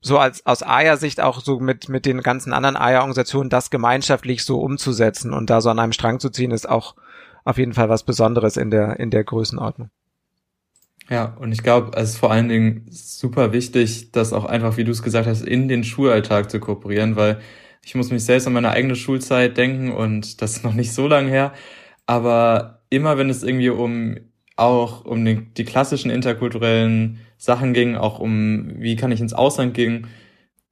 so 0.00 0.18
als 0.18 0.44
aus 0.44 0.64
AYA-Sicht 0.64 1.20
auch 1.20 1.40
so 1.40 1.60
mit, 1.60 1.88
mit 1.88 2.04
den 2.04 2.20
ganzen 2.20 2.52
anderen 2.52 2.76
AYA-Organisationen 2.76 3.48
das 3.48 3.70
gemeinschaftlich 3.70 4.44
so 4.44 4.60
umzusetzen 4.60 5.32
und 5.32 5.48
da 5.48 5.60
so 5.60 5.70
an 5.70 5.78
einem 5.78 5.92
Strang 5.92 6.18
zu 6.18 6.30
ziehen, 6.30 6.50
ist 6.50 6.68
auch 6.68 6.96
auf 7.44 7.58
jeden 7.58 7.74
Fall 7.74 7.88
was 7.88 8.02
Besonderes 8.02 8.56
in 8.56 8.72
der, 8.72 8.98
in 8.98 9.10
der 9.10 9.22
Größenordnung. 9.22 9.90
Ja, 11.08 11.36
und 11.38 11.52
ich 11.52 11.62
glaube, 11.62 11.96
es 11.96 12.10
ist 12.10 12.16
vor 12.18 12.32
allen 12.32 12.48
Dingen 12.48 12.86
super 12.90 13.52
wichtig, 13.52 14.10
das 14.10 14.32
auch 14.32 14.44
einfach, 14.44 14.76
wie 14.76 14.82
du 14.84 14.90
es 14.90 15.02
gesagt 15.02 15.26
hast, 15.28 15.42
in 15.42 15.68
den 15.68 15.84
Schulalltag 15.84 16.50
zu 16.50 16.58
kooperieren, 16.58 17.14
weil 17.14 17.40
ich 17.84 17.94
muss 17.94 18.10
mich 18.10 18.24
selbst 18.24 18.48
an 18.48 18.52
meine 18.54 18.70
eigene 18.70 18.96
Schulzeit 18.96 19.56
denken 19.56 19.92
und 19.92 20.42
das 20.42 20.56
ist 20.56 20.64
noch 20.64 20.74
nicht 20.74 20.92
so 20.92 21.06
lange 21.06 21.30
her. 21.30 21.52
Aber 22.06 22.80
immer 22.90 23.18
wenn 23.18 23.30
es 23.30 23.44
irgendwie 23.44 23.70
um 23.70 24.16
auch 24.56 25.04
um 25.04 25.24
die, 25.24 25.36
die 25.54 25.64
klassischen 25.64 26.10
interkulturellen 26.10 27.20
Sachen 27.38 27.72
ging, 27.72 27.94
auch 27.96 28.18
um 28.18 28.72
wie 28.80 28.96
kann 28.96 29.12
ich 29.12 29.20
ins 29.20 29.34
Ausland 29.34 29.74
gehen, 29.74 30.08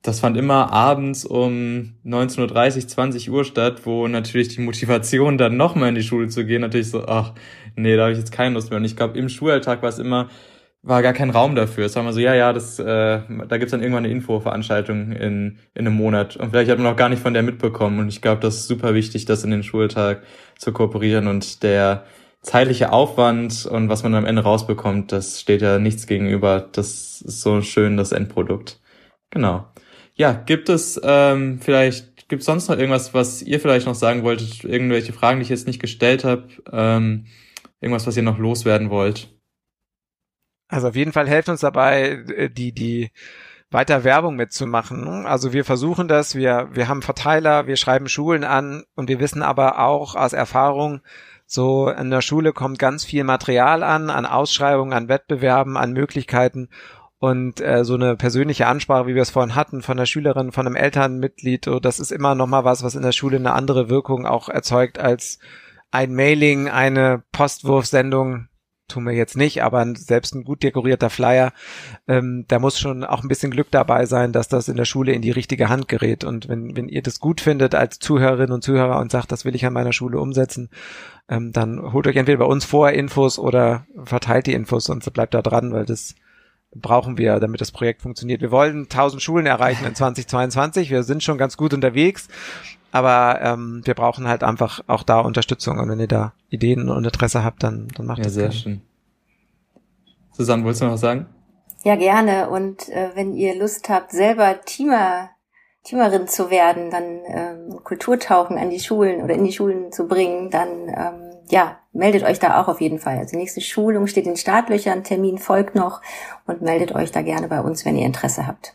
das 0.04 0.20
fand 0.20 0.36
immer 0.36 0.70
abends 0.70 1.24
um 1.24 1.94
19.30 2.04 2.76
Uhr, 2.76 2.88
20 2.88 3.30
Uhr 3.30 3.44
statt, 3.44 3.80
wo 3.84 4.06
natürlich 4.06 4.48
die 4.48 4.60
Motivation 4.60 5.38
dann 5.38 5.56
nochmal 5.56 5.88
in 5.88 5.94
die 5.94 6.02
Schule 6.02 6.28
zu 6.28 6.44
gehen, 6.44 6.60
natürlich 6.60 6.90
so, 6.90 7.06
ach, 7.06 7.32
nee, 7.74 7.96
da 7.96 8.02
habe 8.02 8.12
ich 8.12 8.18
jetzt 8.18 8.30
keine 8.30 8.54
Lust 8.54 8.68
mehr. 8.68 8.76
Und 8.76 8.84
ich 8.84 8.96
glaube, 8.96 9.18
im 9.18 9.30
Schulalltag 9.30 9.80
war 9.80 9.88
es 9.88 9.98
immer, 9.98 10.28
war 10.82 11.00
gar 11.00 11.14
kein 11.14 11.30
Raum 11.30 11.54
dafür. 11.54 11.86
Es 11.86 11.96
war 11.96 12.02
immer 12.02 12.12
so, 12.12 12.20
ja, 12.20 12.34
ja, 12.34 12.52
das, 12.52 12.78
äh, 12.78 12.84
da 12.84 13.56
gibt's 13.56 13.70
dann 13.70 13.80
irgendwann 13.80 14.04
eine 14.04 14.12
Infoveranstaltung 14.12 15.12
in, 15.12 15.58
in 15.74 15.86
einem 15.86 15.94
Monat. 15.94 16.36
Und 16.36 16.50
vielleicht 16.50 16.70
hat 16.70 16.78
man 16.78 16.92
auch 16.92 16.96
gar 16.96 17.08
nicht 17.08 17.22
von 17.22 17.32
der 17.32 17.42
mitbekommen. 17.42 17.98
Und 17.98 18.08
ich 18.08 18.20
glaube, 18.20 18.42
das 18.42 18.56
ist 18.56 18.68
super 18.68 18.92
wichtig, 18.92 19.24
das 19.24 19.42
in 19.42 19.50
den 19.52 19.62
Schultag 19.62 20.22
zu 20.58 20.72
kooperieren. 20.72 21.28
Und 21.28 21.62
der 21.62 22.04
zeitliche 22.42 22.92
Aufwand 22.92 23.64
und 23.64 23.88
was 23.88 24.02
man 24.02 24.14
am 24.14 24.26
Ende 24.26 24.42
rausbekommt, 24.42 25.12
das 25.12 25.40
steht 25.40 25.62
ja 25.62 25.78
nichts 25.78 26.06
gegenüber. 26.06 26.68
Das 26.72 27.22
ist 27.22 27.40
so 27.40 27.62
schön, 27.62 27.96
das 27.96 28.12
Endprodukt. 28.12 28.80
Genau. 29.30 29.64
Ja, 30.16 30.32
gibt 30.32 30.68
es 30.68 31.00
ähm, 31.02 31.60
vielleicht, 31.60 32.28
gibt 32.28 32.40
es 32.40 32.46
sonst 32.46 32.68
noch 32.68 32.78
irgendwas, 32.78 33.14
was 33.14 33.42
ihr 33.42 33.58
vielleicht 33.58 33.86
noch 33.86 33.96
sagen 33.96 34.22
wolltet? 34.22 34.62
Irgendwelche 34.62 35.12
Fragen, 35.12 35.40
die 35.40 35.42
ich 35.42 35.48
jetzt 35.48 35.66
nicht 35.66 35.80
gestellt 35.80 36.24
habe? 36.24 36.48
Ähm, 36.70 37.26
irgendwas, 37.80 38.06
was 38.06 38.16
ihr 38.16 38.22
noch 38.22 38.38
loswerden 38.38 38.90
wollt? 38.90 39.28
Also 40.68 40.88
auf 40.88 40.96
jeden 40.96 41.12
Fall 41.12 41.28
helft 41.28 41.48
uns 41.48 41.60
dabei, 41.60 42.24
äh, 42.36 42.48
die, 42.48 42.72
die 42.72 43.10
weiter 43.70 44.04
Werbung 44.04 44.36
mitzumachen. 44.36 45.26
Also 45.26 45.52
wir 45.52 45.64
versuchen 45.64 46.06
das, 46.06 46.36
wir, 46.36 46.68
wir 46.72 46.86
haben 46.86 47.02
Verteiler, 47.02 47.66
wir 47.66 47.76
schreiben 47.76 48.08
Schulen 48.08 48.44
an 48.44 48.84
und 48.94 49.08
wir 49.08 49.18
wissen 49.18 49.42
aber 49.42 49.80
auch 49.80 50.14
aus 50.14 50.32
Erfahrung, 50.32 51.00
so 51.46 51.90
in 51.90 52.10
der 52.10 52.22
Schule 52.22 52.52
kommt 52.52 52.78
ganz 52.78 53.04
viel 53.04 53.24
Material 53.24 53.82
an, 53.82 54.10
an 54.10 54.26
Ausschreibungen, 54.26 54.92
an 54.92 55.08
Wettbewerben, 55.08 55.76
an 55.76 55.92
Möglichkeiten 55.92 56.68
und 57.24 57.62
äh, 57.62 57.84
so 57.84 57.94
eine 57.94 58.16
persönliche 58.16 58.66
Ansprache, 58.66 59.06
wie 59.06 59.14
wir 59.14 59.22
es 59.22 59.30
vorhin 59.30 59.54
hatten, 59.54 59.80
von 59.80 59.96
der 59.96 60.04
Schülerin, 60.04 60.52
von 60.52 60.66
einem 60.66 60.76
Elternmitglied, 60.76 61.68
oh, 61.68 61.80
das 61.80 61.98
ist 61.98 62.12
immer 62.12 62.34
noch 62.34 62.46
mal 62.46 62.64
was, 62.64 62.82
was 62.82 62.96
in 62.96 63.02
der 63.02 63.12
Schule 63.12 63.38
eine 63.38 63.54
andere 63.54 63.88
Wirkung 63.88 64.26
auch 64.26 64.50
erzeugt 64.50 64.98
als 64.98 65.38
ein 65.90 66.14
Mailing, 66.14 66.68
eine 66.68 67.22
Postwurfsendung, 67.32 68.48
tun 68.88 69.04
wir 69.04 69.14
jetzt 69.14 69.38
nicht, 69.38 69.62
aber 69.62 69.86
selbst 69.96 70.34
ein 70.34 70.44
gut 70.44 70.62
dekorierter 70.62 71.08
Flyer, 71.08 71.54
ähm, 72.06 72.44
da 72.46 72.58
muss 72.58 72.78
schon 72.78 73.04
auch 73.04 73.22
ein 73.22 73.28
bisschen 73.28 73.50
Glück 73.50 73.70
dabei 73.70 74.04
sein, 74.04 74.32
dass 74.32 74.48
das 74.48 74.68
in 74.68 74.76
der 74.76 74.84
Schule 74.84 75.12
in 75.12 75.22
die 75.22 75.30
richtige 75.30 75.70
Hand 75.70 75.88
gerät. 75.88 76.24
Und 76.24 76.50
wenn, 76.50 76.76
wenn 76.76 76.90
ihr 76.90 77.00
das 77.00 77.20
gut 77.20 77.40
findet 77.40 77.74
als 77.74 78.00
Zuhörerinnen 78.00 78.52
und 78.52 78.62
Zuhörer 78.62 78.98
und 78.98 79.10
sagt, 79.10 79.32
das 79.32 79.46
will 79.46 79.54
ich 79.54 79.64
an 79.64 79.72
meiner 79.72 79.94
Schule 79.94 80.20
umsetzen, 80.20 80.68
ähm, 81.30 81.52
dann 81.52 81.90
holt 81.94 82.06
euch 82.06 82.16
entweder 82.16 82.40
bei 82.40 82.44
uns 82.44 82.66
vorher 82.66 82.94
Infos 82.98 83.38
oder 83.38 83.86
verteilt 84.04 84.46
die 84.46 84.52
Infos 84.52 84.90
und 84.90 85.10
bleibt 85.14 85.32
da 85.32 85.40
dran, 85.40 85.72
weil 85.72 85.86
das 85.86 86.16
brauchen 86.74 87.18
wir, 87.18 87.40
damit 87.40 87.60
das 87.60 87.72
Projekt 87.72 88.02
funktioniert. 88.02 88.40
Wir 88.40 88.50
wollen 88.50 88.82
1000 88.82 89.22
Schulen 89.22 89.46
erreichen 89.46 89.84
in 89.84 89.94
2022. 89.94 90.90
Wir 90.90 91.02
sind 91.02 91.22
schon 91.22 91.38
ganz 91.38 91.56
gut 91.56 91.74
unterwegs, 91.74 92.28
aber 92.92 93.40
ähm, 93.42 93.82
wir 93.84 93.94
brauchen 93.94 94.28
halt 94.28 94.42
einfach 94.42 94.80
auch 94.86 95.02
da 95.02 95.20
Unterstützung. 95.20 95.78
Und 95.78 95.88
wenn 95.88 96.00
ihr 96.00 96.08
da 96.08 96.32
Ideen 96.48 96.88
und 96.88 97.04
Interesse 97.04 97.44
habt, 97.44 97.62
dann, 97.62 97.88
dann 97.96 98.06
macht 98.06 98.18
ja, 98.18 98.24
das 98.24 98.34
sehr 98.34 98.48
gerne. 98.48 98.54
schön. 98.54 98.82
Susanne, 100.32 100.64
wolltest 100.64 100.82
du 100.82 100.86
noch 100.86 100.94
was 100.94 101.00
sagen? 101.00 101.26
Ja, 101.84 101.96
gerne. 101.96 102.48
Und 102.48 102.88
äh, 102.88 103.10
wenn 103.14 103.34
ihr 103.34 103.56
Lust 103.56 103.88
habt, 103.88 104.10
selber 104.10 104.60
Teamer, 104.64 105.30
Teamerin 105.84 106.26
zu 106.26 106.50
werden, 106.50 106.90
dann 106.90 107.20
ähm, 107.26 107.84
Kulturtauchen 107.84 108.56
an 108.56 108.70
die 108.70 108.80
Schulen 108.80 109.22
oder 109.22 109.34
in 109.34 109.44
die 109.44 109.52
Schulen 109.52 109.92
zu 109.92 110.08
bringen, 110.08 110.50
dann 110.50 110.88
ähm, 110.88 111.34
ja, 111.50 111.78
meldet 111.94 112.24
euch 112.24 112.38
da 112.38 112.60
auch 112.60 112.68
auf 112.68 112.80
jeden 112.80 112.98
Fall. 112.98 113.18
Also 113.18 113.32
die 113.32 113.38
nächste 113.38 113.60
Schulung 113.60 114.06
steht 114.06 114.26
in 114.26 114.36
Startlöchern, 114.36 115.04
Termin 115.04 115.38
folgt 115.38 115.74
noch 115.74 116.02
und 116.46 116.62
meldet 116.62 116.94
euch 116.94 117.12
da 117.12 117.22
gerne 117.22 117.48
bei 117.48 117.60
uns, 117.60 117.84
wenn 117.84 117.96
ihr 117.96 118.06
Interesse 118.06 118.46
habt. 118.46 118.74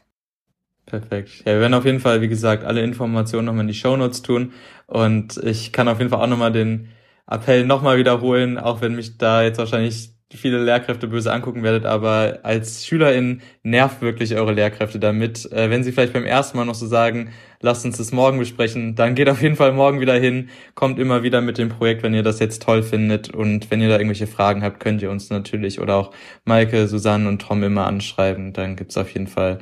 Perfekt. 0.85 1.43
Ja, 1.45 1.53
wir 1.53 1.59
werden 1.59 1.75
auf 1.75 1.85
jeden 1.85 1.99
Fall, 1.99 2.21
wie 2.21 2.27
gesagt, 2.27 2.63
alle 2.63 2.81
Informationen 2.81 3.45
nochmal 3.45 3.61
in 3.61 3.67
die 3.67 3.73
Show 3.75 3.95
Notes 3.95 4.23
tun. 4.23 4.53
Und 4.87 5.37
ich 5.37 5.71
kann 5.71 5.87
auf 5.87 5.99
jeden 5.99 6.09
Fall 6.09 6.21
auch 6.21 6.27
nochmal 6.27 6.51
den 6.51 6.89
Appell 7.27 7.65
nochmal 7.65 7.97
wiederholen, 7.97 8.57
auch 8.57 8.81
wenn 8.81 8.95
mich 8.95 9.17
da 9.17 9.43
jetzt 9.43 9.59
wahrscheinlich 9.59 10.15
viele 10.37 10.63
Lehrkräfte 10.63 11.07
böse 11.07 11.33
angucken 11.33 11.63
werdet, 11.63 11.85
aber 11.85 12.39
als 12.43 12.85
Schülerin 12.85 13.41
nervt 13.63 14.01
wirklich 14.01 14.35
eure 14.35 14.53
Lehrkräfte 14.53 14.99
damit. 14.99 15.51
Äh, 15.51 15.69
wenn 15.69 15.83
sie 15.83 15.91
vielleicht 15.91 16.13
beim 16.13 16.25
ersten 16.25 16.57
Mal 16.57 16.65
noch 16.65 16.75
so 16.75 16.85
sagen, 16.85 17.31
lasst 17.61 17.83
uns 17.85 17.97
das 17.97 18.11
morgen 18.11 18.37
besprechen, 18.37 18.95
dann 18.95 19.15
geht 19.15 19.27
auf 19.29 19.41
jeden 19.41 19.55
Fall 19.55 19.71
morgen 19.73 19.99
wieder 19.99 20.13
hin, 20.13 20.49
kommt 20.75 20.99
immer 20.99 21.23
wieder 21.23 21.41
mit 21.41 21.57
dem 21.57 21.69
Projekt, 21.69 22.03
wenn 22.03 22.13
ihr 22.13 22.23
das 22.23 22.39
jetzt 22.39 22.61
toll 22.61 22.83
findet 22.83 23.33
und 23.33 23.71
wenn 23.71 23.81
ihr 23.81 23.89
da 23.89 23.95
irgendwelche 23.95 24.27
Fragen 24.27 24.61
habt, 24.61 24.79
könnt 24.79 25.01
ihr 25.01 25.09
uns 25.09 25.29
natürlich 25.31 25.79
oder 25.79 25.95
auch 25.95 26.11
Maike, 26.45 26.87
Susanne 26.87 27.27
und 27.27 27.41
Tom 27.41 27.63
immer 27.63 27.87
anschreiben, 27.87 28.53
dann 28.53 28.75
gibt's 28.75 28.97
auf 28.97 29.11
jeden 29.11 29.27
Fall 29.27 29.59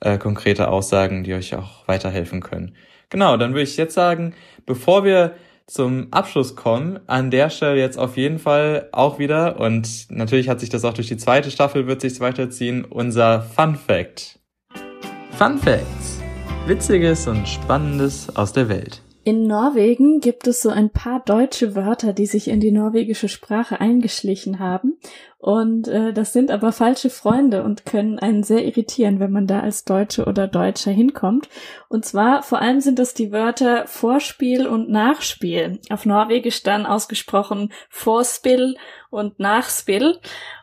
äh, 0.00 0.18
konkrete 0.18 0.68
Aussagen, 0.68 1.22
die 1.22 1.34
euch 1.34 1.54
auch 1.54 1.86
weiterhelfen 1.86 2.40
können. 2.40 2.74
Genau, 3.10 3.36
dann 3.36 3.52
würde 3.52 3.62
ich 3.62 3.76
jetzt 3.76 3.94
sagen, 3.94 4.34
bevor 4.66 5.04
wir 5.04 5.34
zum 5.68 6.08
Abschluss 6.10 6.56
kommen. 6.56 6.98
An 7.06 7.30
der 7.30 7.50
Stelle 7.50 7.78
jetzt 7.78 7.98
auf 7.98 8.16
jeden 8.16 8.38
Fall 8.38 8.88
auch 8.90 9.18
wieder, 9.18 9.60
und 9.60 10.06
natürlich 10.10 10.48
hat 10.48 10.60
sich 10.60 10.70
das 10.70 10.84
auch 10.84 10.94
durch 10.94 11.08
die 11.08 11.16
zweite 11.16 11.50
Staffel, 11.50 11.86
wird 11.86 12.00
sich 12.00 12.18
weiterziehen, 12.18 12.84
unser 12.84 13.42
Fun 13.42 13.76
Fact. 13.76 14.40
Fun 15.32 15.58
Facts. 15.58 16.20
Witziges 16.66 17.28
und 17.28 17.48
Spannendes 17.48 18.34
aus 18.34 18.52
der 18.52 18.68
Welt. 18.68 19.02
In 19.28 19.46
Norwegen 19.46 20.20
gibt 20.20 20.46
es 20.46 20.62
so 20.62 20.70
ein 20.70 20.88
paar 20.88 21.20
deutsche 21.20 21.74
Wörter, 21.74 22.14
die 22.14 22.24
sich 22.24 22.48
in 22.48 22.60
die 22.60 22.72
norwegische 22.72 23.28
Sprache 23.28 23.78
eingeschlichen 23.78 24.58
haben. 24.58 24.96
Und 25.36 25.86
äh, 25.86 26.14
das 26.14 26.32
sind 26.32 26.50
aber 26.50 26.72
falsche 26.72 27.10
Freunde 27.10 27.62
und 27.62 27.84
können 27.84 28.18
einen 28.18 28.42
sehr 28.42 28.64
irritieren, 28.64 29.20
wenn 29.20 29.30
man 29.30 29.46
da 29.46 29.60
als 29.60 29.84
Deutsche 29.84 30.24
oder 30.24 30.48
Deutscher 30.48 30.92
hinkommt. 30.92 31.50
Und 31.90 32.06
zwar 32.06 32.42
vor 32.42 32.62
allem 32.62 32.80
sind 32.80 32.98
das 32.98 33.12
die 33.12 33.30
Wörter 33.30 33.86
Vorspiel 33.86 34.66
und 34.66 34.88
Nachspiel. 34.88 35.78
Auf 35.90 36.06
Norwegisch 36.06 36.62
dann 36.62 36.86
ausgesprochen 36.86 37.70
Vorspiel 37.90 38.76
und 39.10 39.38
Nachspiel. 39.38 40.18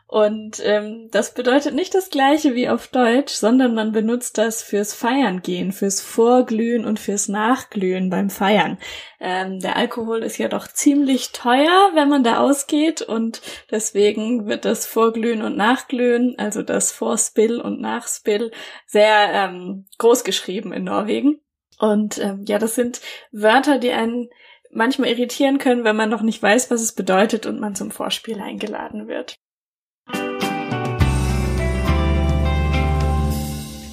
Und 0.08 0.62
ähm, 0.64 1.08
das 1.10 1.34
bedeutet 1.34 1.74
nicht 1.74 1.92
das 1.92 2.10
gleiche 2.10 2.54
wie 2.54 2.68
auf 2.68 2.86
Deutsch, 2.86 3.32
sondern 3.32 3.74
man 3.74 3.90
benutzt 3.90 4.38
das 4.38 4.62
fürs 4.62 4.94
Feiern 4.94 5.42
gehen, 5.42 5.72
fürs 5.72 6.00
Vorglühen 6.00 6.84
und 6.84 7.00
fürs 7.00 7.26
Nachglühen 7.26 8.08
beim 8.08 8.30
Feiern. 8.30 8.78
Ähm, 9.18 9.58
der 9.58 9.74
Alkohol 9.74 10.22
ist 10.22 10.38
ja 10.38 10.46
doch 10.46 10.68
ziemlich 10.68 11.32
teuer, 11.32 11.90
wenn 11.94 12.08
man 12.08 12.22
da 12.22 12.38
ausgeht 12.38 13.02
und 13.02 13.42
deswegen 13.72 14.46
wird 14.46 14.64
das 14.64 14.86
Vorglühen 14.86 15.42
und 15.42 15.56
Nachglühen, 15.56 16.36
also 16.38 16.62
das 16.62 16.92
Vorspill 16.92 17.60
und 17.60 17.80
Nachspill, 17.80 18.52
sehr 18.86 19.30
ähm, 19.32 19.86
groß 19.98 20.22
geschrieben 20.22 20.72
in 20.72 20.84
Norwegen. 20.84 21.40
Und 21.80 22.18
ähm, 22.18 22.44
ja, 22.46 22.58
das 22.58 22.76
sind 22.76 23.00
Wörter, 23.32 23.78
die 23.78 23.90
einen 23.90 24.30
manchmal 24.70 25.08
irritieren 25.08 25.58
können, 25.58 25.82
wenn 25.82 25.96
man 25.96 26.10
noch 26.10 26.22
nicht 26.22 26.40
weiß, 26.40 26.70
was 26.70 26.80
es 26.80 26.92
bedeutet 26.92 27.44
und 27.44 27.58
man 27.58 27.74
zum 27.74 27.90
Vorspiel 27.90 28.40
eingeladen 28.40 29.08
wird. 29.08 29.40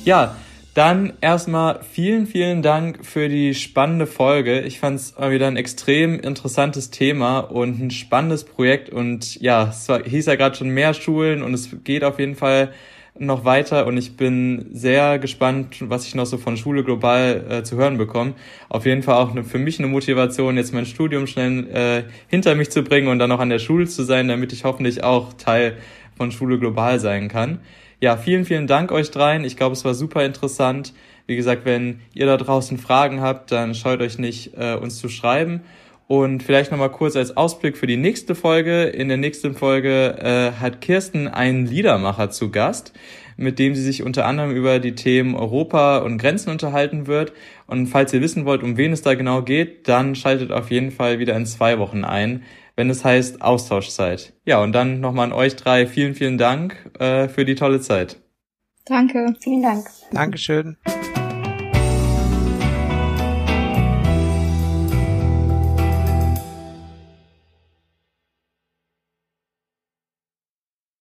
Ja, 0.06 0.36
dann 0.74 1.14
erstmal 1.22 1.80
vielen, 1.84 2.28
vielen 2.28 2.62
Dank 2.62 3.06
für 3.06 3.30
die 3.30 3.56
spannende 3.56 4.06
Folge. 4.06 4.60
Ich 4.62 4.80
fand 4.80 5.00
es 5.00 5.16
wieder 5.18 5.48
ein 5.48 5.56
extrem 5.56 6.20
interessantes 6.20 6.90
Thema 6.90 7.40
und 7.40 7.80
ein 7.80 7.90
spannendes 7.90 8.44
Projekt. 8.44 8.90
Und 8.90 9.40
ja, 9.40 9.70
es 9.70 9.88
war, 9.88 10.04
hieß 10.04 10.26
ja 10.26 10.36
gerade 10.36 10.58
schon 10.58 10.70
mehr 10.70 10.94
Schulen 10.94 11.42
und 11.42 11.54
es 11.54 11.70
geht 11.86 12.04
auf 12.04 12.20
jeden 12.20 12.36
Fall 12.36 12.74
noch 13.18 13.46
weiter 13.46 13.86
und 13.86 13.96
ich 13.96 14.18
bin 14.18 14.72
sehr 14.74 15.20
gespannt, 15.20 15.78
was 15.82 16.08
ich 16.08 16.16
noch 16.16 16.26
so 16.26 16.38
von 16.40 16.58
Schule 16.58 16.84
global 16.84 17.46
äh, 17.48 17.64
zu 17.64 17.78
hören 17.78 17.98
bekomme. 17.98 18.34
Auf 18.68 18.86
jeden 18.86 19.04
Fall 19.04 19.16
auch 19.16 19.32
eine, 19.32 19.44
für 19.44 19.60
mich 19.60 19.78
eine 19.78 19.88
Motivation, 19.88 20.58
jetzt 20.58 20.74
mein 20.74 20.88
Studium 20.88 21.28
schnell 21.28 21.70
äh, 21.70 22.04
hinter 22.28 22.56
mich 22.56 22.72
zu 22.72 22.82
bringen 22.82 23.08
und 23.08 23.20
dann 23.20 23.32
auch 23.32 23.40
an 23.40 23.50
der 23.50 23.60
Schule 23.60 23.86
zu 23.86 24.04
sein, 24.04 24.28
damit 24.28 24.52
ich 24.52 24.64
hoffentlich 24.64 25.04
auch 25.04 25.34
Teil 25.34 25.78
von 26.18 26.32
Schule 26.32 26.58
global 26.58 27.00
sein 27.00 27.30
kann. 27.30 27.60
Ja, 28.04 28.18
vielen, 28.18 28.44
vielen 28.44 28.68
Dank 28.68 28.92
euch 28.92 29.12
dreien. 29.12 29.46
Ich 29.46 29.56
glaube, 29.56 29.72
es 29.72 29.86
war 29.86 29.94
super 29.94 30.26
interessant. 30.26 30.92
Wie 31.26 31.38
gesagt, 31.38 31.64
wenn 31.64 32.02
ihr 32.14 32.26
da 32.26 32.36
draußen 32.36 32.78
Fragen 32.78 33.22
habt, 33.22 33.50
dann 33.54 33.74
scheut 33.76 34.02
euch 34.02 34.18
nicht, 34.18 34.58
äh, 34.58 34.76
uns 34.76 34.98
zu 35.00 35.08
schreiben. 35.08 35.62
Und 36.10 36.44
vielleicht 36.44 36.70
nochmal 36.70 36.92
kurz 36.92 37.16
als 37.16 37.38
Ausblick 37.38 37.78
für 37.78 37.88
die 37.88 37.96
nächste 37.96 38.36
Folge. 38.36 38.84
In 38.84 39.08
der 39.08 39.16
nächsten 39.16 39.56
Folge 39.56 40.18
äh, 40.20 40.52
hat 40.60 40.82
Kirsten 40.82 41.30
einen 41.30 41.66
Liedermacher 41.66 42.30
zu 42.30 42.52
Gast, 42.52 42.92
mit 43.38 43.58
dem 43.58 43.74
sie 43.74 43.82
sich 43.82 44.04
unter 44.04 44.26
anderem 44.26 44.52
über 44.52 44.80
die 44.80 44.96
Themen 44.96 45.34
Europa 45.34 46.00
und 46.00 46.18
Grenzen 46.18 46.50
unterhalten 46.50 47.08
wird. 47.08 47.32
Und 47.68 47.88
falls 47.88 48.12
ihr 48.12 48.20
wissen 48.20 48.44
wollt, 48.44 48.64
um 48.64 48.76
wen 48.76 48.92
es 48.92 49.02
da 49.02 49.14
genau 49.14 49.44
geht, 49.44 49.88
dann 49.88 50.16
schaltet 50.16 50.52
auf 50.52 50.72
jeden 50.72 50.92
Fall 50.92 51.20
wieder 51.20 51.38
in 51.38 51.46
zwei 51.46 51.80
Wochen 51.80 52.04
ein 52.04 52.44
wenn 52.76 52.90
es 52.90 53.04
heißt 53.04 53.42
Austauschzeit. 53.42 54.34
Ja, 54.46 54.62
und 54.62 54.74
dann 54.74 55.00
nochmal 55.00 55.28
an 55.28 55.34
euch 55.34 55.56
drei 55.56 55.88
vielen, 55.88 56.16
vielen 56.16 56.38
Dank 56.38 56.92
äh, 57.00 57.28
für 57.28 57.46
die 57.46 57.56
tolle 57.56 57.82
Zeit. 57.82 58.18
Danke. 58.86 59.36
Vielen 59.40 59.62
Dank. 59.62 59.88
Dankeschön. 60.12 60.78